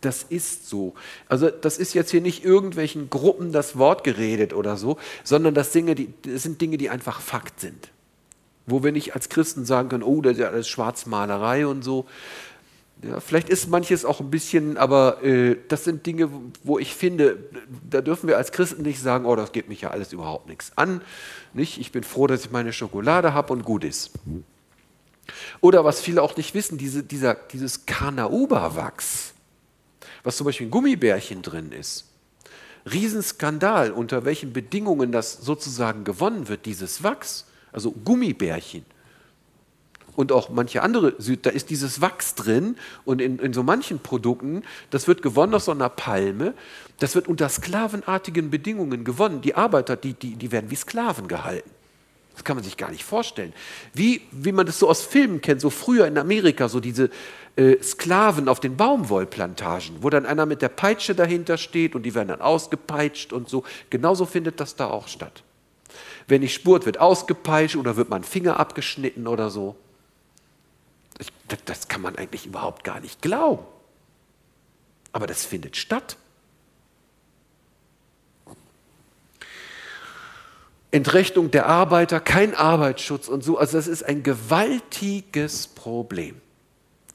Das 0.02 0.24
ist 0.24 0.68
so. 0.68 0.96
Also 1.30 1.52
das 1.52 1.78
ist 1.78 1.94
jetzt 1.94 2.10
hier 2.10 2.22
nicht 2.22 2.44
irgendwelchen 2.44 3.12
Gruppen 3.12 3.52
das 3.52 3.78
Wort 3.78 4.04
geredet 4.04 4.54
oder 4.54 4.76
so, 4.76 4.98
sondern 5.24 5.54
das, 5.54 5.72
Dinge, 5.72 5.94
die, 5.94 6.12
das 6.24 6.42
sind 6.42 6.60
Dinge, 6.62 6.78
die 6.78 6.90
einfach 6.90 7.22
Fakt 7.22 7.60
sind. 7.60 7.92
Wo 8.68 8.84
wir 8.84 8.92
nicht 8.92 9.16
als 9.16 9.30
Christen 9.30 9.66
sagen 9.66 9.90
können, 9.90 10.04
oh, 10.04 10.22
das 10.22 10.34
ist 10.34 10.40
ja 10.40 10.50
alles 10.50 10.68
Schwarzmalerei 10.68 11.68
und 11.68 11.84
so. 11.84 12.06
Ja, 13.04 13.20
vielleicht 13.20 13.50
ist 13.50 13.68
manches 13.70 14.06
auch 14.06 14.20
ein 14.22 14.32
bisschen, 14.32 14.78
aber 14.78 15.22
äh, 15.24 15.58
das 15.68 15.84
sind 15.84 16.06
Dinge, 16.06 16.30
wo 16.64 16.80
ich 16.80 16.96
finde, 16.96 17.38
da 17.90 18.02
dürfen 18.02 18.28
wir 18.28 18.38
als 18.38 18.52
Christen 18.52 18.84
nicht 18.84 19.02
sagen, 19.02 19.26
oh, 19.26 19.36
das 19.36 19.52
geht 19.52 19.70
mich 19.70 19.82
ja 19.82 19.92
alles 19.92 20.14
überhaupt 20.14 20.48
nichts 20.48 20.72
an. 20.76 21.02
Nicht? 21.54 21.78
Ich 21.80 21.92
bin 21.92 22.04
froh, 22.04 22.26
dass 22.26 22.46
ich 22.46 22.52
meine 22.52 22.74
Schokolade 22.74 23.34
habe 23.34 23.54
und 23.54 23.64
gut 23.64 23.84
ist. 23.84 24.12
Oder 25.62 25.84
was 25.84 26.02
viele 26.02 26.22
auch 26.22 26.38
nicht 26.38 26.54
wissen, 26.54 26.78
diese, 26.78 27.04
dieser, 27.04 27.36
dieses 27.36 27.86
Carnauba-Wachs 27.86 29.36
was 30.26 30.38
zum 30.38 30.46
Beispiel 30.46 30.66
in 30.66 30.72
Gummibärchen 30.72 31.42
drin 31.42 31.72
ist. 31.72 32.06
Riesenskandal, 32.92 33.92
unter 33.92 34.26
welchen 34.26 34.54
Bedingungen 34.54 35.12
das 35.12 35.34
sozusagen 35.34 36.04
gewonnen 36.04 36.48
wird, 36.50 36.66
dieses 36.66 37.04
Wachs, 37.04 37.46
also 37.76 37.92
Gummibärchen. 37.92 38.86
Und 40.16 40.32
auch 40.32 40.50
manche 40.50 40.82
andere, 40.82 41.14
da 41.42 41.50
ist 41.50 41.70
dieses 41.70 42.00
Wachs 42.00 42.36
drin 42.36 42.78
und 43.04 43.20
in, 43.22 43.38
in 43.40 43.52
so 43.52 43.64
manchen 43.64 44.00
Produkten, 44.00 44.64
das 44.90 45.10
wird 45.10 45.22
gewonnen 45.22 45.54
aus 45.54 45.66
so 45.66 45.72
einer 45.72 45.90
Palme, 45.90 46.54
das 47.00 47.16
wird 47.16 47.28
unter 47.28 47.50
sklavenartigen 47.50 48.50
Bedingungen 48.50 49.04
gewonnen. 49.04 49.42
Die 49.42 49.56
Arbeiter, 49.56 49.98
die, 49.98 50.14
die, 50.14 50.36
die 50.36 50.52
werden 50.54 50.72
wie 50.72 50.76
Sklaven 50.76 51.28
gehalten. 51.28 51.70
Das 52.34 52.46
kann 52.46 52.56
man 52.56 52.64
sich 52.64 52.78
gar 52.78 52.92
nicht 52.92 53.04
vorstellen. 53.04 53.54
Wie, 53.94 54.22
wie 54.32 54.54
man 54.54 54.66
das 54.66 54.80
so 54.80 54.90
aus 54.90 55.02
Filmen 55.02 55.42
kennt, 55.42 55.60
so 55.60 55.70
früher 55.70 56.08
in 56.08 56.18
Amerika, 56.18 56.70
so 56.70 56.80
diese 56.80 57.10
äh, 57.58 57.82
Sklaven 57.82 58.48
auf 58.48 58.62
den 58.62 58.78
Baumwollplantagen, 58.78 59.98
wo 60.02 60.10
dann 60.10 60.26
einer 60.26 60.46
mit 60.46 60.62
der 60.62 60.70
Peitsche 60.70 61.14
dahinter 61.14 61.58
steht 61.58 61.94
und 61.94 62.04
die 62.04 62.16
werden 62.16 62.30
dann 62.30 62.42
ausgepeitscht 62.42 63.34
und 63.34 63.50
so. 63.50 63.64
Genauso 63.90 64.26
findet 64.26 64.62
das 64.62 64.78
da 64.78 64.88
auch 64.88 65.10
statt. 65.10 65.44
Wenn 66.28 66.42
nicht 66.42 66.54
spurt, 66.54 66.86
wird 66.86 67.00
ausgepeitscht 67.00 67.76
oder 67.76 67.98
wird 67.98 68.10
man 68.10 68.24
Finger 68.24 68.60
abgeschnitten 68.60 69.28
oder 69.28 69.50
so. 69.50 69.76
Ich, 71.20 71.32
das 71.66 71.88
kann 71.88 72.02
man 72.02 72.16
eigentlich 72.16 72.46
überhaupt 72.46 72.84
gar 72.84 73.00
nicht 73.00 73.22
glauben. 73.22 73.64
Aber 75.12 75.28
das 75.28 75.46
findet 75.46 75.78
statt. 75.78 76.18
Entrechtung 80.92 81.52
der 81.52 81.68
Arbeiter, 81.68 82.20
kein 82.20 82.56
Arbeitsschutz 82.56 83.28
und 83.28 83.44
so. 83.44 83.58
Also 83.58 83.78
das 83.78 83.88
ist 83.88 84.04
ein 84.04 84.24
gewaltiges 84.24 85.68
Problem. 85.68 86.42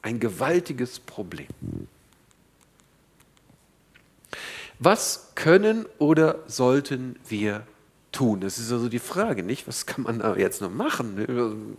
Ein 0.02 0.20
gewaltiges 0.20 0.98
Problem. 1.00 1.48
Was 4.78 5.32
können 5.34 5.86
oder 5.98 6.40
sollten 6.46 7.18
wir 7.28 7.66
tun? 8.12 8.40
Das 8.40 8.58
ist 8.58 8.72
also 8.72 8.88
die 8.88 8.98
Frage, 8.98 9.42
nicht? 9.42 9.66
Was 9.68 9.86
kann 9.86 10.04
man 10.04 10.18
da 10.18 10.36
jetzt 10.36 10.60
noch 10.60 10.70
machen? 10.70 11.76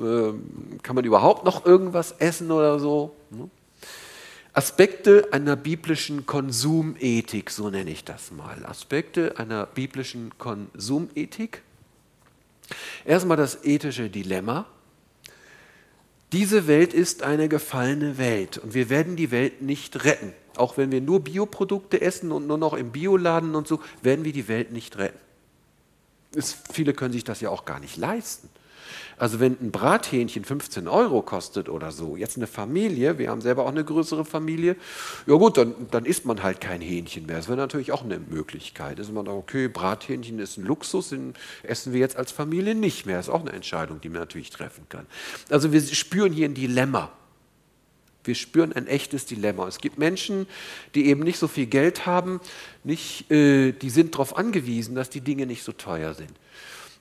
Ähm, 0.00 0.42
kann 0.82 0.94
man 0.94 1.04
überhaupt 1.04 1.44
noch 1.44 1.64
irgendwas 1.66 2.12
essen 2.18 2.50
oder 2.50 2.78
so? 2.78 3.14
Aspekte 4.54 5.28
einer 5.32 5.56
biblischen 5.56 6.26
Konsumethik, 6.26 7.50
so 7.50 7.70
nenne 7.70 7.90
ich 7.90 8.04
das 8.04 8.32
mal. 8.32 8.64
Aspekte 8.66 9.38
einer 9.38 9.66
biblischen 9.66 10.36
Konsumethik. 10.36 11.62
Erstmal 13.04 13.38
das 13.38 13.64
ethische 13.64 14.10
Dilemma. 14.10 14.66
Diese 16.32 16.66
Welt 16.66 16.94
ist 16.94 17.22
eine 17.22 17.48
gefallene 17.48 18.18
Welt 18.18 18.58
und 18.58 18.74
wir 18.74 18.88
werden 18.88 19.16
die 19.16 19.30
Welt 19.30 19.62
nicht 19.62 20.04
retten. 20.04 20.32
Auch 20.56 20.76
wenn 20.76 20.92
wir 20.92 21.00
nur 21.00 21.20
Bioprodukte 21.20 22.00
essen 22.00 22.30
und 22.32 22.46
nur 22.46 22.58
noch 22.58 22.74
im 22.74 22.90
Bioladen 22.90 23.54
und 23.54 23.66
so, 23.66 23.80
werden 24.02 24.24
wir 24.24 24.32
die 24.32 24.48
Welt 24.48 24.70
nicht 24.70 24.98
retten. 24.98 25.18
Es, 26.36 26.56
viele 26.72 26.94
können 26.94 27.12
sich 27.12 27.24
das 27.24 27.40
ja 27.40 27.50
auch 27.50 27.64
gar 27.64 27.80
nicht 27.80 27.96
leisten. 27.96 28.48
Also 29.22 29.40
wenn 29.40 29.56
ein 29.60 29.70
Brathähnchen 29.70 30.44
15 30.44 30.88
Euro 30.88 31.22
kostet 31.22 31.68
oder 31.68 31.92
so, 31.92 32.16
jetzt 32.16 32.36
eine 32.36 32.46
Familie, 32.46 33.18
wir 33.18 33.30
haben 33.30 33.40
selber 33.40 33.64
auch 33.64 33.70
eine 33.70 33.84
größere 33.84 34.24
Familie, 34.24 34.76
ja 35.26 35.36
gut, 35.36 35.56
dann, 35.56 35.74
dann 35.90 36.04
isst 36.04 36.24
man 36.24 36.42
halt 36.42 36.60
kein 36.60 36.80
Hähnchen 36.80 37.26
mehr. 37.26 37.36
Das 37.36 37.46
wäre 37.46 37.56
natürlich 37.56 37.92
auch 37.92 38.02
eine 38.02 38.18
Möglichkeit. 38.18 38.98
Da 38.98 39.02
ist 39.02 39.12
man 39.12 39.28
okay, 39.28 39.68
Brathähnchen 39.68 40.38
ist 40.38 40.58
ein 40.58 40.64
Luxus, 40.64 41.10
den 41.10 41.34
essen 41.62 41.92
wir 41.92 42.00
jetzt 42.00 42.16
als 42.16 42.32
Familie 42.32 42.74
nicht 42.74 43.06
mehr. 43.06 43.16
Das 43.18 43.28
ist 43.28 43.32
auch 43.32 43.42
eine 43.42 43.52
Entscheidung, 43.52 44.00
die 44.00 44.08
man 44.08 44.18
natürlich 44.18 44.50
treffen 44.50 44.86
kann. 44.88 45.06
Also 45.50 45.72
wir 45.72 45.80
spüren 45.80 46.32
hier 46.32 46.48
ein 46.48 46.54
Dilemma. 46.54 47.12
Wir 48.24 48.34
spüren 48.34 48.72
ein 48.72 48.86
echtes 48.86 49.26
Dilemma. 49.26 49.66
Es 49.66 49.78
gibt 49.78 49.98
Menschen, 49.98 50.46
die 50.94 51.06
eben 51.06 51.22
nicht 51.22 51.38
so 51.38 51.48
viel 51.48 51.66
Geld 51.66 52.06
haben, 52.06 52.40
nicht, 52.84 53.30
äh, 53.30 53.72
die 53.72 53.90
sind 53.90 54.14
darauf 54.14 54.36
angewiesen, 54.36 54.94
dass 54.94 55.10
die 55.10 55.20
Dinge 55.20 55.46
nicht 55.46 55.64
so 55.64 55.72
teuer 55.72 56.14
sind. 56.14 56.30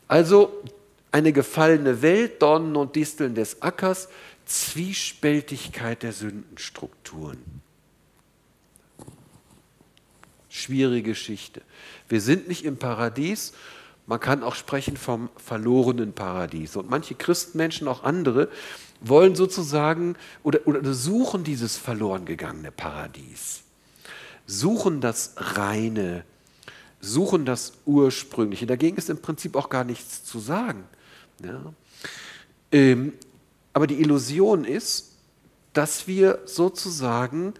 Also 0.07 0.63
eine 1.11 1.31
gefallene 1.33 2.01
Welt, 2.01 2.41
Dornen 2.41 2.75
und 2.75 2.95
Disteln 2.95 3.35
des 3.35 3.61
Ackers, 3.61 4.09
Zwiespältigkeit 4.45 6.03
der 6.03 6.13
Sündenstrukturen. 6.13 7.37
Schwierige 10.49 11.11
Geschichte. 11.11 11.61
Wir 12.09 12.19
sind 12.19 12.47
nicht 12.47 12.65
im 12.65 12.77
Paradies, 12.77 13.53
man 14.07 14.19
kann 14.19 14.43
auch 14.43 14.55
sprechen 14.55 14.97
vom 14.97 15.29
verlorenen 15.37 16.11
Paradies. 16.11 16.75
Und 16.75 16.89
manche 16.89 17.15
Christenmenschen, 17.15 17.87
auch 17.87 18.03
andere, 18.03 18.49
wollen 19.01 19.35
sozusagen 19.35 20.15
oder, 20.43 20.65
oder 20.67 20.93
suchen 20.93 21.43
dieses 21.43 21.75
verloren 21.77 22.25
gegangene 22.25 22.71
Paradies, 22.71 23.63
suchen 24.45 25.01
das 25.01 25.33
Reine, 25.37 26.23
suchen 27.01 27.45
das 27.45 27.73
Ursprüngliche. 27.85 28.67
Dagegen 28.67 28.97
ist 28.97 29.09
im 29.09 29.21
Prinzip 29.21 29.55
auch 29.55 29.69
gar 29.69 29.83
nichts 29.83 30.23
zu 30.23 30.39
sagen. 30.39 30.83
Ja. 31.43 31.73
Ähm, 32.71 33.13
aber 33.73 33.87
die 33.87 33.99
Illusion 33.99 34.65
ist, 34.65 35.11
dass 35.73 36.07
wir 36.07 36.39
sozusagen 36.45 37.53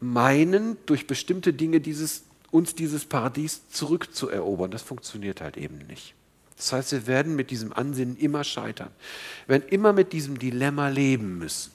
meinen, 0.00 0.76
durch 0.86 1.06
bestimmte 1.06 1.52
Dinge 1.52 1.80
dieses, 1.80 2.24
uns 2.50 2.74
dieses 2.74 3.04
Paradies 3.04 3.68
zurückzuerobern. 3.68 4.70
Das 4.70 4.82
funktioniert 4.82 5.40
halt 5.40 5.56
eben 5.56 5.78
nicht. 5.86 6.14
Das 6.60 6.74
heißt, 6.74 6.92
wir 6.92 7.06
werden 7.06 7.36
mit 7.36 7.50
diesem 7.50 7.72
Ansinnen 7.72 8.18
immer 8.18 8.44
scheitern. 8.44 8.90
Wir 9.46 9.54
werden 9.54 9.68
immer 9.70 9.94
mit 9.94 10.12
diesem 10.12 10.38
Dilemma 10.38 10.88
leben 10.88 11.38
müssen. 11.38 11.72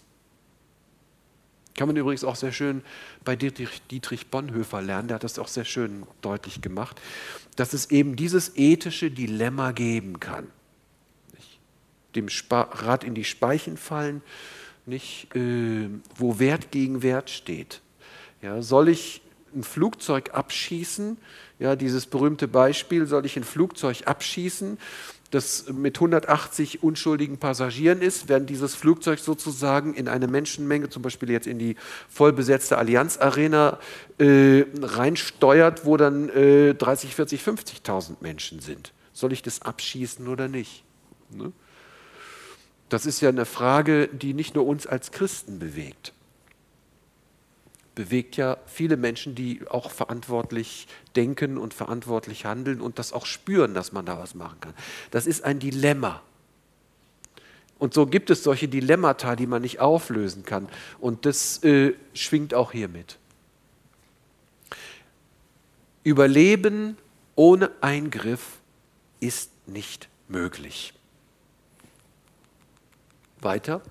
Kann 1.75 1.88
man 1.88 1.97
übrigens 1.97 2.23
auch 2.23 2.36
sehr 2.36 2.51
schön 2.51 2.83
bei 3.23 3.36
Dietrich, 3.36 4.27
Bonhoeffer 4.27 4.83
lernen, 4.83 5.07
der 5.07 5.15
hat 5.15 5.23
das 5.23 5.39
auch 5.39 5.47
sehr 5.47 5.65
schön 5.65 6.03
deutlich 6.21 6.61
gemacht, 6.61 7.01
dass 7.55 7.73
es 7.73 7.89
eben 7.89 8.15
dieses 8.15 8.55
ethische 8.57 9.09
Dilemma 9.09 9.71
geben 9.71 10.19
kann. 10.19 10.51
Dem 12.13 12.27
Rad 12.51 13.03
in 13.03 13.15
die 13.15 13.25
Speichen 13.25 13.77
fallen, 13.77 14.21
nicht, 14.86 15.36
äh, 15.36 15.89
wo 16.15 16.38
Wert 16.38 16.69
gegen 16.69 17.01
Wert 17.01 17.31
steht. 17.31 17.81
Ja, 18.43 18.61
soll 18.61 18.89
ich 18.89 19.23
ein 19.55 19.63
Flugzeug 19.63 20.36
abschießen 20.36 21.17
ja, 21.59 21.75
dieses 21.75 22.05
berühmte 22.05 22.47
Beispiel, 22.47 23.05
soll 23.05 23.25
ich 23.25 23.37
ein 23.37 23.43
Flugzeug 23.43 24.03
abschießen, 24.05 24.77
das 25.31 25.65
mit 25.69 25.97
180 25.97 26.83
unschuldigen 26.83 27.37
Passagieren 27.37 28.01
ist, 28.01 28.29
während 28.29 28.49
dieses 28.49 28.75
Flugzeug 28.75 29.19
sozusagen 29.19 29.93
in 29.93 30.07
eine 30.07 30.27
Menschenmenge, 30.27 30.89
zum 30.89 31.01
Beispiel 31.01 31.29
jetzt 31.29 31.47
in 31.47 31.59
die 31.59 31.75
vollbesetzte 32.09 32.77
Allianz 32.77 33.17
Arena, 33.17 33.79
äh, 34.17 34.65
reinsteuert, 34.81 35.85
wo 35.85 35.97
dann 35.97 36.29
äh, 36.29 36.73
30, 36.73 37.15
40, 37.15 37.41
50.000 37.41 38.15
Menschen 38.21 38.59
sind. 38.59 38.93
Soll 39.13 39.33
ich 39.33 39.41
das 39.41 39.61
abschießen 39.61 40.27
oder 40.27 40.47
nicht? 40.47 40.83
Ne? 41.31 41.51
Das 42.89 43.05
ist 43.05 43.21
ja 43.21 43.29
eine 43.29 43.45
Frage, 43.45 44.07
die 44.07 44.33
nicht 44.33 44.55
nur 44.55 44.65
uns 44.65 44.87
als 44.87 45.11
Christen 45.11 45.59
bewegt 45.59 46.13
bewegt 47.95 48.35
ja 48.35 48.57
viele 48.67 48.97
Menschen, 48.97 49.33
die 49.35 49.65
auch 49.67 49.89
verantwortlich 49.89 50.87
denken 51.15 51.57
und 51.57 51.73
verantwortlich 51.73 52.45
handeln 52.45 52.81
und 52.81 52.99
das 52.99 53.13
auch 53.13 53.25
spüren, 53.25 53.73
dass 53.73 53.93
man 53.93 54.05
da 54.05 54.19
was 54.19 54.35
machen 54.35 54.59
kann. 54.59 54.73
Das 55.11 55.25
ist 55.25 55.43
ein 55.43 55.59
Dilemma. 55.59 56.21
Und 57.79 57.93
so 57.93 58.05
gibt 58.05 58.29
es 58.29 58.43
solche 58.43 58.67
Dilemmata, 58.67 59.35
die 59.35 59.47
man 59.47 59.61
nicht 59.61 59.79
auflösen 59.79 60.43
kann. 60.43 60.69
Und 60.99 61.25
das 61.25 61.63
äh, 61.63 61.93
schwingt 62.13 62.53
auch 62.53 62.71
hier 62.71 62.87
mit. 62.87 63.17
Überleben 66.03 66.97
ohne 67.35 67.71
Eingriff 67.81 68.59
ist 69.19 69.51
nicht 69.67 70.07
möglich. 70.27 70.93
Weiter. 73.41 73.81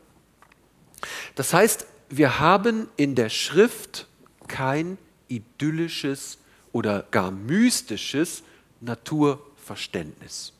Das 1.35 1.53
heißt, 1.53 1.87
wir 2.17 2.39
haben 2.39 2.89
in 2.97 3.15
der 3.15 3.29
Schrift 3.29 4.07
kein 4.47 4.99
idyllisches 5.29 6.39
oder 6.73 7.05
gar 7.11 7.31
mystisches 7.31 8.43
Naturverständnis. 8.81 10.53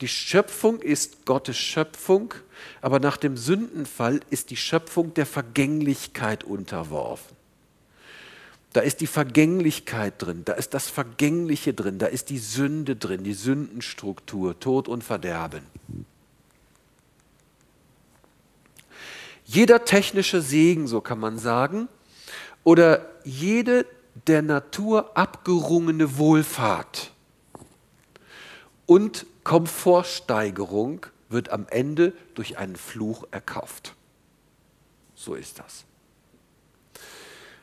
Die 0.00 0.08
Schöpfung 0.08 0.80
ist 0.80 1.24
Gottes 1.24 1.56
Schöpfung, 1.56 2.34
aber 2.82 3.00
nach 3.00 3.16
dem 3.16 3.36
Sündenfall 3.36 4.20
ist 4.28 4.50
die 4.50 4.56
Schöpfung 4.56 5.14
der 5.14 5.24
Vergänglichkeit 5.24 6.44
unterworfen. 6.44 7.34
Da 8.74 8.82
ist 8.82 9.00
die 9.00 9.06
Vergänglichkeit 9.06 10.14
drin, 10.18 10.42
da 10.44 10.52
ist 10.52 10.74
das 10.74 10.90
Vergängliche 10.90 11.72
drin, 11.72 11.98
da 11.98 12.06
ist 12.06 12.28
die 12.28 12.38
Sünde 12.38 12.94
drin, 12.94 13.24
die 13.24 13.32
Sündenstruktur, 13.32 14.60
Tod 14.60 14.86
und 14.86 15.02
Verderben. 15.02 15.62
Jeder 19.46 19.84
technische 19.84 20.42
Segen, 20.42 20.88
so 20.88 21.00
kann 21.00 21.20
man 21.20 21.38
sagen, 21.38 21.88
oder 22.64 23.06
jede 23.24 23.86
der 24.26 24.42
Natur 24.42 25.16
abgerungene 25.16 26.18
Wohlfahrt 26.18 27.12
und 28.86 29.24
Komfortsteigerung 29.44 31.06
wird 31.28 31.50
am 31.50 31.66
Ende 31.70 32.12
durch 32.34 32.58
einen 32.58 32.74
Fluch 32.74 33.24
erkauft. 33.30 33.94
So 35.14 35.34
ist 35.34 35.60
das. 35.60 35.84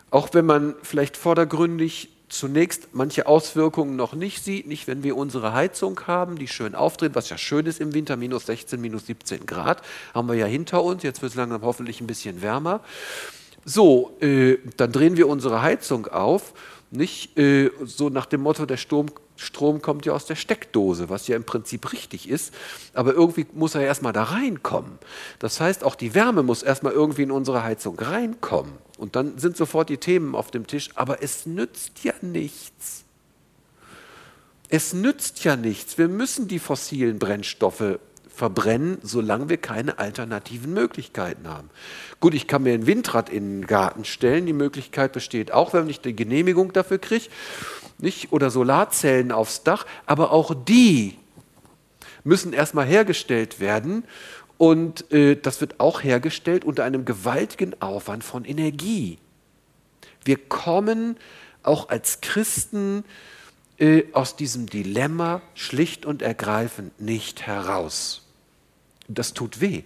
Auch 0.10 0.30
wenn 0.34 0.46
man 0.46 0.76
vielleicht 0.84 1.18
vordergründig 1.18 2.10
zunächst 2.34 2.90
manche 2.94 3.28
Auswirkungen 3.28 3.96
noch 3.96 4.14
nicht 4.14 4.44
sieht, 4.44 4.68
nicht 4.68 4.88
wenn 4.88 5.04
wir 5.04 5.16
unsere 5.18 5.54
Heizung 5.54 6.00
haben, 6.08 6.38
die 6.38 6.48
schön 6.48 6.76
aufdreht, 6.76 7.16
was 7.16 7.30
ja 7.30 7.38
schön 7.38 7.66
ist 7.66 7.80
im 7.80 7.94
Winter, 7.94 8.18
minus 8.18 8.46
16, 8.48 8.80
minus 8.82 9.06
17 9.08 9.46
Grad, 9.46 9.82
haben 10.14 10.28
wir 10.28 10.36
ja 10.36 10.46
hinter 10.46 10.84
uns, 10.84 11.04
jetzt 11.04 11.22
wird 11.22 11.32
es 11.32 11.36
langsam 11.36 11.62
hoffentlich 11.62 12.02
ein 12.02 12.08
bisschen 12.08 12.42
wärmer. 12.42 12.82
So, 13.66 14.18
äh, 14.20 14.58
dann 14.78 14.92
drehen 14.92 15.16
wir 15.16 15.28
unsere 15.28 15.62
Heizung 15.62 16.08
auf, 16.08 16.54
nicht 16.92 17.38
äh, 17.38 17.72
so 17.84 18.10
nach 18.10 18.26
dem 18.26 18.42
Motto, 18.42 18.66
der 18.66 18.78
Sturm 18.78 19.08
Strom 19.36 19.82
kommt 19.82 20.06
ja 20.06 20.14
aus 20.14 20.26
der 20.26 20.36
Steckdose, 20.36 21.10
was 21.10 21.28
ja 21.28 21.36
im 21.36 21.44
Prinzip 21.44 21.92
richtig 21.92 22.30
ist, 22.30 22.54
aber 22.94 23.14
irgendwie 23.14 23.46
muss 23.54 23.76
er 23.76 23.82
ja 23.82 23.88
erstmal 23.88 24.14
da 24.14 24.24
reinkommen. 24.24 25.00
Das 25.40 25.60
heißt, 25.60 25.84
auch 25.84 25.96
die 25.96 26.14
Wärme 26.14 26.44
muss 26.44 26.64
erstmal 26.64 26.94
irgendwie 26.94 27.24
in 27.24 27.32
unsere 27.32 27.64
Heizung 27.64 27.98
reinkommen. 28.00 28.74
Und 28.98 29.16
dann 29.16 29.38
sind 29.38 29.58
sofort 29.58 29.90
die 29.90 29.98
Themen 29.98 30.36
auf 30.36 30.52
dem 30.52 30.68
Tisch, 30.68 30.90
aber 30.96 31.24
es 31.24 31.46
nützt 31.46 32.04
ja 32.04 32.14
nichts. 32.22 33.04
Es 34.70 34.94
nützt 34.94 35.44
ja 35.44 35.56
nichts. 35.56 35.98
Wir 35.98 36.08
müssen 36.08 36.48
die 36.48 36.60
fossilen 36.60 37.20
Brennstoffe 37.20 38.00
verbrennen, 38.34 38.98
solange 39.04 39.50
wir 39.50 39.58
keine 39.58 40.00
alternativen 40.00 40.74
Möglichkeiten 40.74 41.48
haben. 41.48 41.70
Gut, 42.20 42.34
ich 42.34 42.48
kann 42.48 42.64
mir 42.64 42.74
ein 42.74 42.88
Windrad 42.88 43.30
in 43.30 43.62
den 43.62 43.68
Garten 43.68 44.06
stellen. 44.06 44.46
Die 44.46 44.54
Möglichkeit 44.54 45.14
besteht 45.14 45.52
auch, 45.52 45.74
wenn 45.74 45.88
ich 45.90 46.02
die 46.02 46.16
Genehmigung 46.16 46.74
dafür 46.74 46.98
kriege 46.98 47.30
nicht? 48.00 48.32
oder 48.32 48.50
Solarzellen 48.50 49.32
aufs 49.32 49.64
Dach, 49.64 49.86
aber 50.06 50.32
auch 50.32 50.54
die 50.54 51.18
müssen 52.24 52.54
erstmal 52.54 52.86
hergestellt 52.86 53.60
werden 53.60 54.04
und 54.58 55.12
äh, 55.12 55.36
das 55.36 55.62
wird 55.62 55.80
auch 55.80 56.04
hergestellt 56.04 56.66
unter 56.66 56.84
einem 56.84 57.06
gewaltigen 57.06 57.82
Aufwand 57.82 58.24
von 58.24 58.46
Energie. 58.46 59.18
Wir 60.24 60.38
kommen 60.38 61.18
auch 61.64 61.90
als 61.90 62.22
Christen 62.22 63.04
äh, 63.78 64.04
aus 64.14 64.36
diesem 64.36 64.68
Dilemma 64.68 65.42
schlicht 65.56 66.06
und 66.06 66.22
ergreifend 66.22 67.00
nicht 67.02 67.48
heraus. 67.48 68.26
Das 69.08 69.34
tut 69.34 69.60
weh, 69.60 69.84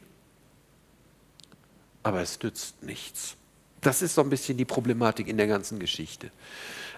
aber 2.03 2.21
es 2.21 2.41
nützt 2.41 2.83
nichts. 2.83 3.35
Das 3.81 4.01
ist 4.01 4.15
so 4.15 4.21
ein 4.21 4.29
bisschen 4.29 4.57
die 4.57 4.65
Problematik 4.65 5.27
in 5.27 5.37
der 5.37 5.47
ganzen 5.47 5.79
Geschichte. 5.79 6.31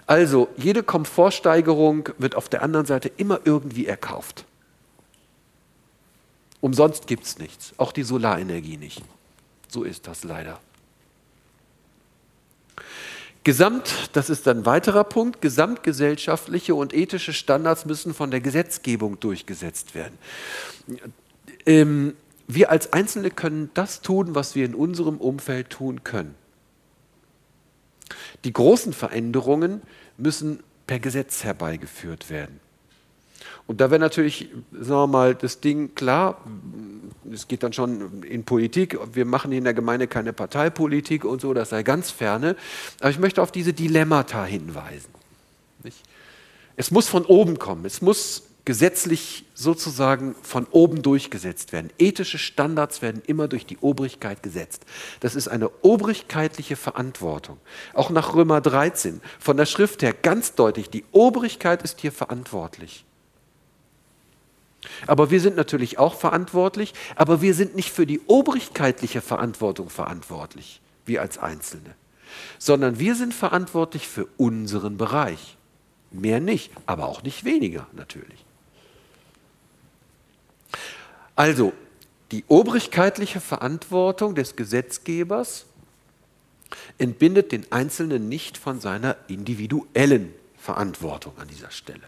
Also, 0.06 0.48
jede 0.56 0.82
Komfortsteigerung 0.82 2.08
wird 2.18 2.34
auf 2.34 2.48
der 2.48 2.62
anderen 2.62 2.86
Seite 2.86 3.10
immer 3.16 3.40
irgendwie 3.44 3.86
erkauft. 3.86 4.44
Umsonst 6.60 7.06
gibt 7.06 7.24
es 7.24 7.38
nichts, 7.38 7.72
auch 7.78 7.92
die 7.92 8.02
Solarenergie 8.02 8.76
nicht. 8.76 9.02
So 9.68 9.84
ist 9.84 10.06
das 10.06 10.24
leider. 10.24 10.60
Gesamt, 13.42 14.10
das 14.12 14.28
ist 14.28 14.46
ein 14.48 14.66
weiterer 14.66 15.04
Punkt, 15.04 15.40
gesamtgesellschaftliche 15.40 16.74
und 16.74 16.92
ethische 16.92 17.32
Standards 17.32 17.86
müssen 17.86 18.12
von 18.12 18.30
der 18.30 18.40
Gesetzgebung 18.40 19.18
durchgesetzt 19.18 19.94
werden. 19.94 20.18
ähm, 21.64 22.14
wir 22.46 22.70
als 22.70 22.92
Einzelne 22.92 23.30
können 23.30 23.70
das 23.74 24.02
tun, 24.02 24.34
was 24.34 24.54
wir 24.54 24.66
in 24.66 24.74
unserem 24.74 25.16
Umfeld 25.18 25.70
tun 25.70 26.04
können. 26.04 26.34
Die 28.44 28.52
großen 28.52 28.92
Veränderungen 28.92 29.82
müssen 30.18 30.60
per 30.86 30.98
Gesetz 30.98 31.44
herbeigeführt 31.44 32.28
werden. 32.28 32.60
Und 33.70 33.80
da 33.80 33.88
wäre 33.88 34.00
natürlich, 34.00 34.48
sagen 34.72 35.02
wir 35.02 35.06
mal, 35.06 35.34
das 35.36 35.60
Ding 35.60 35.94
klar, 35.94 36.40
es 37.32 37.46
geht 37.46 37.62
dann 37.62 37.72
schon 37.72 38.24
in 38.24 38.42
Politik, 38.42 38.98
wir 39.12 39.24
machen 39.24 39.52
in 39.52 39.62
der 39.62 39.74
Gemeinde 39.74 40.08
keine 40.08 40.32
Parteipolitik 40.32 41.24
und 41.24 41.40
so, 41.40 41.54
das 41.54 41.70
sei 41.70 41.84
ganz 41.84 42.10
ferne. 42.10 42.56
Aber 42.98 43.10
ich 43.10 43.20
möchte 43.20 43.40
auf 43.40 43.52
diese 43.52 43.72
Dilemmata 43.72 44.44
hinweisen. 44.44 45.10
Es 46.74 46.90
muss 46.90 47.06
von 47.06 47.24
oben 47.24 47.60
kommen, 47.60 47.84
es 47.84 48.02
muss 48.02 48.42
gesetzlich 48.64 49.44
sozusagen 49.54 50.34
von 50.42 50.66
oben 50.72 51.02
durchgesetzt 51.02 51.72
werden. 51.72 51.90
Ethische 51.96 52.38
Standards 52.38 53.02
werden 53.02 53.22
immer 53.24 53.46
durch 53.46 53.66
die 53.66 53.78
Obrigkeit 53.78 54.42
gesetzt. 54.42 54.84
Das 55.20 55.36
ist 55.36 55.46
eine 55.46 55.70
obrigkeitliche 55.82 56.74
Verantwortung. 56.74 57.58
Auch 57.94 58.10
nach 58.10 58.34
Römer 58.34 58.60
13 58.60 59.20
von 59.38 59.56
der 59.56 59.66
Schrift 59.66 60.02
her 60.02 60.12
ganz 60.12 60.56
deutlich, 60.56 60.90
die 60.90 61.04
Obrigkeit 61.12 61.82
ist 61.82 62.00
hier 62.00 62.10
verantwortlich. 62.10 63.04
Aber 65.06 65.30
wir 65.30 65.40
sind 65.40 65.56
natürlich 65.56 65.98
auch 65.98 66.14
verantwortlich, 66.14 66.94
aber 67.16 67.42
wir 67.42 67.54
sind 67.54 67.76
nicht 67.76 67.90
für 67.90 68.06
die 68.06 68.20
obrigkeitliche 68.26 69.20
Verantwortung 69.20 69.90
verantwortlich, 69.90 70.80
wir 71.06 71.20
als 71.20 71.38
Einzelne, 71.38 71.94
sondern 72.58 72.98
wir 72.98 73.14
sind 73.14 73.34
verantwortlich 73.34 74.08
für 74.08 74.26
unseren 74.36 74.96
Bereich. 74.96 75.56
Mehr 76.10 76.40
nicht, 76.40 76.72
aber 76.86 77.06
auch 77.06 77.22
nicht 77.22 77.44
weniger 77.44 77.86
natürlich. 77.92 78.44
Also, 81.36 81.72
die 82.32 82.44
obrigkeitliche 82.48 83.40
Verantwortung 83.40 84.34
des 84.34 84.56
Gesetzgebers 84.56 85.66
entbindet 86.98 87.52
den 87.52 87.70
Einzelnen 87.72 88.28
nicht 88.28 88.56
von 88.56 88.80
seiner 88.80 89.16
individuellen 89.28 90.32
Verantwortung 90.56 91.36
an 91.38 91.48
dieser 91.48 91.70
Stelle. 91.70 92.02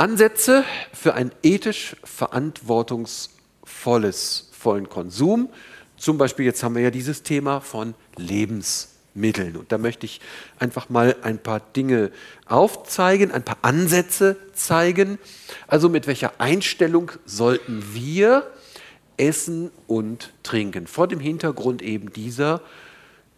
Ansätze 0.00 0.64
für 0.94 1.12
ein 1.12 1.30
ethisch 1.42 1.94
verantwortungsvolles 2.04 4.48
vollen 4.50 4.88
Konsum. 4.88 5.50
Zum 5.98 6.16
Beispiel, 6.16 6.46
jetzt 6.46 6.62
haben 6.62 6.74
wir 6.74 6.80
ja 6.80 6.90
dieses 6.90 7.22
Thema 7.22 7.60
von 7.60 7.92
Lebensmitteln. 8.16 9.58
Und 9.58 9.72
da 9.72 9.76
möchte 9.76 10.06
ich 10.06 10.22
einfach 10.58 10.88
mal 10.88 11.16
ein 11.20 11.38
paar 11.38 11.60
Dinge 11.60 12.12
aufzeigen, 12.46 13.30
ein 13.30 13.42
paar 13.42 13.58
Ansätze 13.60 14.38
zeigen. 14.54 15.18
Also 15.66 15.90
mit 15.90 16.06
welcher 16.06 16.32
Einstellung 16.38 17.12
sollten 17.26 17.84
wir 17.92 18.50
essen 19.18 19.70
und 19.86 20.32
trinken? 20.42 20.86
Vor 20.86 21.08
dem 21.08 21.20
Hintergrund 21.20 21.82
eben 21.82 22.10
dieser 22.10 22.62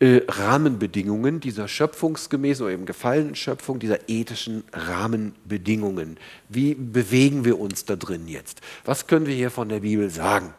äh, 0.03 0.22
Rahmenbedingungen 0.26 1.38
dieser 1.38 1.68
schöpfungsgemäßen 1.68 2.64
oder 2.64 2.74
eben 2.74 2.86
gefallenen 2.86 3.36
Schöpfung, 3.36 3.78
dieser 3.78 4.09
ethischen 4.09 4.64
Rahmenbedingungen. 4.72 6.16
Wie 6.48 6.74
bewegen 6.74 7.44
wir 7.44 7.61
uns 7.61 7.84
da 7.84 7.94
drin 7.94 8.26
jetzt? 8.26 8.62
Was 8.84 9.07
können 9.07 9.26
wir 9.26 9.34
hier 9.36 9.53
von 9.53 9.68
der 9.68 9.78
Bibel 9.78 10.11
sagen? 10.11 10.55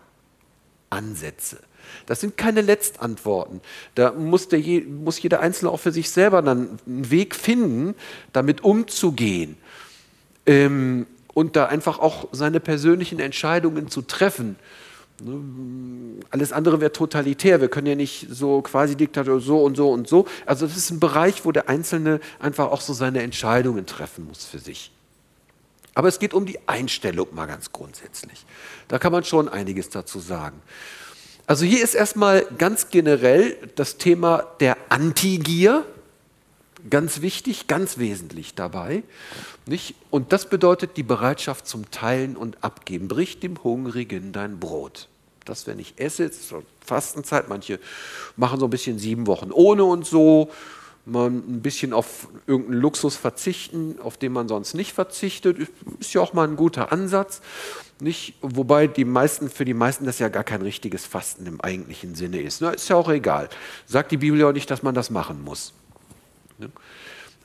Ansätze. 0.90 1.58
Das 2.06 2.22
sind 2.22 2.38
keine 2.38 2.62
Letztantworten. 2.62 3.60
Da 3.96 4.14
muss, 4.14 4.48
der, 4.48 4.62
muss 4.86 5.22
jeder 5.22 5.42
Einzelne 5.42 5.72
auch 5.72 5.80
für 5.82 5.92
sich 5.92 6.10
selber 6.10 6.42
dann 6.42 6.80
einen 6.88 7.12
Weg 7.12 7.36
finden, 7.36 7.96
damit 8.32 8.64
umzugehen 8.64 9.58
ähm, 10.46 11.06
und 11.34 11.58
da 11.58 11.66
einfach 11.66 12.00
auch 12.00 12.30
seine 12.32 12.62
persönlichen 12.62 13.20
Entscheidungen 13.20 13.90
zu 13.90 14.04
treffen 14.04 14.56
alles 16.30 16.52
andere 16.52 16.82
wäre 16.82 16.92
totalitär. 16.92 17.62
Wir 17.62 17.70
können 17.70 17.88
ja 17.88 17.96
nicht 17.96 18.28
so 18.30 18.62
quasi 18.62 18.96
Diktator 18.96 19.40
so 19.40 19.64
und 19.64 19.78
so 19.78 19.92
und 19.92 20.08
so. 20.08 20.26
Also 20.46 20.66
das 20.66 20.76
ist 20.76 20.90
ein 20.90 21.00
Bereich, 21.00 21.46
wo 21.46 21.52
der 21.52 21.70
Einzelne 21.70 22.20
einfach 22.40 22.72
auch 22.72 22.82
so 22.82 22.94
seine 22.94 23.22
Entscheidungen 23.22 23.86
treffen 23.86 24.28
muss 24.28 24.46
für 24.46 24.60
sich. 24.60 24.92
Aber 25.94 26.08
es 26.08 26.20
geht 26.20 26.34
um 26.34 26.46
die 26.46 26.58
Einstellung 26.68 27.28
mal 27.34 27.46
ganz 27.46 27.72
grundsätzlich. 27.72 28.46
Da 28.88 28.98
kann 28.98 29.12
man 29.12 29.24
schon 29.24 29.48
einiges 29.48 29.90
dazu 29.90 30.20
sagen. 30.20 30.60
Also 31.46 31.66
hier 31.66 31.84
ist 31.84 31.94
erstmal 31.94 32.46
ganz 32.58 32.90
generell 32.90 33.58
das 33.76 33.98
Thema 33.98 34.48
der 34.60 34.78
Antigier. 34.90 35.86
Ganz 36.90 37.22
wichtig, 37.22 37.68
ganz 37.68 37.98
wesentlich 37.98 38.56
dabei. 38.56 39.04
Nicht? 39.66 39.96
Und 40.10 40.34
das 40.34 40.50
bedeutet 40.50 40.98
die 40.98 41.04
Bereitschaft 41.04 41.68
zum 41.68 41.90
Teilen 41.92 42.36
und 42.36 42.64
Abgeben. 42.64 43.08
Brich 43.08 43.40
dem 43.40 43.64
Hungrigen 43.64 44.34
dein 44.34 44.60
Brot 44.60 45.08
das, 45.46 45.68
wenn 45.68 45.80
ich 45.80 45.94
esse, 45.98 46.26
ist 46.26 46.48
so 46.48 46.64
Fastenzeit, 46.86 47.50
manche 47.50 47.80
machen 48.36 48.60
so 48.60 48.68
ein 48.68 48.70
bisschen 48.70 49.00
sieben 49.00 49.28
Wochen 49.28 49.52
ohne 49.52 49.84
und 49.84 50.06
so, 50.06 50.52
man 51.06 51.38
ein 51.38 51.62
bisschen 51.62 51.92
auf 51.92 52.30
irgendeinen 52.48 52.80
Luxus 52.80 53.18
verzichten, 53.18 54.00
auf 54.02 54.18
den 54.18 54.32
man 54.32 54.48
sonst 54.48 54.74
nicht 54.74 54.94
verzichtet, 54.94 55.58
ist 56.00 56.14
ja 56.14 56.22
auch 56.22 56.34
mal 56.34 56.48
ein 56.48 56.56
guter 56.56 56.94
Ansatz. 56.94 57.42
Nicht, 58.00 58.36
wobei 58.42 58.88
die 58.88 59.06
meisten, 59.06 59.50
für 59.50 59.66
die 59.66 59.74
meisten 59.74 60.06
das 60.06 60.20
ja 60.20 60.30
gar 60.30 60.44
kein 60.44 60.62
richtiges 60.62 61.06
Fasten 61.06 61.46
im 61.46 61.62
eigentlichen 61.62 62.16
Sinne 62.16 62.42
ist. 62.42 62.62
Na, 62.62 62.72
ist 62.72 62.88
ja 62.90 62.96
auch 62.96 63.10
egal. 63.10 63.50
Sagt 63.86 64.12
die 64.12 64.18
Bibel 64.18 64.40
ja 64.40 64.48
auch 64.48 64.54
nicht, 64.54 64.72
dass 64.72 64.82
man 64.82 64.96
das 64.96 65.10
machen 65.10 65.44
muss. 65.44 65.74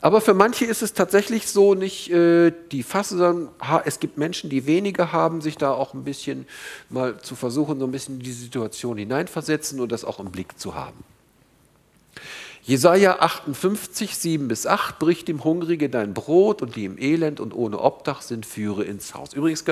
Aber 0.00 0.20
für 0.20 0.34
manche 0.34 0.64
ist 0.64 0.82
es 0.82 0.92
tatsächlich 0.92 1.48
so, 1.48 1.74
nicht 1.74 2.10
äh, 2.10 2.52
die 2.70 2.84
Fasse, 2.84 3.16
sondern 3.16 3.48
ha, 3.60 3.82
es 3.84 3.98
gibt 3.98 4.16
Menschen, 4.16 4.48
die 4.48 4.64
weniger 4.66 5.10
haben, 5.10 5.40
sich 5.40 5.56
da 5.56 5.72
auch 5.72 5.92
ein 5.92 6.04
bisschen 6.04 6.46
mal 6.88 7.18
zu 7.20 7.34
versuchen, 7.34 7.80
so 7.80 7.86
ein 7.86 7.90
bisschen 7.90 8.16
in 8.16 8.22
die 8.22 8.32
Situation 8.32 8.96
hineinversetzen 8.96 9.80
und 9.80 9.90
das 9.90 10.04
auch 10.04 10.20
im 10.20 10.30
Blick 10.30 10.58
zu 10.58 10.76
haben. 10.76 11.02
Jesaja 12.62 13.20
58, 13.20 14.14
7 14.14 14.46
bis 14.46 14.66
8, 14.66 14.98
bricht 14.98 15.26
dem 15.26 15.42
Hungrige 15.42 15.88
dein 15.88 16.12
Brot 16.12 16.60
und 16.60 16.76
die 16.76 16.84
im 16.84 16.98
Elend 16.98 17.40
und 17.40 17.54
ohne 17.54 17.80
Obdach 17.80 18.20
sind, 18.20 18.44
führe 18.44 18.84
ins 18.84 19.14
Haus. 19.14 19.32
Übrigens, 19.32 19.64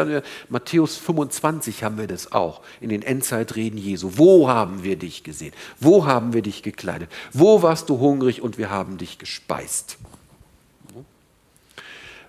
Matthäus 0.49 0.97
25 0.97 1.85
haben 1.85 1.99
wir 1.99 2.07
das 2.07 2.33
auch, 2.33 2.63
in 2.81 2.89
den 2.89 3.03
Endzeitreden 3.03 3.79
Jesu. 3.79 4.13
Wo 4.15 4.49
haben 4.49 4.83
wir 4.83 4.97
dich 4.97 5.25
gesehen? 5.25 5.53
Wo 5.79 6.07
haben 6.07 6.33
wir 6.33 6.41
dich 6.41 6.63
gekleidet? 6.63 7.11
Wo 7.35 7.63
warst 7.63 7.91
du 7.91 7.99
hungrig 8.01 8.41
und 8.41 8.57
wir 8.57 8.71
haben 8.71 8.97
dich 8.97 9.19
gespeist? 9.19 9.99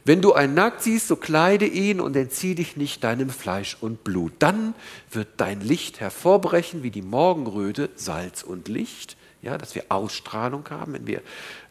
Wenn 0.07 0.21
du 0.21 0.31
einen 0.31 0.53
nackt 0.53 0.83
siehst, 0.83 1.09
so 1.09 1.17
kleide 1.17 1.65
ihn 1.65 1.99
und 1.99 2.15
entzieh 2.15 2.55
dich 2.55 2.77
nicht 2.77 3.03
deinem 3.03 3.29
Fleisch 3.29 3.75
und 3.81 4.05
Blut. 4.05 4.31
Dann 4.39 4.73
wird 5.11 5.27
dein 5.35 5.59
Licht 5.59 5.99
hervorbrechen 5.99 6.81
wie 6.81 6.91
die 6.91 7.01
Morgenröte, 7.01 7.89
Salz 7.95 8.41
und 8.41 8.69
Licht. 8.69 9.17
Ja, 9.41 9.57
dass 9.57 9.75
wir 9.75 9.83
Ausstrahlung 9.89 10.63
haben, 10.69 10.93
wenn 10.93 11.07
wir 11.07 11.21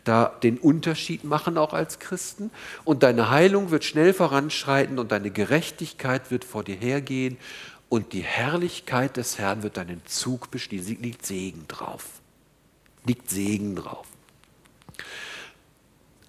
da 0.05 0.26
den 0.43 0.59
Unterschied 0.59 1.24
machen, 1.24 1.57
auch 1.57 1.72
als 1.72 1.99
Christen. 1.99 2.51
Und 2.84 3.03
deine 3.03 3.30
Heilung 3.30 3.70
wird 3.70 3.84
schnell 3.84 4.12
voranschreiten 4.12 4.99
und 4.99 5.12
deine 5.12 5.30
Gerechtigkeit 5.30 6.30
wird 6.30 6.45
vor 6.45 6.62
dir 6.62 6.76
hergehen 6.76 7.39
und 7.89 8.12
die 8.12 8.20
Herrlichkeit 8.20 9.16
des 9.16 9.39
Herrn 9.39 9.62
wird 9.62 9.78
deinen 9.78 10.05
Zug 10.05 10.51
bestehen. 10.51 10.84
Liegt 11.01 11.24
Segen 11.24 11.64
drauf. 11.68 12.05
Liegt 13.07 13.30
Segen 13.30 13.76
drauf. 13.76 14.07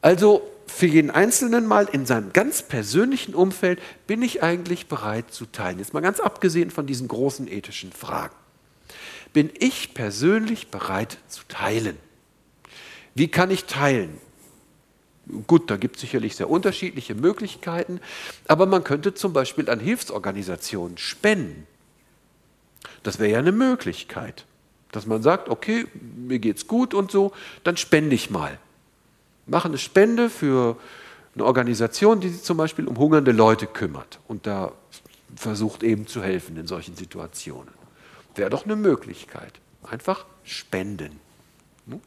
Also 0.02 0.50
für 0.68 0.86
jeden 0.86 1.10
Einzelnen 1.10 1.66
mal 1.66 1.88
in 1.92 2.06
seinem 2.06 2.34
ganz 2.34 2.62
persönlichen 2.62 3.34
Umfeld 3.34 3.80
bin 4.06 4.22
ich 4.22 4.44
eigentlich 4.44 4.88
bereit 4.88 5.34
zu 5.34 5.46
teilen. 5.46 5.80
Jetzt 5.80 5.94
mal 5.94 6.02
ganz 6.02 6.20
abgesehen 6.20 6.72
von 6.72 6.86
diesen 6.86 7.08
großen 7.08 7.48
ethischen 7.48 7.92
Fragen. 7.92 8.36
Bin 9.34 9.50
ich 9.60 9.94
persönlich 9.94 10.68
bereit 10.70 11.18
zu 11.28 11.42
teilen? 11.48 11.98
Wie 13.16 13.28
kann 13.28 13.50
ich 13.50 13.66
teilen? 13.66 14.20
Gut, 15.48 15.70
da 15.70 15.78
gibt 15.78 15.96
es 15.96 16.02
sicherlich 16.02 16.36
sehr 16.36 16.50
unterschiedliche 16.50 17.16
Möglichkeiten, 17.16 18.00
aber 18.48 18.66
man 18.66 18.84
könnte 18.84 19.14
zum 19.14 19.34
Beispiel 19.34 19.70
an 19.70 19.80
Hilfsorganisationen 19.80 20.98
spenden. 20.98 21.68
Das 23.04 23.20
wäre 23.20 23.32
ja 23.32 23.40
eine 23.40 23.52
Möglichkeit, 23.52 24.46
dass 24.92 25.06
man 25.06 25.22
sagt, 25.22 25.50
okay, 25.50 25.86
mir 26.16 26.40
geht's 26.40 26.68
gut 26.68 26.94
und 26.94 27.12
so, 27.12 27.34
dann 27.64 27.76
spende 27.78 28.16
ich 28.16 28.30
mal 28.30 28.60
machen 29.48 29.72
eine 29.72 29.78
Spende 29.78 30.30
für 30.30 30.78
eine 31.36 31.46
Organisation, 31.46 32.20
die 32.20 32.30
sich 32.30 32.44
zum 32.44 32.58
Beispiel 32.58 32.88
um 32.88 32.98
hungernde 32.98 33.32
Leute 33.32 33.68
kümmert 33.68 34.20
und 34.28 34.48
da 34.48 34.72
versucht 35.36 35.84
eben 35.84 36.08
zu 36.08 36.24
helfen 36.24 36.58
in 36.58 36.68
solchen 36.68 36.96
Situationen. 36.96 37.70
Wäre 38.36 38.50
doch 38.50 38.66
eine 38.66 38.76
Möglichkeit. 38.76 39.54
Einfach 39.84 40.26
spenden. 40.44 41.20
Hm? 41.88 42.02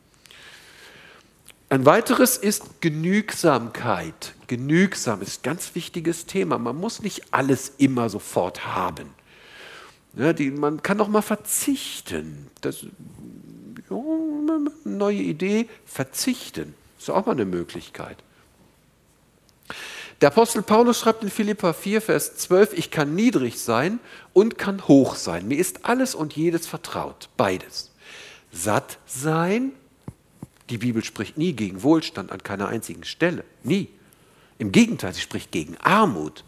Ein 1.69 1.87
weiteres 1.87 2.37
ist 2.37 2.81
Genügsamkeit. 2.81 4.35
Genügsam 4.47 5.23
ist 5.23 5.41
ein 5.41 5.43
ganz 5.43 5.75
wichtiges 5.75 6.27
Thema. 6.27 6.59
Man 6.59 6.77
muss 6.77 7.03
nicht 7.03 7.33
alles 7.33 7.73
immer 7.79 8.09
sofort 8.09 8.67
haben. 8.67 9.09
Ja, 10.15 10.33
die, 10.33 10.51
man 10.51 10.83
kann 10.83 11.01
auch 11.01 11.09
mal 11.09 11.23
verzichten. 11.23 12.49
Das, 12.61 12.85
ja, 13.89 13.97
neue 14.85 15.19
Idee, 15.19 15.69
verzichten. 15.85 16.75
Ist 17.01 17.09
auch 17.09 17.25
mal 17.25 17.33
eine 17.33 17.47
Möglichkeit. 17.47 18.19
Der 20.21 20.29
Apostel 20.29 20.61
Paulus 20.61 21.01
schreibt 21.01 21.23
in 21.23 21.31
Philippa 21.31 21.73
4, 21.73 22.03
Vers 22.03 22.37
12, 22.37 22.75
ich 22.75 22.91
kann 22.91 23.15
niedrig 23.15 23.59
sein 23.59 24.01
und 24.35 24.59
kann 24.59 24.87
hoch 24.87 25.15
sein. 25.15 25.49
Mir 25.49 25.59
ist 25.59 25.87
alles 25.87 26.15
und 26.15 26.37
jedes 26.37 26.67
vertraut, 26.67 27.31
beides. 27.39 27.91
Satt 28.53 28.99
sein, 29.07 29.73
die 30.69 30.77
Bibel 30.77 31.03
spricht 31.03 31.39
nie 31.39 31.55
gegen 31.55 31.83
Wohlstand 31.83 32.31
an 32.33 32.43
keiner 32.43 32.69
einzigen 32.69 33.05
Stelle, 33.05 33.45
nie. 33.63 33.89
Im 34.59 34.71
Gegenteil, 34.71 35.15
sie 35.15 35.23
spricht 35.23 35.53
gegen 35.53 35.79
Armut. 35.79 36.45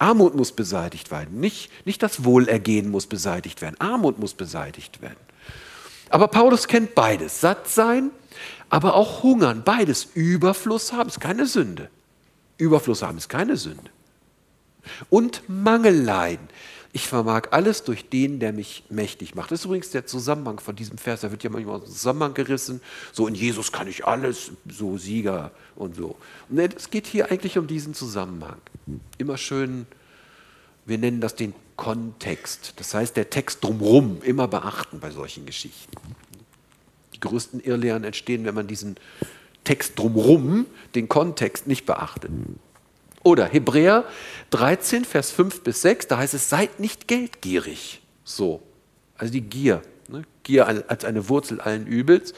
Armut 0.00 0.34
muss 0.34 0.50
beseitigt 0.50 1.12
werden, 1.12 1.38
nicht, 1.38 1.70
nicht 1.86 2.02
das 2.02 2.24
Wohlergehen 2.24 2.90
muss 2.90 3.06
beseitigt 3.06 3.62
werden, 3.62 3.76
Armut 3.78 4.18
muss 4.18 4.34
beseitigt 4.34 5.00
werden. 5.02 5.20
Aber 6.10 6.26
Paulus 6.26 6.66
kennt 6.66 6.96
beides, 6.96 7.40
satt 7.40 7.68
sein, 7.68 8.10
aber 8.72 8.94
auch 8.94 9.22
hungern, 9.22 9.64
beides. 9.66 10.08
Überfluss 10.14 10.94
haben 10.94 11.10
ist 11.10 11.20
keine 11.20 11.44
Sünde. 11.44 11.90
Überfluss 12.56 13.02
haben 13.02 13.18
ist 13.18 13.28
keine 13.28 13.58
Sünde. 13.58 13.90
Und 15.10 15.42
Mangel 15.46 15.94
leiden. 15.94 16.48
Ich 16.94 17.06
vermag 17.06 17.48
alles 17.50 17.84
durch 17.84 18.08
den, 18.08 18.40
der 18.40 18.54
mich 18.54 18.84
mächtig 18.88 19.34
macht. 19.34 19.50
Das 19.50 19.60
ist 19.60 19.66
übrigens 19.66 19.90
der 19.90 20.06
Zusammenhang 20.06 20.58
von 20.58 20.74
diesem 20.74 20.96
Vers. 20.96 21.20
Da 21.20 21.30
wird 21.30 21.44
ja 21.44 21.50
manchmal 21.50 21.76
aus 21.76 21.84
dem 21.84 21.92
Zusammenhang 21.92 22.32
gerissen. 22.32 22.80
So 23.12 23.26
in 23.26 23.34
Jesus 23.34 23.72
kann 23.72 23.88
ich 23.88 24.06
alles, 24.06 24.52
so 24.66 24.96
Sieger 24.96 25.50
und 25.76 25.94
so. 25.94 26.16
Und 26.48 26.58
es 26.58 26.88
geht 26.88 27.06
hier 27.06 27.30
eigentlich 27.30 27.58
um 27.58 27.66
diesen 27.66 27.92
Zusammenhang. 27.92 28.56
Immer 29.18 29.36
schön, 29.36 29.86
wir 30.86 30.96
nennen 30.96 31.20
das 31.20 31.34
den 31.34 31.52
Kontext. 31.76 32.72
Das 32.76 32.94
heißt, 32.94 33.18
der 33.18 33.28
Text 33.28 33.62
drumherum 33.62 34.22
immer 34.22 34.48
beachten 34.48 34.98
bei 34.98 35.10
solchen 35.10 35.44
Geschichten. 35.44 35.92
Größten 37.22 37.60
Irrlehren 37.60 38.04
entstehen, 38.04 38.44
wenn 38.44 38.54
man 38.54 38.66
diesen 38.66 38.96
Text 39.64 39.98
drumherum, 39.98 40.66
den 40.94 41.08
Kontext 41.08 41.66
nicht 41.66 41.86
beachtet. 41.86 42.30
Oder 43.22 43.46
Hebräer 43.46 44.04
13, 44.50 45.04
Vers 45.04 45.30
5 45.30 45.62
bis 45.62 45.82
6, 45.82 46.08
da 46.08 46.18
heißt 46.18 46.34
es, 46.34 46.50
seid 46.50 46.80
nicht 46.80 47.08
geldgierig. 47.08 48.02
So, 48.24 48.62
also 49.16 49.32
die 49.32 49.42
Gier. 49.42 49.82
Ne? 50.08 50.24
Gier 50.42 50.66
als 50.88 51.04
eine 51.04 51.28
Wurzel 51.28 51.60
allen 51.60 51.86
Übels. 51.86 52.34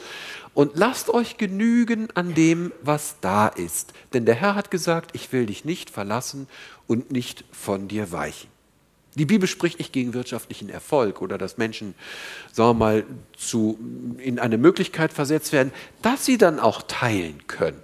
Und 0.53 0.77
lasst 0.77 1.09
euch 1.09 1.37
genügen 1.37 2.07
an 2.13 2.33
dem, 2.33 2.71
was 2.81 3.17
da 3.19 3.47
ist. 3.47 3.93
Denn 4.13 4.25
der 4.25 4.35
Herr 4.35 4.55
hat 4.55 4.71
gesagt, 4.71 5.11
ich 5.13 5.33
will 5.33 5.47
dich 5.47 5.65
nicht 5.65 5.89
verlassen 5.89 6.47
und 6.87 7.11
nicht 7.11 7.43
von 7.51 7.87
dir 7.87 8.11
weichen. 8.11 8.54
Die 9.15 9.25
Bibel 9.25 9.47
spricht 9.47 9.79
nicht 9.79 9.93
gegen 9.93 10.13
wirtschaftlichen 10.13 10.69
Erfolg 10.69 11.21
oder 11.21 11.37
dass 11.37 11.57
Menschen, 11.57 11.95
sagen 12.51 12.71
wir 12.71 12.85
mal, 12.85 13.03
zu, 13.37 13.79
in 14.17 14.39
eine 14.39 14.57
Möglichkeit 14.57 15.13
versetzt 15.13 15.53
werden, 15.53 15.71
dass 16.01 16.25
sie 16.25 16.37
dann 16.37 16.59
auch 16.59 16.81
teilen 16.81 17.47
können. 17.47 17.81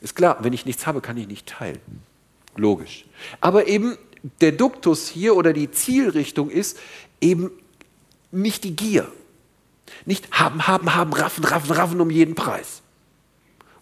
Ist 0.00 0.14
klar, 0.14 0.38
wenn 0.40 0.52
ich 0.52 0.64
nichts 0.64 0.86
habe, 0.86 1.00
kann 1.00 1.16
ich 1.16 1.26
nicht 1.26 1.48
teilen. 1.48 1.80
Logisch. 2.56 3.04
Aber 3.40 3.66
eben 3.66 3.96
der 4.40 4.52
Duktus 4.52 5.08
hier 5.08 5.36
oder 5.36 5.52
die 5.52 5.70
Zielrichtung 5.70 6.50
ist 6.50 6.78
eben 7.20 7.50
nicht 8.30 8.64
die 8.64 8.76
Gier. 8.76 9.10
Nicht 10.06 10.30
haben, 10.32 10.66
haben, 10.66 10.94
haben, 10.94 11.12
raffen, 11.12 11.44
raffen, 11.44 11.72
raffen 11.72 12.00
um 12.00 12.10
jeden 12.10 12.34
Preis. 12.34 12.81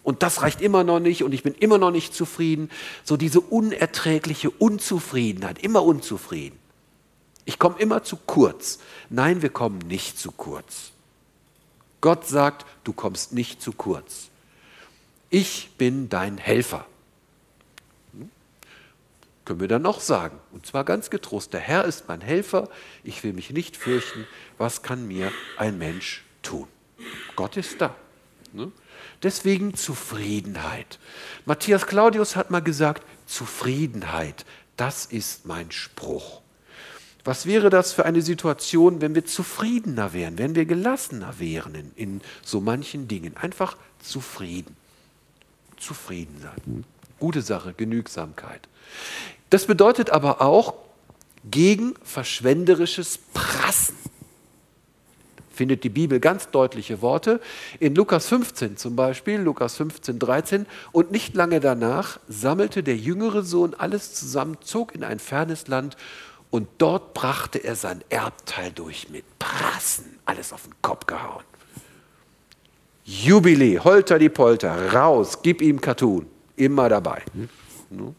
Und 0.03 0.23
das 0.23 0.41
reicht 0.41 0.61
immer 0.61 0.83
noch 0.83 0.99
nicht 0.99 1.23
und 1.23 1.31
ich 1.31 1.43
bin 1.43 1.53
immer 1.53 1.77
noch 1.77 1.91
nicht 1.91 2.13
zufrieden. 2.15 2.69
So 3.03 3.17
diese 3.17 3.39
unerträgliche 3.39 4.49
Unzufriedenheit, 4.49 5.59
immer 5.59 5.83
unzufrieden. 5.83 6.57
Ich 7.45 7.59
komme 7.59 7.79
immer 7.79 8.03
zu 8.03 8.17
kurz. 8.17 8.79
Nein, 9.09 9.41
wir 9.41 9.49
kommen 9.49 9.79
nicht 9.79 10.17
zu 10.17 10.31
kurz. 10.31 10.91
Gott 12.01 12.27
sagt, 12.27 12.65
du 12.83 12.93
kommst 12.93 13.33
nicht 13.33 13.61
zu 13.61 13.73
kurz. 13.73 14.29
Ich 15.29 15.69
bin 15.77 16.09
dein 16.09 16.37
Helfer. 16.37 16.85
Hm? 18.13 18.31
Können 19.45 19.59
wir 19.59 19.67
dann 19.67 19.83
noch 19.83 19.99
sagen. 19.99 20.39
Und 20.51 20.65
zwar 20.65 20.83
ganz 20.83 21.11
getrost, 21.11 21.53
der 21.53 21.59
Herr 21.59 21.85
ist 21.85 22.07
mein 22.07 22.21
Helfer, 22.21 22.69
ich 23.03 23.23
will 23.23 23.33
mich 23.33 23.51
nicht 23.51 23.77
fürchten, 23.77 24.27
was 24.57 24.81
kann 24.81 25.07
mir 25.07 25.31
ein 25.57 25.77
Mensch 25.77 26.23
tun? 26.41 26.67
Gott 27.35 27.55
ist 27.57 27.79
da. 27.79 27.95
Ne? 28.51 28.71
Deswegen 29.23 29.75
Zufriedenheit. 29.75 30.99
Matthias 31.45 31.85
Claudius 31.85 32.35
hat 32.35 32.49
mal 32.49 32.61
gesagt, 32.61 33.03
Zufriedenheit, 33.27 34.45
das 34.77 35.05
ist 35.05 35.45
mein 35.45 35.71
Spruch. 35.71 36.41
Was 37.23 37.45
wäre 37.45 37.69
das 37.69 37.93
für 37.93 38.05
eine 38.05 38.23
Situation, 38.23 38.99
wenn 38.99 39.13
wir 39.13 39.25
zufriedener 39.25 40.11
wären, 40.13 40.39
wenn 40.39 40.55
wir 40.55 40.65
gelassener 40.65 41.37
wären 41.37 41.75
in, 41.75 41.91
in 41.95 42.21
so 42.43 42.61
manchen 42.61 43.07
Dingen? 43.07 43.37
Einfach 43.37 43.77
zufrieden. 43.99 44.75
Zufrieden 45.77 46.41
sein. 46.41 46.83
Gute 47.19 47.43
Sache, 47.43 47.73
Genügsamkeit. 47.73 48.67
Das 49.51 49.67
bedeutet 49.67 50.09
aber 50.09 50.41
auch 50.41 50.73
gegen 51.49 51.93
verschwenderisches 52.03 53.19
Prassen 53.33 54.00
findet 55.61 55.83
die 55.83 55.89
Bibel 55.89 56.19
ganz 56.19 56.49
deutliche 56.49 57.03
Worte. 57.03 57.39
In 57.79 57.93
Lukas 57.93 58.25
15 58.25 58.77
zum 58.77 58.95
Beispiel, 58.95 59.39
Lukas 59.39 59.75
15, 59.75 60.17
13. 60.17 60.65
Und 60.91 61.11
nicht 61.11 61.35
lange 61.35 61.59
danach 61.59 62.19
sammelte 62.27 62.81
der 62.81 62.97
jüngere 62.97 63.43
Sohn 63.43 63.75
alles 63.75 64.15
zusammen, 64.15 64.57
zog 64.61 64.95
in 64.95 65.03
ein 65.03 65.19
fernes 65.19 65.67
Land 65.67 65.97
und 66.49 66.67
dort 66.79 67.13
brachte 67.13 67.59
er 67.59 67.75
sein 67.75 68.03
Erbteil 68.09 68.71
durch 68.71 69.09
mit 69.09 69.23
Prassen, 69.37 70.17
alles 70.25 70.51
auf 70.51 70.63
den 70.63 70.73
Kopf 70.81 71.05
gehauen. 71.05 71.43
Jubiläe, 73.03 73.83
holter 73.83 74.17
die 74.17 74.29
Polter, 74.29 74.93
raus, 74.93 75.43
gib 75.43 75.61
ihm 75.61 75.79
Cartoon, 75.79 76.25
immer 76.55 76.89
dabei. 76.89 77.21
Hm? 77.91 78.15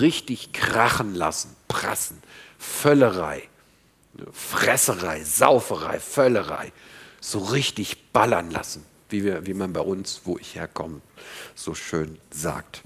Richtig 0.00 0.54
krachen 0.54 1.14
lassen, 1.14 1.54
prassen, 1.68 2.22
Völlerei. 2.58 3.47
Fresserei, 4.32 5.22
Sauferei, 5.24 6.00
Völlerei 6.00 6.72
so 7.20 7.38
richtig 7.38 8.12
ballern 8.12 8.50
lassen, 8.50 8.84
wie, 9.08 9.24
wir, 9.24 9.46
wie 9.46 9.54
man 9.54 9.72
bei 9.72 9.80
uns, 9.80 10.22
wo 10.24 10.38
ich 10.38 10.54
herkomme, 10.54 11.00
so 11.54 11.74
schön 11.74 12.18
sagt. 12.30 12.82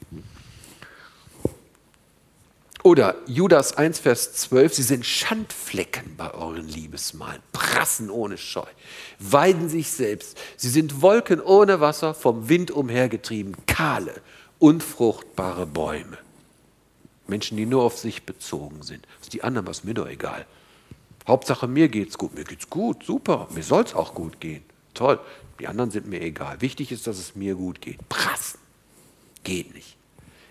Oder 2.83 3.15
Judas 3.27 3.77
1, 3.77 4.01
Vers 4.01 4.33
12, 4.35 4.75
sie 4.75 4.83
sind 4.83 5.07
Schandflecken 5.07 6.17
bei 6.17 6.35
euren 6.35 6.67
Liebesmalen, 6.67 7.41
prassen 7.53 8.11
ohne 8.11 8.37
Scheu, 8.39 8.67
weiden 9.21 9.69
sich 9.69 9.93
selbst, 9.93 10.37
sie 10.57 10.69
sind 10.69 11.01
Wolken 11.01 11.41
ohne 11.41 11.81
Wasser, 11.81 12.13
vom 12.13 12.49
Wind 12.49 12.73
umhergetrieben, 12.73 13.55
kahle, 13.67 14.21
unfruchtbare 14.59 15.67
Bäume. 15.67 16.19
Menschen, 17.29 17.57
die 17.57 17.67
nur 17.67 17.85
auf 17.85 17.99
sich 17.99 18.25
bezogen 18.25 18.83
sind. 18.83 19.07
Was 19.21 19.29
die 19.29 19.45
anderen, 19.45 19.67
was 19.67 19.85
mir 19.85 19.95
doch 19.95 20.09
egal. 20.09 20.45
Hauptsache 21.27 21.69
mir 21.69 21.89
geht's 21.89 22.19
gut. 22.19 22.35
Mir 22.35 22.45
geht's 22.45 22.69
gut, 22.69 23.05
super. 23.05 23.49
Mir 23.55 23.63
soll 23.63 23.85
es 23.85 23.95
auch 23.95 24.15
gut 24.15 24.41
gehen. 24.41 24.65
Toll. 24.95 25.21
Die 25.61 25.69
anderen 25.69 25.91
sind 25.91 26.07
mir 26.07 26.21
egal. 26.21 26.61
Wichtig 26.61 26.91
ist, 26.93 27.07
dass 27.07 27.19
es 27.19 27.37
mir 27.37 27.55
gut 27.55 27.81
geht. 27.81 28.09
Prassen. 28.09 28.59
Geht 29.45 29.75
nicht. 29.75 29.97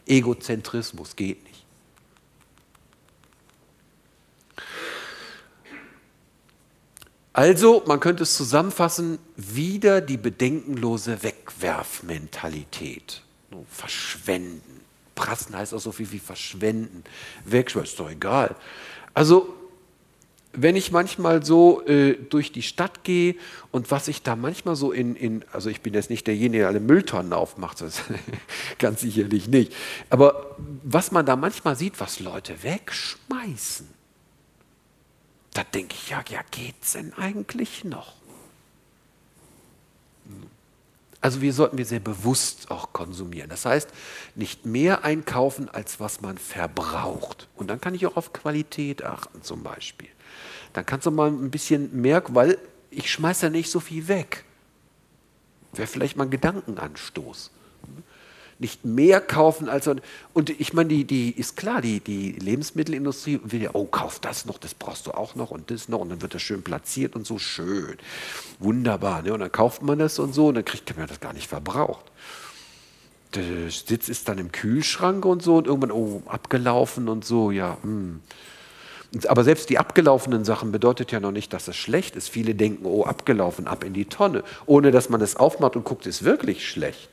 Egozentrismus 0.05 1.15
geht 1.15 1.43
nicht. 1.43 1.65
Also, 7.33 7.83
man 7.87 8.01
könnte 8.01 8.23
es 8.23 8.35
zusammenfassen, 8.35 9.17
wieder 9.37 10.01
die 10.01 10.17
bedenkenlose 10.17 11.23
Wegwerfmentalität. 11.23 13.21
Verschwenden. 13.69 14.81
Prassen 15.15 15.55
heißt 15.55 15.73
auch 15.73 15.79
so 15.79 15.91
viel 15.93 16.11
wie 16.11 16.19
verschwenden. 16.19 17.03
Wegschmeißen 17.45 17.91
ist 17.91 17.99
doch 17.99 18.09
egal. 18.09 18.55
Also 19.13 19.53
wenn 20.53 20.75
ich 20.75 20.91
manchmal 20.91 21.45
so 21.45 21.85
äh, 21.85 22.15
durch 22.15 22.51
die 22.51 22.61
Stadt 22.61 23.03
gehe 23.03 23.35
und 23.71 23.89
was 23.91 24.07
ich 24.07 24.21
da 24.21 24.35
manchmal 24.35 24.75
so 24.75 24.91
in, 24.91 25.15
in, 25.15 25.45
also 25.51 25.69
ich 25.69 25.81
bin 25.81 25.93
jetzt 25.93 26.09
nicht 26.09 26.27
derjenige, 26.27 26.63
der 26.63 26.67
alle 26.67 26.79
Mülltonnen 26.79 27.33
aufmacht, 27.33 27.81
das 27.81 28.01
ganz 28.79 29.01
sicherlich 29.01 29.47
nicht, 29.47 29.73
aber 30.09 30.57
was 30.83 31.11
man 31.11 31.25
da 31.25 31.35
manchmal 31.35 31.75
sieht, 31.75 31.99
was 31.99 32.19
Leute 32.19 32.63
wegschmeißen, 32.63 33.87
da 35.53 35.63
denke 35.63 35.95
ich, 35.97 36.09
ja, 36.09 36.23
ja, 36.29 36.41
geht's 36.51 36.93
denn 36.93 37.13
eigentlich 37.13 37.83
noch? 37.83 38.15
Also 41.19 41.41
wir 41.41 41.53
sollten 41.53 41.77
wir 41.77 41.85
sehr 41.85 41.99
bewusst 41.99 42.71
auch 42.71 42.93
konsumieren. 42.93 43.49
Das 43.49 43.65
heißt, 43.65 43.89
nicht 44.33 44.65
mehr 44.65 45.03
einkaufen, 45.03 45.69
als 45.69 45.99
was 45.99 46.21
man 46.21 46.39
verbraucht. 46.39 47.47
Und 47.55 47.67
dann 47.67 47.79
kann 47.79 47.93
ich 47.93 48.07
auch 48.07 48.17
auf 48.17 48.33
Qualität 48.33 49.03
achten 49.03 49.43
zum 49.43 49.61
Beispiel 49.61 50.09
dann 50.73 50.85
kannst 50.85 51.05
du 51.05 51.11
mal 51.11 51.29
ein 51.29 51.51
bisschen 51.51 52.01
merken, 52.01 52.35
weil 52.35 52.57
ich 52.89 53.11
schmeiße 53.11 53.47
ja 53.47 53.49
nicht 53.49 53.71
so 53.71 53.79
viel 53.79 54.07
weg. 54.07 54.43
Wäre 55.73 55.87
vielleicht 55.87 56.17
mal 56.17 56.25
ein 56.25 56.29
Gedankenanstoß. 56.29 57.51
Nicht 58.59 58.85
mehr 58.85 59.21
kaufen 59.21 59.69
als. 59.69 59.89
Und 60.33 60.49
ich 60.51 60.73
meine, 60.73 60.89
die, 60.89 61.05
die 61.05 61.31
ist 61.31 61.57
klar, 61.57 61.81
die, 61.81 61.99
die 61.99 62.33
Lebensmittelindustrie 62.33 63.39
will 63.43 63.63
ja, 63.63 63.71
oh, 63.73 63.85
kauf 63.85 64.19
das 64.19 64.45
noch, 64.45 64.59
das 64.59 64.75
brauchst 64.75 65.07
du 65.07 65.11
auch 65.11 65.33
noch 65.33 65.49
und 65.49 65.71
das 65.71 65.89
noch. 65.89 65.99
Und 65.99 66.09
dann 66.09 66.21
wird 66.21 66.35
das 66.35 66.43
schön 66.43 66.61
platziert 66.61 67.15
und 67.15 67.25
so 67.25 67.39
schön. 67.39 67.97
Wunderbar. 68.59 69.23
Ne? 69.23 69.33
Und 69.33 69.39
dann 69.39 69.51
kauft 69.51 69.81
man 69.81 69.97
das 69.97 70.19
und 70.19 70.33
so 70.33 70.47
und 70.47 70.55
dann 70.55 70.65
kriegt 70.65 70.95
man 70.95 71.07
das 71.07 71.19
gar 71.19 71.33
nicht 71.33 71.47
verbraucht. 71.47 72.05
der 73.33 73.71
Sitz 73.71 74.09
ist 74.09 74.27
dann 74.27 74.37
im 74.37 74.51
Kühlschrank 74.51 75.25
und 75.25 75.41
so 75.41 75.55
und 75.55 75.65
irgendwann, 75.65 75.91
oh, 75.91 76.21
abgelaufen 76.27 77.09
und 77.09 77.25
so, 77.25 77.49
ja. 77.49 77.77
Hm. 77.81 78.19
Aber 79.27 79.43
selbst 79.43 79.69
die 79.69 79.77
abgelaufenen 79.77 80.45
Sachen 80.45 80.71
bedeutet 80.71 81.11
ja 81.11 81.19
noch 81.19 81.31
nicht, 81.31 81.51
dass 81.51 81.67
es 81.67 81.75
schlecht 81.75 82.15
ist. 82.15 82.29
Viele 82.29 82.55
denken, 82.55 82.85
oh, 82.85 83.03
abgelaufen, 83.03 83.67
ab 83.67 83.83
in 83.83 83.93
die 83.93 84.05
Tonne, 84.05 84.43
ohne 84.65 84.91
dass 84.91 85.09
man 85.09 85.19
es 85.21 85.35
aufmacht 85.35 85.75
und 85.75 85.83
guckt, 85.83 86.05
ist 86.05 86.23
wirklich 86.23 86.67
schlecht. 86.67 87.09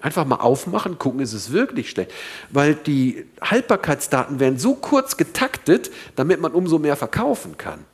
Einfach 0.00 0.24
mal 0.24 0.36
aufmachen, 0.36 0.98
gucken, 0.98 1.20
ist 1.20 1.34
es 1.34 1.52
wirklich 1.52 1.90
schlecht. 1.90 2.12
Weil 2.50 2.74
die 2.74 3.26
Haltbarkeitsdaten 3.42 4.40
werden 4.40 4.58
so 4.58 4.74
kurz 4.74 5.16
getaktet, 5.16 5.90
damit 6.16 6.40
man 6.40 6.52
umso 6.52 6.78
mehr 6.78 6.96
verkaufen 6.96 7.58
kann. 7.58 7.84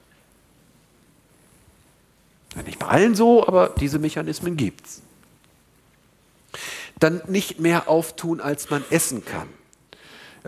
Nicht 2.65 2.79
bei 2.79 2.87
allen 2.87 3.15
so, 3.15 3.47
aber 3.47 3.71
diese 3.81 3.99
Mechanismen 3.99 4.57
gibt 4.57 4.87
es. 4.87 5.03
Dann 6.99 7.23
nicht 7.27 7.59
mehr 7.59 7.89
auftun, 7.89 8.41
als 8.41 8.71
man 8.71 8.85
essen 8.91 9.25
kann. 9.25 9.49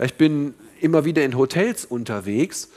Ich 0.01 0.15
bin 0.15 0.53
immer 0.81 1.05
wieder 1.05 1.23
in 1.23 1.37
Hotels 1.37 1.85
unterwegs 1.85 2.69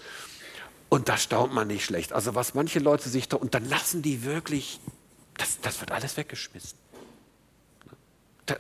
und 0.89 1.09
da 1.09 1.17
staunt 1.17 1.53
man 1.53 1.69
nicht 1.69 1.85
schlecht. 1.85 2.13
Also 2.13 2.35
was 2.35 2.55
manche 2.55 2.79
Leute 2.79 3.09
sich 3.09 3.29
da, 3.29 3.37
und 3.37 3.55
dann 3.55 3.69
lassen 3.69 4.03
die 4.03 4.25
wirklich, 4.25 4.81
das, 5.37 5.61
das 5.61 5.81
wird 5.81 5.93
alles 5.93 6.17
weggeschmissen. 6.17 6.79
Da, 8.47 8.57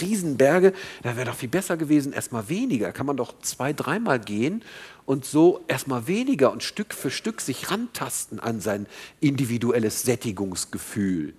Riesenberge, 0.00 0.72
da 1.02 1.16
wäre 1.16 1.26
doch 1.26 1.34
viel 1.34 1.48
besser 1.48 1.76
gewesen, 1.76 2.12
erstmal 2.12 2.48
weniger. 2.48 2.92
Kann 2.92 3.06
man 3.06 3.16
doch 3.16 3.38
zwei, 3.40 3.72
dreimal 3.72 4.18
gehen 4.18 4.62
und 5.06 5.24
so 5.24 5.64
erstmal 5.68 6.06
weniger 6.06 6.52
und 6.52 6.62
Stück 6.62 6.94
für 6.94 7.10
Stück 7.10 7.40
sich 7.40 7.70
rantasten 7.70 8.40
an 8.40 8.60
sein 8.60 8.86
individuelles 9.20 10.02
Sättigungsgefühl. 10.02 11.34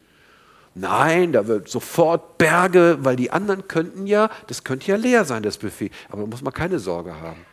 Nein, 0.75 1.33
da 1.33 1.47
wird 1.47 1.67
sofort 1.67 2.37
Berge, 2.37 2.99
weil 3.01 3.15
die 3.15 3.31
anderen 3.31 3.67
könnten 3.67 4.07
ja, 4.07 4.29
das 4.47 4.63
könnte 4.63 4.87
ja 4.87 4.97
leer 4.97 5.25
sein, 5.25 5.43
das 5.43 5.57
Buffet. 5.57 5.91
Aber 6.09 6.21
da 6.21 6.27
muss 6.27 6.41
man 6.41 6.53
keine 6.53 6.79
Sorge 6.79 7.19
haben. 7.19 7.45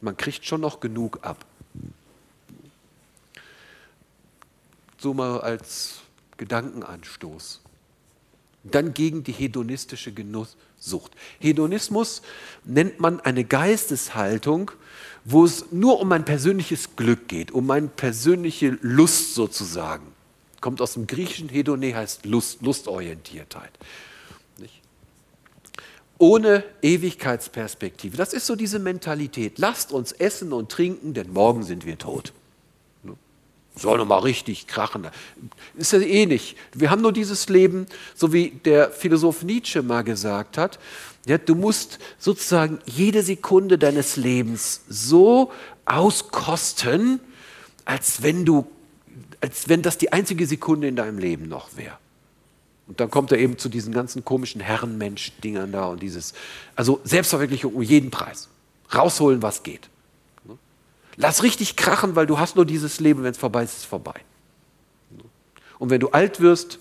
Man 0.00 0.16
kriegt 0.16 0.44
schon 0.44 0.60
noch 0.60 0.80
genug 0.80 1.20
ab. 1.22 1.44
So 4.98 5.14
mal 5.14 5.40
als 5.40 6.00
Gedankenanstoß. 6.36 7.60
Dann 8.64 8.94
gegen 8.94 9.22
die 9.22 9.32
hedonistische 9.32 10.12
Genusssucht. 10.12 11.12
Hedonismus 11.38 12.22
nennt 12.64 12.98
man 12.98 13.20
eine 13.20 13.44
Geisteshaltung, 13.44 14.72
wo 15.24 15.44
es 15.44 15.70
nur 15.70 16.00
um 16.00 16.08
mein 16.08 16.24
persönliches 16.24 16.96
Glück 16.96 17.28
geht, 17.28 17.52
um 17.52 17.66
meine 17.66 17.88
persönliche 17.88 18.78
Lust 18.82 19.34
sozusagen. 19.34 20.17
Kommt 20.60 20.80
aus 20.80 20.94
dem 20.94 21.06
Griechischen, 21.06 21.48
Hedone 21.48 21.94
heißt 21.94 22.26
Lust, 22.26 22.62
Lustorientiertheit. 22.62 23.70
Nicht? 24.58 24.80
Ohne 26.18 26.64
Ewigkeitsperspektive. 26.82 28.16
Das 28.16 28.32
ist 28.32 28.46
so 28.46 28.56
diese 28.56 28.80
Mentalität. 28.80 29.58
Lasst 29.58 29.92
uns 29.92 30.10
essen 30.12 30.52
und 30.52 30.70
trinken, 30.70 31.14
denn 31.14 31.32
morgen 31.32 31.62
sind 31.62 31.86
wir 31.86 31.96
tot. 31.96 32.32
Ne? 33.04 33.14
Soll 33.76 33.98
noch 33.98 34.06
mal 34.06 34.18
richtig 34.18 34.66
krachen. 34.66 35.06
Ist 35.76 35.92
ja 35.92 36.00
eh 36.00 36.26
nicht. 36.26 36.56
Wir 36.72 36.90
haben 36.90 37.02
nur 37.02 37.12
dieses 37.12 37.48
Leben, 37.48 37.86
so 38.16 38.32
wie 38.32 38.50
der 38.50 38.90
Philosoph 38.90 39.44
Nietzsche 39.44 39.82
mal 39.82 40.02
gesagt 40.02 40.58
hat. 40.58 40.80
Ja, 41.24 41.38
du 41.38 41.54
musst 41.54 42.00
sozusagen 42.18 42.80
jede 42.84 43.22
Sekunde 43.22 43.78
deines 43.78 44.16
Lebens 44.16 44.80
so 44.88 45.52
auskosten, 45.84 47.20
als 47.84 48.22
wenn 48.22 48.44
du 48.44 48.66
als 49.40 49.68
wenn 49.68 49.82
das 49.82 49.98
die 49.98 50.12
einzige 50.12 50.46
Sekunde 50.46 50.88
in 50.88 50.96
deinem 50.96 51.18
Leben 51.18 51.48
noch 51.48 51.76
wäre. 51.76 51.96
Und 52.86 53.00
dann 53.00 53.10
kommt 53.10 53.32
er 53.32 53.38
eben 53.38 53.58
zu 53.58 53.68
diesen 53.68 53.92
ganzen 53.92 54.24
komischen 54.24 54.60
Herrenmensch-Dingern 54.60 55.72
da 55.72 55.86
und 55.86 56.02
dieses, 56.02 56.32
also 56.74 57.00
Selbstverwirklichung 57.04 57.74
um 57.74 57.82
jeden 57.82 58.10
Preis. 58.10 58.48
Rausholen, 58.92 59.42
was 59.42 59.62
geht. 59.62 59.90
Lass 61.16 61.42
richtig 61.42 61.76
krachen, 61.76 62.16
weil 62.16 62.26
du 62.26 62.38
hast 62.38 62.56
nur 62.56 62.64
dieses 62.64 63.00
Leben, 63.00 63.22
wenn 63.24 63.32
es 63.32 63.38
vorbei 63.38 63.64
ist, 63.64 63.72
ist 63.72 63.78
es 63.78 63.84
vorbei. 63.84 64.14
Und 65.78 65.90
wenn 65.90 66.00
du 66.00 66.10
alt 66.10 66.40
wirst, 66.40 66.78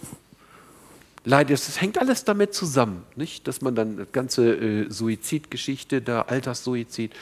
leidest, 1.26 1.68
es 1.68 1.82
hängt 1.82 1.97
alles 1.99 2.24
damit 2.24 2.53
zusammen, 2.53 3.03
nicht? 3.16 3.47
Dass 3.47 3.62
man 3.62 3.76
dann 3.76 3.97
die 3.97 4.03
ganze 4.12 4.55
äh, 4.55 4.89
Suizidgeschichte, 4.89 6.01
da 6.01 6.22
Alterssuizid, 6.22 7.14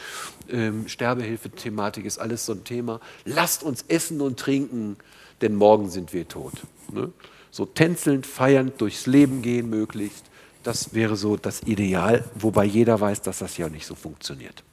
ähm, 0.50 0.88
Sterbehilfe-Thematik 0.88 2.06
ist 2.06 2.20
alles 2.20 2.46
so 2.46 2.54
ein 2.54 2.64
Thema. 2.64 3.00
Lasst 3.26 3.64
uns 3.64 3.84
essen 3.88 4.22
und 4.22 4.40
trinken, 4.40 4.98
denn 5.42 5.56
morgen 5.56 5.90
sind 5.90 6.14
wir 6.14 6.28
tot. 6.28 6.54
Ne? 6.92 7.12
So 7.52 7.66
tänzelnd, 7.66 8.26
feiernd 8.26 8.80
durchs 8.82 9.06
Leben 9.06 9.42
gehen 9.42 9.70
möglichst, 9.70 10.26
das 10.64 10.94
wäre 10.94 11.16
so 11.16 11.38
das 11.38 11.62
Ideal, 11.64 12.24
wobei 12.34 12.66
jeder 12.66 13.00
weiß, 13.00 13.22
dass 13.22 13.40
das 13.40 13.58
ja 13.58 13.70
nicht 13.70 13.86
so 13.86 13.94
funktioniert. 13.94 14.64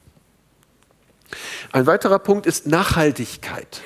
Ein 1.71 1.85
weiterer 1.85 2.19
Punkt 2.19 2.45
ist 2.45 2.67
Nachhaltigkeit. 2.67 3.81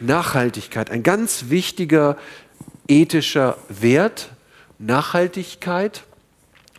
Nachhaltigkeit, 0.00 0.90
ein 0.90 1.02
ganz 1.02 1.48
wichtiger 1.48 2.18
ethischer 2.88 3.56
Wert. 3.68 4.30
Nachhaltigkeit, 4.78 6.04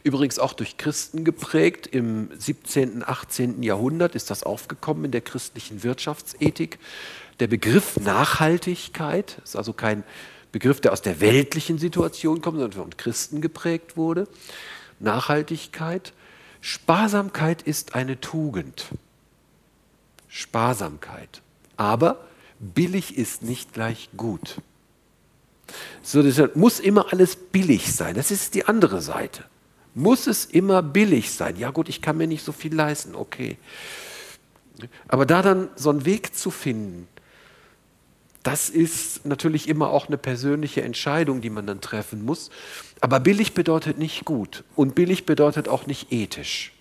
übrigens 0.03 0.37
auch 0.37 0.53
durch 0.53 0.77
Christen 0.77 1.23
geprägt. 1.23 1.87
Im 1.87 2.29
17., 2.37 3.03
18. 3.07 3.63
Jahrhundert 3.63 4.13
ist 4.15 4.29
das 4.29 4.43
aufgekommen 4.43 5.05
in 5.05 5.11
der 5.11 5.21
christlichen 5.21 5.83
Wirtschaftsethik. 5.83 6.79
Der 7.39 7.47
Begriff 7.47 7.97
Nachhaltigkeit 7.97 9.37
ist 9.43 9.55
also 9.55 9.73
kein 9.73 10.03
Begriff, 10.51 10.81
der 10.81 10.93
aus 10.93 11.01
der 11.01 11.19
weltlichen 11.19 11.79
Situation 11.79 12.41
kommt, 12.41 12.59
sondern 12.59 12.83
von 12.83 12.97
Christen 12.97 13.41
geprägt 13.41 13.97
wurde. 13.97 14.27
Nachhaltigkeit. 14.99 16.13
Sparsamkeit 16.61 17.61
ist 17.61 17.95
eine 17.95 18.21
Tugend. 18.21 18.85
Sparsamkeit. 20.27 21.41
Aber 21.75 22.23
billig 22.59 23.17
ist 23.17 23.41
nicht 23.43 23.73
gleich 23.73 24.09
gut. 24.15 24.57
So, 26.01 26.21
deshalb 26.21 26.55
muss 26.55 26.79
immer 26.79 27.11
alles 27.11 27.35
billig 27.35 27.93
sein. 27.93 28.15
Das 28.15 28.31
ist 28.31 28.53
die 28.53 28.65
andere 28.65 29.01
Seite. 29.01 29.43
Muss 29.95 30.27
es 30.27 30.45
immer 30.45 30.81
billig 30.81 31.31
sein? 31.31 31.57
Ja 31.57 31.71
gut, 31.71 31.89
ich 31.89 32.01
kann 32.01 32.17
mir 32.17 32.27
nicht 32.27 32.43
so 32.43 32.51
viel 32.51 32.73
leisten, 32.73 33.15
okay. 33.15 33.57
Aber 35.07 35.25
da 35.25 35.41
dann 35.41 35.69
so 35.75 35.89
einen 35.89 36.05
Weg 36.05 36.35
zu 36.35 36.51
finden, 36.51 37.07
das 38.43 38.69
ist 38.69 39.25
natürlich 39.25 39.69
immer 39.69 39.89
auch 39.89 40.07
eine 40.07 40.17
persönliche 40.17 40.81
Entscheidung, 40.81 41.39
die 41.39 41.49
man 41.49 41.65
dann 41.65 41.79
treffen 41.79 42.25
muss. 42.25 42.51
Aber 42.99 43.21
billig 43.21 43.53
bedeutet 43.53 43.97
nicht 43.97 44.25
gut 44.25 44.65
und 44.75 44.95
billig 44.95 45.25
bedeutet 45.25 45.69
auch 45.69 45.87
nicht 45.87 46.11
ethisch. 46.11 46.73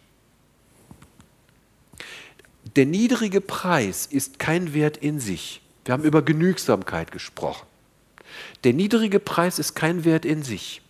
Der 2.75 2.87
niedrige 2.87 3.41
Preis 3.41 4.07
ist 4.07 4.39
kein 4.39 4.75
Wert 4.75 4.97
in 4.97 5.21
sich. 5.21 5.63
Wir 5.85 5.93
haben 5.93 6.05
über 6.05 6.23
Genügsamkeit 6.23 7.13
gesprochen. 7.13 7.67
Der 8.65 8.73
niedrige 8.73 9.21
Preis 9.21 9.59
ist 9.59 9.75
kein 9.75 10.05
Wert 10.05 10.25
in 10.25 10.43
sich. 10.43 10.81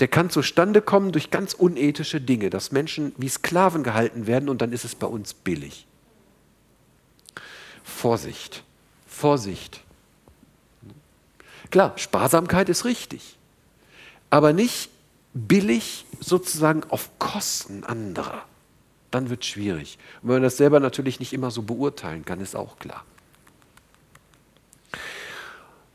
Der 0.00 0.08
kann 0.08 0.30
zustande 0.30 0.82
kommen 0.82 1.12
durch 1.12 1.30
ganz 1.30 1.54
unethische 1.54 2.20
Dinge, 2.20 2.50
dass 2.50 2.72
Menschen 2.72 3.12
wie 3.16 3.28
Sklaven 3.28 3.82
gehalten 3.82 4.26
werden 4.26 4.48
und 4.48 4.60
dann 4.60 4.72
ist 4.72 4.84
es 4.84 4.94
bei 4.94 5.06
uns 5.06 5.32
billig. 5.32 5.86
Vorsicht. 7.84 8.64
Vorsicht. 9.20 9.82
Klar, 11.70 11.92
Sparsamkeit 11.96 12.68
ist 12.68 12.84
richtig, 12.84 13.36
aber 14.30 14.52
nicht 14.52 14.90
billig 15.34 16.06
sozusagen 16.18 16.82
auf 16.88 17.10
Kosten 17.18 17.84
anderer. 17.84 18.42
Dann 19.10 19.28
wird 19.28 19.42
es 19.42 19.48
schwierig. 19.48 19.98
Und 20.22 20.28
wenn 20.28 20.36
man 20.36 20.42
das 20.42 20.56
selber 20.56 20.80
natürlich 20.80 21.20
nicht 21.20 21.32
immer 21.32 21.50
so 21.50 21.62
beurteilen 21.62 22.24
kann, 22.24 22.40
ist 22.40 22.56
auch 22.56 22.78
klar. 22.78 23.04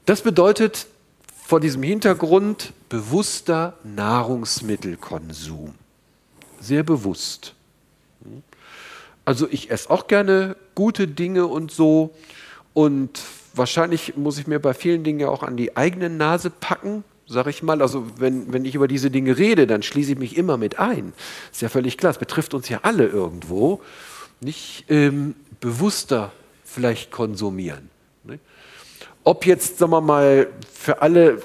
Das 0.06 0.22
bedeutet 0.22 0.88
vor 1.46 1.60
diesem 1.60 1.82
Hintergrund 1.82 2.74
bewusster 2.90 3.74
Nahrungsmittelkonsum. 3.84 5.74
Sehr 6.60 6.84
bewusst. 6.84 7.56
Also 9.26 9.48
ich 9.50 9.72
esse 9.72 9.90
auch 9.90 10.08
gerne 10.08 10.56
gute 10.76 11.08
Dinge 11.08 11.48
und 11.48 11.72
so, 11.72 12.14
und 12.76 13.22
wahrscheinlich 13.54 14.18
muss 14.18 14.38
ich 14.38 14.48
mir 14.48 14.60
bei 14.60 14.74
vielen 14.74 15.06
Dingen 15.06 15.22
ja 15.22 15.30
auch 15.30 15.44
an 15.44 15.56
die 15.56 15.78
eigene 15.78 16.10
Nase 16.10 16.50
packen, 16.50 17.06
sage 17.26 17.50
ich 17.50 17.64
mal. 17.64 17.82
Also 17.82 18.06
wenn, 18.18 18.52
wenn 18.52 18.66
ich 18.66 18.76
über 18.76 18.90
diese 18.90 19.10
Dinge 19.10 19.38
rede, 19.38 19.66
dann 19.66 19.82
schließe 19.82 20.12
ich 20.12 20.20
mich 20.20 20.36
immer 20.36 20.58
mit 20.58 20.78
ein. 20.78 21.14
Ist 21.54 21.62
ja 21.62 21.70
völlig 21.70 21.98
klar, 21.98 22.12
es 22.12 22.18
betrifft 22.18 22.54
uns 22.54 22.68
ja 22.68 22.82
alle 22.84 23.08
irgendwo. 23.08 23.82
Nicht 24.42 24.84
ähm, 24.90 25.36
bewusster 25.62 26.34
vielleicht 26.66 27.12
konsumieren. 27.12 27.90
Ne? 28.26 28.40
Ob 29.24 29.46
jetzt, 29.46 29.78
sagen 29.78 29.94
wir 29.94 30.02
mal, 30.02 30.50
für 30.74 31.02
alle 31.02 31.42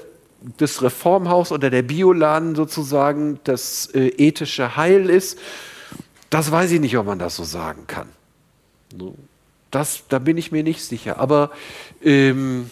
das 0.57 0.81
Reformhaus 0.81 1.53
oder 1.53 1.69
der 1.69 1.83
Bioladen 1.83 2.55
sozusagen 2.55 3.39
das 3.45 3.85
äh, 3.93 4.07
ethische 4.17 4.75
Heil 4.75 5.09
ist, 5.09 5.39
das 6.29 6.51
weiß 6.51 6.71
ich 6.71 6.81
nicht, 6.81 6.97
ob 6.97 7.05
man 7.05 7.19
das 7.19 7.37
so 7.37 7.45
sagen 7.45 7.87
kann. 7.87 8.09
Das, 9.71 10.03
da 10.09 10.19
bin 10.19 10.37
ich 10.37 10.51
mir 10.51 10.63
nicht 10.63 10.83
sicher. 10.83 11.19
Aber 11.19 11.51
ähm, 12.03 12.69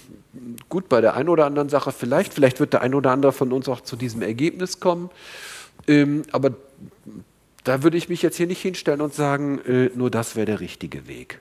gut, 0.68 0.90
bei 0.90 1.02
der 1.02 1.16
einen 1.16 1.30
oder 1.30 1.46
anderen 1.46 1.70
Sache 1.70 1.92
vielleicht, 1.92 2.34
vielleicht 2.34 2.60
wird 2.60 2.74
der 2.74 2.82
ein 2.82 2.94
oder 2.94 3.12
andere 3.12 3.32
von 3.32 3.52
uns 3.52 3.68
auch 3.70 3.82
zu 3.82 3.96
diesem 3.96 4.22
Ergebnis 4.22 4.80
kommen. 4.80 5.10
Ähm, 5.88 6.24
aber 6.32 6.52
da 7.64 7.84
würde 7.84 7.98
ich 7.98 8.10
mich 8.10 8.22
jetzt 8.22 8.38
hier 8.38 8.48
nicht 8.48 8.62
hinstellen 8.62 9.02
und 9.02 9.14
sagen, 9.14 9.60
äh, 9.66 9.90
nur 9.96 10.12
das 10.12 10.36
wäre 10.36 10.46
der 10.46 10.60
richtige 10.60 11.08
Weg. 11.08 11.40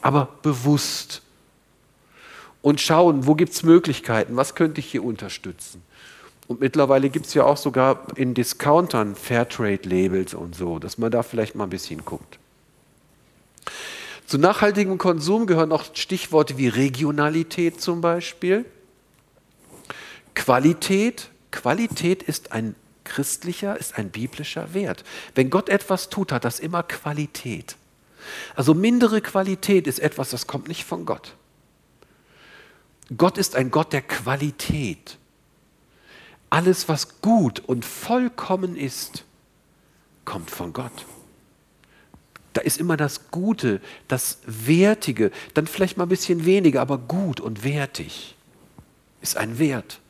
Aber 0.00 0.28
bewusst 0.42 1.22
und 2.62 2.80
schauen, 2.80 3.26
wo 3.26 3.34
gibt 3.34 3.52
es 3.52 3.62
Möglichkeiten, 3.62 4.36
was 4.36 4.54
könnte 4.54 4.80
ich 4.80 4.86
hier 4.86 5.04
unterstützen. 5.04 5.82
Und 6.48 6.60
mittlerweile 6.60 7.10
gibt 7.10 7.26
es 7.26 7.34
ja 7.34 7.44
auch 7.44 7.56
sogar 7.56 8.06
in 8.16 8.34
Discountern 8.34 9.14
Fairtrade-Labels 9.14 10.34
und 10.34 10.54
so, 10.54 10.78
dass 10.78 10.98
man 10.98 11.10
da 11.10 11.22
vielleicht 11.22 11.54
mal 11.54 11.64
ein 11.64 11.70
bisschen 11.70 12.04
guckt. 12.04 12.38
Zu 14.26 14.38
nachhaltigem 14.38 14.98
Konsum 14.98 15.46
gehören 15.46 15.72
auch 15.72 15.84
Stichworte 15.94 16.56
wie 16.56 16.68
Regionalität 16.68 17.80
zum 17.80 18.00
Beispiel, 18.00 18.64
Qualität. 20.34 21.28
Qualität 21.50 22.22
ist 22.22 22.52
ein 22.52 22.74
christlicher, 23.04 23.78
ist 23.78 23.98
ein 23.98 24.10
biblischer 24.10 24.72
Wert. 24.74 25.04
Wenn 25.34 25.50
Gott 25.50 25.68
etwas 25.68 26.08
tut, 26.08 26.32
hat 26.32 26.44
das 26.44 26.60
immer 26.60 26.82
Qualität. 26.82 27.76
Also 28.54 28.74
mindere 28.74 29.20
Qualität 29.20 29.86
ist 29.86 29.98
etwas, 29.98 30.30
das 30.30 30.46
kommt 30.46 30.68
nicht 30.68 30.84
von 30.84 31.04
Gott. 31.04 31.34
Gott 33.16 33.36
ist 33.36 33.56
ein 33.56 33.70
Gott 33.70 33.92
der 33.92 34.02
Qualität. 34.02 35.18
Alles, 36.48 36.88
was 36.88 37.20
gut 37.20 37.60
und 37.60 37.84
vollkommen 37.84 38.76
ist, 38.76 39.24
kommt 40.24 40.50
von 40.50 40.72
Gott. 40.72 41.04
Da 42.52 42.60
ist 42.60 42.78
immer 42.78 42.96
das 42.96 43.30
Gute, 43.30 43.80
das 44.08 44.38
Wertige, 44.46 45.30
dann 45.54 45.66
vielleicht 45.66 45.96
mal 45.96 46.04
ein 46.04 46.10
bisschen 46.10 46.44
weniger, 46.44 46.80
aber 46.80 46.98
gut 46.98 47.40
und 47.40 47.64
wertig 47.64 48.36
ist 49.20 49.36
ein 49.36 49.58
Wert. 49.58 50.00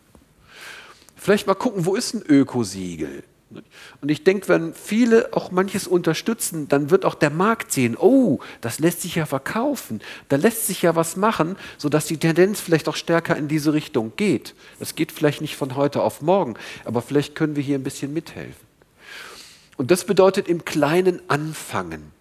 Vielleicht 1.16 1.46
mal 1.46 1.54
gucken, 1.54 1.86
wo 1.86 1.94
ist 1.94 2.14
ein 2.14 2.22
Ökosiegel? 2.26 3.22
Und 4.00 4.10
ich 4.10 4.24
denke, 4.24 4.48
wenn 4.48 4.74
viele 4.74 5.32
auch 5.32 5.50
manches 5.50 5.86
unterstützen, 5.86 6.68
dann 6.68 6.90
wird 6.90 7.04
auch 7.04 7.14
der 7.14 7.30
Markt 7.30 7.70
sehen, 7.70 7.96
oh, 7.98 8.40
das 8.60 8.78
lässt 8.78 9.02
sich 9.02 9.16
ja 9.16 9.26
verkaufen, 9.26 10.00
da 10.28 10.36
lässt 10.36 10.66
sich 10.66 10.82
ja 10.82 10.96
was 10.96 11.16
machen, 11.16 11.56
sodass 11.76 12.06
die 12.06 12.16
Tendenz 12.16 12.60
vielleicht 12.60 12.88
auch 12.88 12.96
stärker 12.96 13.36
in 13.36 13.48
diese 13.48 13.72
Richtung 13.72 14.12
geht. 14.16 14.54
Das 14.78 14.94
geht 14.94 15.12
vielleicht 15.12 15.42
nicht 15.42 15.56
von 15.56 15.76
heute 15.76 16.02
auf 16.02 16.22
morgen, 16.22 16.54
aber 16.84 17.02
vielleicht 17.02 17.34
können 17.34 17.54
wir 17.54 17.62
hier 17.62 17.78
ein 17.78 17.84
bisschen 17.84 18.12
mithelfen. 18.12 18.66
Und 19.76 19.90
das 19.90 20.04
bedeutet 20.04 20.48
im 20.48 20.64
Kleinen 20.64 21.20
anfangen. 21.28 22.12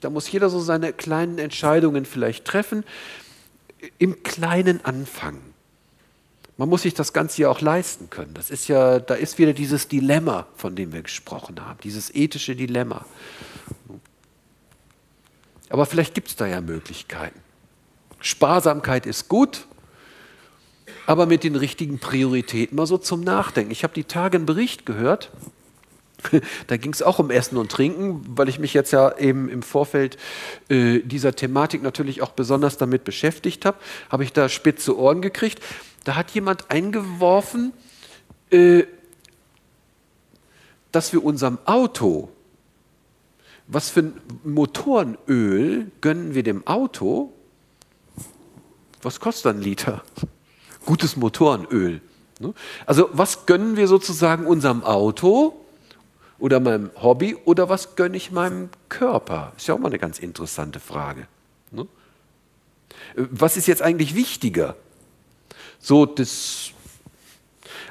Da 0.00 0.10
muss 0.10 0.30
jeder 0.30 0.50
so 0.50 0.60
seine 0.60 0.92
kleinen 0.92 1.38
Entscheidungen 1.38 2.04
vielleicht 2.04 2.44
treffen, 2.44 2.84
im 3.98 4.22
Kleinen 4.22 4.84
anfangen. 4.84 5.54
Man 6.56 6.68
muss 6.68 6.82
sich 6.82 6.94
das 6.94 7.12
Ganze 7.12 7.42
ja 7.42 7.50
auch 7.50 7.60
leisten 7.60 8.10
können. 8.10 8.34
Das 8.34 8.50
ist 8.50 8.66
ja, 8.66 8.98
da 8.98 9.14
ist 9.14 9.38
wieder 9.38 9.52
dieses 9.52 9.86
Dilemma, 9.86 10.46
von 10.56 10.74
dem 10.74 10.92
wir 10.92 11.02
gesprochen 11.02 11.64
haben, 11.64 11.78
dieses 11.84 12.12
ethische 12.12 12.56
Dilemma. 12.56 13.06
Aber 15.68 15.86
vielleicht 15.86 16.14
gibt 16.14 16.28
es 16.28 16.36
da 16.36 16.46
ja 16.46 16.60
Möglichkeiten. 16.60 17.38
Sparsamkeit 18.20 19.06
ist 19.06 19.28
gut, 19.28 19.66
aber 21.06 21.26
mit 21.26 21.44
den 21.44 21.54
richtigen 21.54 22.00
Prioritäten 22.00 22.76
mal 22.76 22.86
so 22.86 22.98
zum 22.98 23.20
Nachdenken. 23.20 23.70
Ich 23.70 23.84
habe 23.84 23.94
die 23.94 24.04
Tage 24.04 24.38
einen 24.38 24.46
Bericht 24.46 24.84
gehört, 24.84 25.30
da 26.66 26.76
ging 26.76 26.92
es 26.92 27.02
auch 27.02 27.18
um 27.18 27.30
Essen 27.30 27.56
und 27.56 27.70
Trinken, 27.70 28.24
weil 28.28 28.48
ich 28.48 28.58
mich 28.58 28.74
jetzt 28.74 28.92
ja 28.92 29.16
eben 29.18 29.48
im 29.48 29.62
Vorfeld 29.62 30.16
äh, 30.68 31.00
dieser 31.00 31.34
Thematik 31.34 31.82
natürlich 31.82 32.22
auch 32.22 32.32
besonders 32.32 32.76
damit 32.76 33.04
beschäftigt 33.04 33.64
habe, 33.64 33.78
habe 34.10 34.24
ich 34.24 34.32
da 34.32 34.48
spitze 34.48 34.98
Ohren 34.98 35.22
gekriegt. 35.22 35.62
Da 36.04 36.16
hat 36.16 36.30
jemand 36.30 36.70
eingeworfen, 36.70 37.72
äh, 38.50 38.84
dass 40.92 41.12
wir 41.12 41.24
unserem 41.24 41.58
Auto, 41.64 42.30
was 43.66 43.90
für 43.90 44.00
ein 44.00 44.20
Motorenöl 44.44 45.90
gönnen 46.00 46.34
wir 46.34 46.42
dem 46.42 46.66
Auto? 46.66 47.32
Was 49.02 49.20
kostet 49.20 49.56
ein 49.56 49.62
Liter? 49.62 50.02
Gutes 50.86 51.16
Motorenöl. 51.16 52.00
Ne? 52.40 52.54
Also 52.86 53.10
was 53.12 53.44
gönnen 53.44 53.76
wir 53.76 53.86
sozusagen 53.86 54.46
unserem 54.46 54.82
Auto 54.82 55.54
oder 56.38 56.60
meinem 56.60 56.90
Hobby 57.00 57.34
oder 57.34 57.68
was 57.68 57.96
gönne 57.96 58.16
ich 58.16 58.30
meinem 58.30 58.70
Körper? 58.88 59.52
Ist 59.56 59.66
ja 59.68 59.74
auch 59.74 59.78
mal 59.78 59.88
eine 59.88 59.98
ganz 59.98 60.18
interessante 60.18 60.80
Frage. 60.80 61.26
Ne? 61.70 61.86
Was 63.16 63.56
ist 63.56 63.66
jetzt 63.66 63.82
eigentlich 63.82 64.14
wichtiger? 64.14 64.76
So 65.80 66.06
das, 66.06 66.70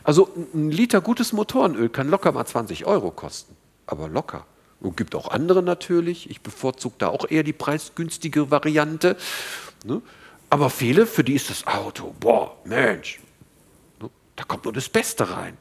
also 0.03 0.29
ein 0.53 0.71
Liter 0.71 1.01
gutes 1.01 1.33
Motorenöl 1.33 1.89
kann 1.89 2.09
locker 2.09 2.31
mal 2.31 2.45
20 2.45 2.85
Euro 2.85 3.11
kosten, 3.11 3.55
aber 3.85 4.07
locker. 4.07 4.45
Und 4.79 4.95
gibt 4.95 5.15
auch 5.15 5.29
andere 5.31 5.63
natürlich. 5.63 6.29
Ich 6.29 6.41
bevorzuge 6.41 6.95
da 6.99 7.07
auch 7.07 7.29
eher 7.29 7.43
die 7.43 7.53
preisgünstige 7.53 8.51
Variante. 8.51 9.17
Ne? 9.83 10.01
Aber 10.49 10.69
viele, 10.69 11.05
für 11.07 11.23
die 11.23 11.33
ist 11.33 11.49
das 11.49 11.65
Auto, 11.65 12.13
boah, 12.19 12.55
Mensch, 12.63 13.19
ne? 13.99 14.09
da 14.35 14.43
kommt 14.43 14.65
nur 14.65 14.73
das 14.73 14.87
Beste 14.87 15.29
rein. 15.29 15.57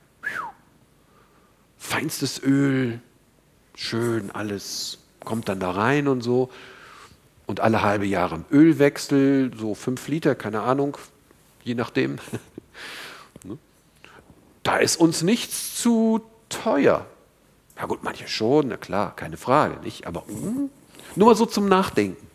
Feinstes 1.86 2.42
Öl, 2.42 3.00
schön 3.76 4.32
alles, 4.32 4.98
kommt 5.24 5.48
dann 5.48 5.60
da 5.60 5.70
rein 5.70 6.08
und 6.08 6.20
so. 6.20 6.50
Und 7.46 7.60
alle 7.60 7.82
halbe 7.82 8.06
Jahre 8.06 8.44
Ölwechsel, 8.50 9.52
so 9.56 9.76
fünf 9.76 10.08
Liter, 10.08 10.34
keine 10.34 10.62
Ahnung, 10.62 10.98
je 11.62 11.74
nachdem. 11.74 12.18
Ne? 13.44 13.56
da 14.64 14.78
ist 14.78 14.96
uns 14.96 15.22
nichts 15.22 15.80
zu 15.80 16.22
teuer. 16.48 17.06
Ja 17.78 17.86
gut, 17.86 18.02
manche 18.02 18.26
schon, 18.26 18.68
na 18.68 18.76
klar, 18.76 19.14
keine 19.14 19.36
Frage, 19.36 19.78
nicht? 19.80 20.08
Aber 20.08 20.22
mm, 20.22 20.68
nur 21.14 21.28
mal 21.28 21.36
so 21.36 21.46
zum 21.46 21.68
Nachdenken. 21.68 22.26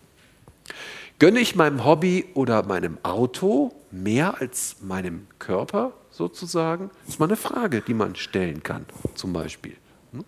Gönne 1.19 1.39
ich 1.39 1.55
meinem 1.55 1.83
Hobby 1.83 2.25
oder 2.35 2.63
meinem 2.65 2.97
Auto 3.03 3.73
mehr 3.91 4.39
als 4.39 4.77
meinem 4.81 5.27
Körper 5.39 5.91
sozusagen? 6.21 6.91
Das 7.05 7.15
ist 7.15 7.19
mal 7.19 7.25
eine 7.25 7.35
Frage, 7.35 7.81
die 7.81 7.95
man 7.95 8.15
stellen 8.15 8.61
kann, 8.61 8.85
zum 9.15 9.33
Beispiel. 9.33 9.75
Ne? 10.11 10.23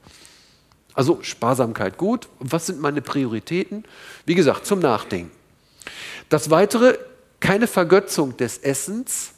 Also 0.96 1.20
Sparsamkeit 1.22 1.98
gut. 1.98 2.30
Was 2.40 2.66
sind 2.66 2.82
meine 2.82 3.02
Prioritäten? 3.02 3.84
Wie 4.26 4.34
gesagt, 4.34 4.66
zum 4.66 4.80
Nachdenken. 4.80 5.32
Das 6.30 6.50
Weitere, 6.50 6.98
keine 7.40 7.68
Vergötzung 7.68 8.36
des 8.38 8.58
Essens, 8.58 9.34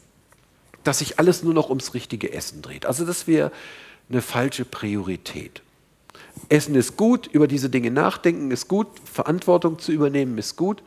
dass 0.82 1.00
sich 1.00 1.18
alles 1.18 1.42
nur 1.42 1.52
noch 1.52 1.68
ums 1.68 1.92
richtige 1.92 2.32
Essen 2.32 2.62
dreht. 2.62 2.86
Also 2.86 3.04
das 3.04 3.26
wäre 3.26 3.52
eine 4.08 4.22
falsche 4.22 4.64
Priorität. 4.64 5.60
Essen 6.48 6.74
ist 6.74 6.96
gut, 6.96 7.26
über 7.26 7.48
diese 7.48 7.68
Dinge 7.68 7.90
nachdenken 7.90 8.50
ist 8.50 8.68
gut, 8.68 8.86
Verantwortung 9.04 9.78
zu 9.78 9.92
übernehmen 9.92 10.38
ist 10.38 10.56
gut. 10.56 10.82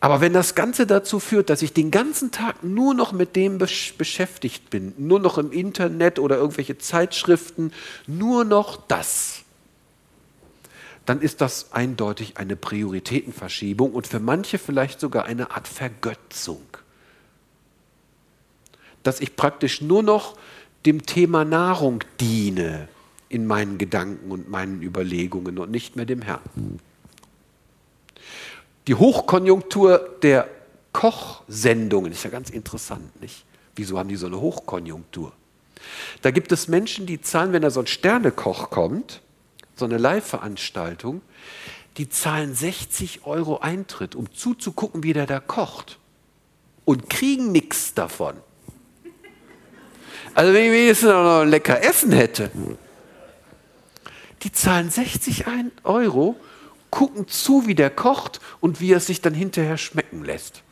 Aber 0.00 0.20
wenn 0.20 0.32
das 0.32 0.54
Ganze 0.54 0.86
dazu 0.86 1.18
führt, 1.18 1.48
dass 1.48 1.62
ich 1.62 1.72
den 1.72 1.90
ganzen 1.90 2.30
Tag 2.30 2.62
nur 2.62 2.94
noch 2.94 3.12
mit 3.12 3.36
dem 3.36 3.58
beschäftigt 3.58 4.68
bin, 4.70 4.92
nur 4.98 5.18
noch 5.18 5.38
im 5.38 5.50
Internet 5.50 6.18
oder 6.18 6.36
irgendwelche 6.36 6.76
Zeitschriften, 6.78 7.72
nur 8.06 8.44
noch 8.44 8.76
das, 8.86 9.44
dann 11.06 11.20
ist 11.20 11.40
das 11.40 11.72
eindeutig 11.72 12.36
eine 12.36 12.56
Prioritätenverschiebung 12.56 13.92
und 13.92 14.06
für 14.06 14.20
manche 14.20 14.58
vielleicht 14.58 15.00
sogar 15.00 15.24
eine 15.26 15.50
Art 15.50 15.68
Vergötzung. 15.68 16.64
Dass 19.02 19.20
ich 19.20 19.36
praktisch 19.36 19.80
nur 19.80 20.02
noch 20.02 20.36
dem 20.86 21.04
Thema 21.04 21.44
Nahrung 21.44 22.02
diene 22.20 22.88
in 23.28 23.46
meinen 23.46 23.78
Gedanken 23.78 24.30
und 24.30 24.48
meinen 24.48 24.82
Überlegungen 24.82 25.58
und 25.58 25.70
nicht 25.70 25.96
mehr 25.96 26.06
dem 26.06 26.22
Herrn. 26.22 26.80
Die 28.86 28.94
Hochkonjunktur 28.94 30.16
der 30.22 30.48
Kochsendungen 30.92 32.12
ist 32.12 32.24
ja 32.24 32.30
ganz 32.30 32.50
interessant, 32.50 33.20
nicht? 33.20 33.44
Wieso 33.76 33.98
haben 33.98 34.08
die 34.08 34.16
so 34.16 34.26
eine 34.26 34.40
Hochkonjunktur? 34.40 35.32
Da 36.22 36.30
gibt 36.30 36.52
es 36.52 36.68
Menschen, 36.68 37.06
die 37.06 37.20
zahlen, 37.20 37.52
wenn 37.52 37.62
da 37.62 37.70
so 37.70 37.80
ein 37.80 37.86
Sternekoch 37.86 38.70
kommt, 38.70 39.20
so 39.74 39.84
eine 39.84 39.98
Live-Veranstaltung, 39.98 41.22
die 41.96 42.08
zahlen 42.08 42.54
60 42.54 43.24
Euro 43.24 43.58
Eintritt, 43.58 44.14
um 44.14 44.32
zuzugucken, 44.32 45.02
wie 45.02 45.12
der 45.12 45.26
da 45.26 45.40
kocht. 45.40 45.98
Und 46.84 47.08
kriegen 47.08 47.50
nichts 47.52 47.94
davon. 47.94 48.34
Also 50.34 50.52
wenn 50.52 50.66
ich 50.66 50.72
wenigstens 50.72 51.08
noch 51.08 51.40
ein 51.40 51.48
lecker 51.48 51.82
Essen 51.82 52.12
hätte. 52.12 52.50
Die 54.42 54.52
zahlen 54.52 54.90
60 54.90 55.44
Euro, 55.84 56.36
gucken 56.94 57.26
zu, 57.26 57.66
wie 57.66 57.74
der 57.74 57.90
kocht 57.90 58.40
und 58.60 58.80
wie 58.80 58.92
er 58.92 59.00
sich 59.00 59.20
dann 59.20 59.34
hinterher 59.34 59.78
schmecken 59.78 60.24
lässt. 60.24 60.62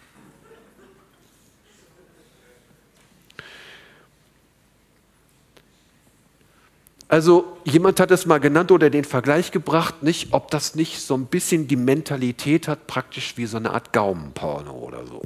Also 7.09 7.57
jemand 7.65 7.99
hat 7.99 8.13
es 8.13 8.25
mal 8.25 8.39
genannt 8.39 8.71
oder 8.71 8.89
den 8.89 9.05
Vergleich 9.05 9.51
gebracht, 9.51 10.05
nicht, 10.05 10.33
ob 10.33 10.53
das 10.53 10.77
nicht 10.77 11.01
so 11.01 11.17
ein 11.17 11.27
bisschen 11.27 11.67
die 11.67 11.75
Mentalität 11.75 12.69
hat, 12.69 12.87
praktisch 12.87 13.37
wie 13.37 13.47
so 13.47 13.57
eine 13.57 13.73
Art 13.73 13.93
Gaumenporno 13.93 14.73
oder 14.73 15.05
so. 15.05 15.23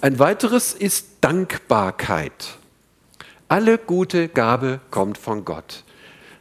Ein 0.00 0.20
weiteres 0.20 0.72
ist 0.72 1.08
Dankbarkeit. 1.20 2.58
Alle 3.48 3.76
gute 3.76 4.28
Gabe 4.28 4.78
kommt 4.92 5.18
von 5.18 5.44
Gott, 5.44 5.82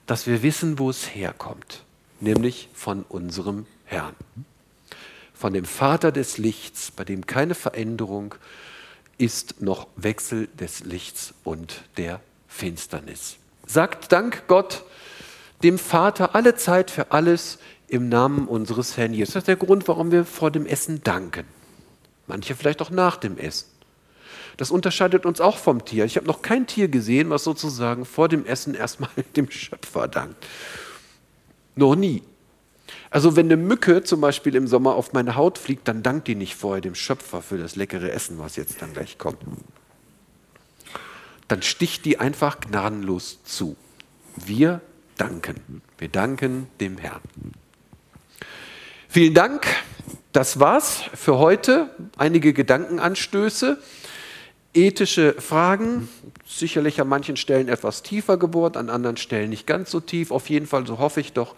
dass 0.05 0.27
wir 0.27 0.43
wissen, 0.43 0.79
wo 0.79 0.89
es 0.89 1.15
herkommt, 1.15 1.83
nämlich 2.19 2.69
von 2.73 3.03
unserem 3.07 3.65
Herrn, 3.85 4.15
von 5.33 5.53
dem 5.53 5.65
Vater 5.65 6.11
des 6.11 6.37
Lichts, 6.37 6.91
bei 6.91 7.03
dem 7.03 7.25
keine 7.25 7.55
Veränderung 7.55 8.35
ist, 9.17 9.61
noch 9.61 9.87
Wechsel 9.95 10.47
des 10.59 10.81
Lichts 10.81 11.33
und 11.43 11.81
der 11.97 12.19
Finsternis. 12.47 13.37
Sagt 13.65 14.11
Dank 14.11 14.43
Gott, 14.47 14.83
dem 15.63 15.77
Vater, 15.77 16.35
alle 16.35 16.55
Zeit 16.55 16.91
für 16.91 17.11
alles 17.11 17.59
im 17.87 18.09
Namen 18.09 18.47
unseres 18.47 18.97
Herrn 18.97 19.13
Jesus. 19.13 19.33
Das 19.33 19.41
ist 19.41 19.47
der 19.47 19.55
Grund, 19.55 19.87
warum 19.87 20.11
wir 20.11 20.25
vor 20.25 20.49
dem 20.49 20.65
Essen 20.65 21.03
danken. 21.03 21.45
Manche 22.27 22.55
vielleicht 22.55 22.81
auch 22.81 22.89
nach 22.89 23.17
dem 23.17 23.37
Essen. 23.37 23.67
Das 24.61 24.69
unterscheidet 24.69 25.25
uns 25.25 25.41
auch 25.41 25.57
vom 25.57 25.85
Tier. 25.85 26.05
Ich 26.05 26.17
habe 26.17 26.27
noch 26.27 26.43
kein 26.43 26.67
Tier 26.67 26.87
gesehen, 26.87 27.31
was 27.31 27.43
sozusagen 27.43 28.05
vor 28.05 28.29
dem 28.29 28.45
Essen 28.45 28.75
erstmal 28.75 29.09
dem 29.35 29.49
Schöpfer 29.49 30.07
dankt. 30.07 30.35
Noch 31.75 31.95
nie. 31.95 32.21
Also 33.09 33.35
wenn 33.35 33.47
eine 33.47 33.57
Mücke 33.57 34.03
zum 34.03 34.21
Beispiel 34.21 34.53
im 34.53 34.67
Sommer 34.67 34.93
auf 34.93 35.13
meine 35.13 35.35
Haut 35.35 35.57
fliegt, 35.57 35.87
dann 35.87 36.03
dankt 36.03 36.27
die 36.27 36.35
nicht 36.35 36.53
vorher 36.53 36.79
dem 36.79 36.93
Schöpfer 36.93 37.41
für 37.41 37.57
das 37.57 37.75
leckere 37.75 38.11
Essen, 38.11 38.37
was 38.37 38.55
jetzt 38.55 38.83
dann 38.83 38.93
gleich 38.93 39.17
kommt. 39.17 39.39
Dann 41.47 41.63
sticht 41.63 42.05
die 42.05 42.19
einfach 42.19 42.59
gnadenlos 42.59 43.39
zu. 43.43 43.75
Wir 44.35 44.79
danken. 45.17 45.81
Wir 45.97 46.09
danken 46.09 46.67
dem 46.79 46.99
Herrn. 46.99 47.21
Vielen 49.09 49.33
Dank. 49.33 49.65
Das 50.33 50.59
war's 50.59 51.01
für 51.13 51.39
heute. 51.39 51.89
Einige 52.15 52.53
Gedankenanstöße, 52.53 53.79
ethische 54.73 55.33
Fragen, 55.33 56.07
sicherlich 56.45 57.01
an 57.01 57.07
manchen 57.07 57.37
Stellen 57.37 57.67
etwas 57.67 58.03
tiefer 58.03 58.37
gebohrt, 58.37 58.77
an 58.77 58.89
anderen 58.89 59.17
Stellen 59.17 59.49
nicht 59.49 59.67
ganz 59.67 59.91
so 59.91 59.99
tief. 59.99 60.31
Auf 60.31 60.49
jeden 60.49 60.67
Fall, 60.67 60.87
so 60.87 60.99
hoffe 60.99 61.19
ich 61.19 61.33
doch, 61.33 61.55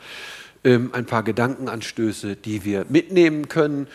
ähm, 0.64 0.92
ein 0.94 1.06
paar 1.06 1.24
Gedankenanstöße, 1.24 2.36
die 2.36 2.64
wir 2.64 2.86
mitnehmen 2.90 3.50
können. 3.50 3.88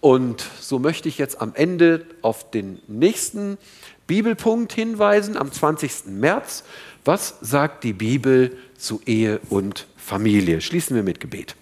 Und 0.00 0.44
so 0.60 0.78
möchte 0.78 1.08
ich 1.08 1.18
jetzt 1.18 1.40
am 1.40 1.54
Ende 1.54 2.04
auf 2.22 2.50
den 2.50 2.80
nächsten 2.88 3.58
Bibelpunkt 4.06 4.72
hinweisen, 4.72 5.36
am 5.36 5.50
20. 5.50 6.06
März. 6.06 6.64
Was 7.04 7.36
sagt 7.40 7.84
die 7.84 7.92
Bibel 7.92 8.56
zu 8.76 9.00
Ehe 9.06 9.40
und 9.50 9.86
Familie? 9.96 10.60
Schließen 10.60 10.96
wir 10.96 11.02
mit 11.02 11.20
Gebet. 11.20 11.56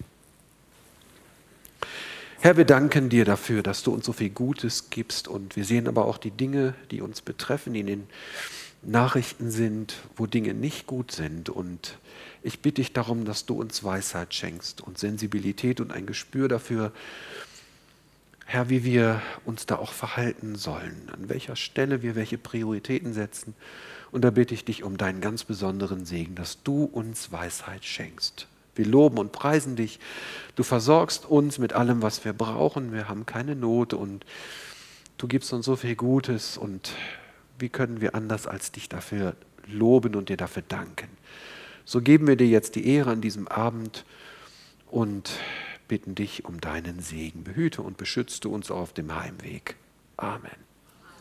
Herr, 2.43 2.57
wir 2.57 2.65
danken 2.65 3.07
dir 3.07 3.23
dafür, 3.23 3.63
dass 3.63 3.83
du 3.83 3.93
uns 3.93 4.05
so 4.05 4.11
viel 4.11 4.29
Gutes 4.29 4.89
gibst 4.89 5.29
und 5.29 5.55
wir 5.55 5.63
sehen 5.63 5.87
aber 5.87 6.03
auch 6.03 6.17
die 6.17 6.29
Dinge, 6.29 6.73
die 6.91 6.99
uns 6.99 7.21
betreffen, 7.21 7.71
die 7.71 7.79
in 7.79 7.87
den 7.87 8.07
Nachrichten 8.81 9.49
sind, 9.49 9.95
wo 10.17 10.25
Dinge 10.25 10.53
nicht 10.53 10.85
gut 10.85 11.13
sind. 11.13 11.47
Und 11.47 11.97
ich 12.41 12.59
bitte 12.59 12.81
dich 12.81 12.91
darum, 12.91 13.23
dass 13.23 13.45
du 13.45 13.53
uns 13.53 13.85
Weisheit 13.85 14.33
schenkst 14.33 14.81
und 14.81 14.97
Sensibilität 14.97 15.79
und 15.79 15.93
ein 15.93 16.05
Gespür 16.05 16.49
dafür, 16.49 16.91
Herr, 18.45 18.67
wie 18.67 18.83
wir 18.83 19.21
uns 19.45 19.65
da 19.65 19.77
auch 19.77 19.93
verhalten 19.93 20.55
sollen, 20.55 21.09
an 21.13 21.29
welcher 21.29 21.55
Stelle 21.55 22.01
wir 22.01 22.13
welche 22.15 22.37
Prioritäten 22.37 23.13
setzen. 23.13 23.55
Und 24.11 24.25
da 24.25 24.31
bitte 24.31 24.53
ich 24.53 24.65
dich 24.65 24.83
um 24.83 24.97
deinen 24.97 25.21
ganz 25.21 25.45
besonderen 25.45 26.05
Segen, 26.05 26.35
dass 26.35 26.61
du 26.61 26.83
uns 26.83 27.31
Weisheit 27.31 27.85
schenkst. 27.85 28.47
Wir 28.75 28.85
loben 28.85 29.17
und 29.17 29.31
preisen 29.31 29.75
dich. 29.75 29.99
Du 30.55 30.63
versorgst 30.63 31.25
uns 31.25 31.59
mit 31.59 31.73
allem, 31.73 32.01
was 32.01 32.25
wir 32.25 32.33
brauchen. 32.33 32.91
Wir 32.91 33.07
haben 33.09 33.25
keine 33.25 33.55
Not 33.55 33.93
und 33.93 34.25
du 35.17 35.27
gibst 35.27 35.53
uns 35.53 35.65
so 35.65 35.75
viel 35.75 35.95
Gutes. 35.95 36.57
Und 36.57 36.91
wie 37.59 37.69
können 37.69 38.01
wir 38.01 38.15
anders 38.15 38.47
als 38.47 38.71
dich 38.71 38.89
dafür 38.89 39.35
loben 39.67 40.15
und 40.15 40.29
dir 40.29 40.37
dafür 40.37 40.63
danken? 40.67 41.09
So 41.85 42.01
geben 42.01 42.27
wir 42.27 42.35
dir 42.35 42.47
jetzt 42.47 42.75
die 42.75 42.87
Ehre 42.87 43.11
an 43.11 43.21
diesem 43.21 43.47
Abend 43.47 44.05
und 44.89 45.31
bitten 45.87 46.15
dich 46.15 46.45
um 46.45 46.61
deinen 46.61 46.99
Segen. 46.99 47.43
Behüte 47.43 47.81
und 47.81 47.97
beschütze 47.97 48.47
uns 48.47 48.71
auf 48.71 48.93
dem 48.93 49.13
Heimweg. 49.13 49.75
Amen. 50.17 50.62